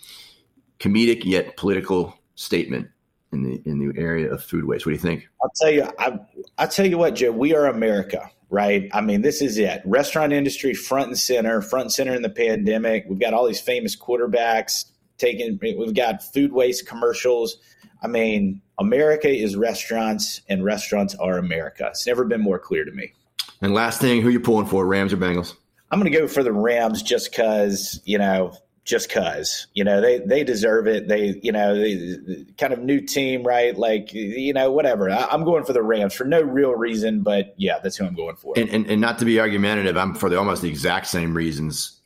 comedic 0.79 1.23
yet 1.25 1.57
political 1.57 2.17
statement 2.35 2.89
in 3.31 3.43
the 3.43 3.61
in 3.65 3.79
the 3.79 3.99
area 3.99 4.31
of 4.31 4.43
food 4.43 4.65
waste. 4.65 4.85
What 4.85 4.91
do 4.91 4.95
you 4.95 5.01
think? 5.01 5.27
I'll 5.43 5.51
tell 5.55 5.71
you. 5.71 5.87
I 5.99 6.19
I 6.57 6.65
tell 6.65 6.87
you 6.87 6.97
what, 6.97 7.15
Joe. 7.15 7.31
We 7.31 7.53
are 7.53 7.67
America, 7.67 8.29
right? 8.49 8.89
I 8.93 9.01
mean, 9.01 9.21
this 9.21 9.41
is 9.41 9.57
it. 9.57 9.81
Restaurant 9.85 10.33
industry 10.33 10.73
front 10.73 11.07
and 11.07 11.17
center, 11.17 11.61
front 11.61 11.85
and 11.85 11.93
center 11.93 12.13
in 12.13 12.21
the 12.21 12.29
pandemic. 12.29 13.05
We've 13.07 13.19
got 13.19 13.33
all 13.33 13.45
these 13.45 13.61
famous 13.61 13.95
quarterbacks 13.95 14.85
taking. 15.17 15.59
We've 15.61 15.93
got 15.93 16.23
food 16.23 16.51
waste 16.51 16.87
commercials. 16.87 17.57
I 18.01 18.07
mean, 18.07 18.61
America 18.79 19.29
is 19.29 19.55
restaurants, 19.55 20.41
and 20.49 20.63
restaurants 20.63 21.15
are 21.15 21.37
America. 21.37 21.87
It's 21.89 22.05
never 22.05 22.23
been 22.25 22.41
more 22.41 22.59
clear 22.59 22.85
to 22.85 22.91
me. 22.91 23.13
And 23.61 23.73
last 23.73 23.99
thing, 23.99 24.21
who 24.21 24.29
you 24.29 24.39
pulling 24.39 24.67
for, 24.67 24.85
Rams 24.85 25.13
or 25.13 25.17
Bengals? 25.17 25.55
I'm 25.89 25.99
going 25.99 26.11
to 26.11 26.17
go 26.17 26.27
for 26.27 26.43
the 26.43 26.51
Rams 26.51 27.01
just 27.01 27.31
because 27.31 28.01
you 28.05 28.17
know 28.17 28.53
just 28.87 29.11
cause 29.11 29.67
you 29.73 29.83
know 29.83 29.99
they 29.99 30.19
they 30.19 30.45
deserve 30.45 30.87
it 30.87 31.09
they 31.09 31.37
you 31.43 31.51
know 31.51 31.75
they, 31.75 32.45
kind 32.57 32.71
of 32.71 32.79
new 32.79 33.01
team 33.01 33.43
right 33.43 33.77
like 33.77 34.13
you 34.13 34.53
know 34.53 34.71
whatever 34.71 35.09
I, 35.09 35.33
am 35.33 35.43
going 35.43 35.65
for 35.65 35.73
the 35.73 35.83
rams 35.83 36.13
for 36.13 36.23
no 36.23 36.41
real 36.41 36.71
reason 36.71 37.21
but 37.21 37.53
yeah 37.57 37.79
that's 37.83 37.97
who 37.97 38.05
i'm 38.05 38.15
going 38.15 38.37
for 38.37 38.53
and, 38.55 38.69
and, 38.69 38.87
and 38.87 39.01
not 39.01 39.19
to 39.19 39.25
be 39.25 39.41
argumentative 39.41 39.97
i'm 39.97 40.15
for 40.15 40.29
the 40.29 40.39
almost 40.39 40.61
the 40.61 40.69
exact 40.69 41.07
same 41.07 41.35
reasons 41.35 41.96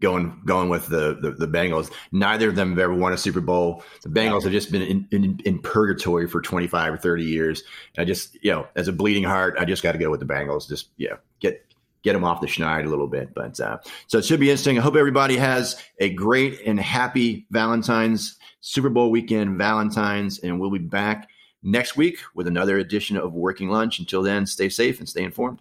going 0.00 0.40
going 0.44 0.68
with 0.68 0.86
the, 0.86 1.18
the, 1.20 1.32
the 1.32 1.46
Bengals. 1.46 1.92
Neither 2.12 2.48
of 2.48 2.56
them 2.56 2.70
have 2.70 2.78
ever 2.78 2.94
won 2.94 3.12
a 3.12 3.18
Super 3.18 3.40
Bowl. 3.40 3.84
The 4.02 4.08
Bengals 4.08 4.44
have 4.44 4.52
just 4.52 4.72
been 4.72 4.82
in, 4.82 5.08
in, 5.10 5.40
in 5.44 5.58
purgatory 5.58 6.26
for 6.26 6.40
25 6.40 6.94
or 6.94 6.96
30 6.96 7.24
years. 7.24 7.62
I 7.98 8.04
just, 8.04 8.36
you 8.42 8.50
know, 8.50 8.66
as 8.76 8.88
a 8.88 8.92
bleeding 8.92 9.24
heart, 9.24 9.56
I 9.58 9.64
just 9.64 9.82
got 9.82 9.92
to 9.92 9.98
go 9.98 10.10
with 10.10 10.20
the 10.20 10.26
Bengals. 10.26 10.68
Just, 10.68 10.88
yeah, 10.96 11.16
get 11.40 11.64
get 12.02 12.14
them 12.14 12.24
off 12.24 12.40
the 12.40 12.46
schneid 12.46 12.86
a 12.86 12.88
little 12.88 13.06
bit. 13.06 13.34
But 13.34 13.60
uh, 13.60 13.78
so 14.06 14.18
it 14.18 14.24
should 14.24 14.40
be 14.40 14.50
interesting. 14.50 14.78
I 14.78 14.82
hope 14.82 14.96
everybody 14.96 15.36
has 15.36 15.82
a 15.98 16.10
great 16.10 16.60
and 16.66 16.80
happy 16.80 17.46
Valentine's 17.50 18.38
Super 18.60 18.90
Bowl 18.90 19.10
weekend, 19.10 19.58
Valentine's, 19.58 20.38
and 20.38 20.60
we'll 20.60 20.70
be 20.70 20.78
back 20.78 21.28
next 21.62 21.96
week 21.96 22.18
with 22.34 22.46
another 22.46 22.78
edition 22.78 23.16
of 23.16 23.32
Working 23.34 23.68
Lunch. 23.68 23.98
Until 23.98 24.22
then, 24.22 24.46
stay 24.46 24.68
safe 24.68 24.98
and 24.98 25.08
stay 25.08 25.22
informed. 25.22 25.60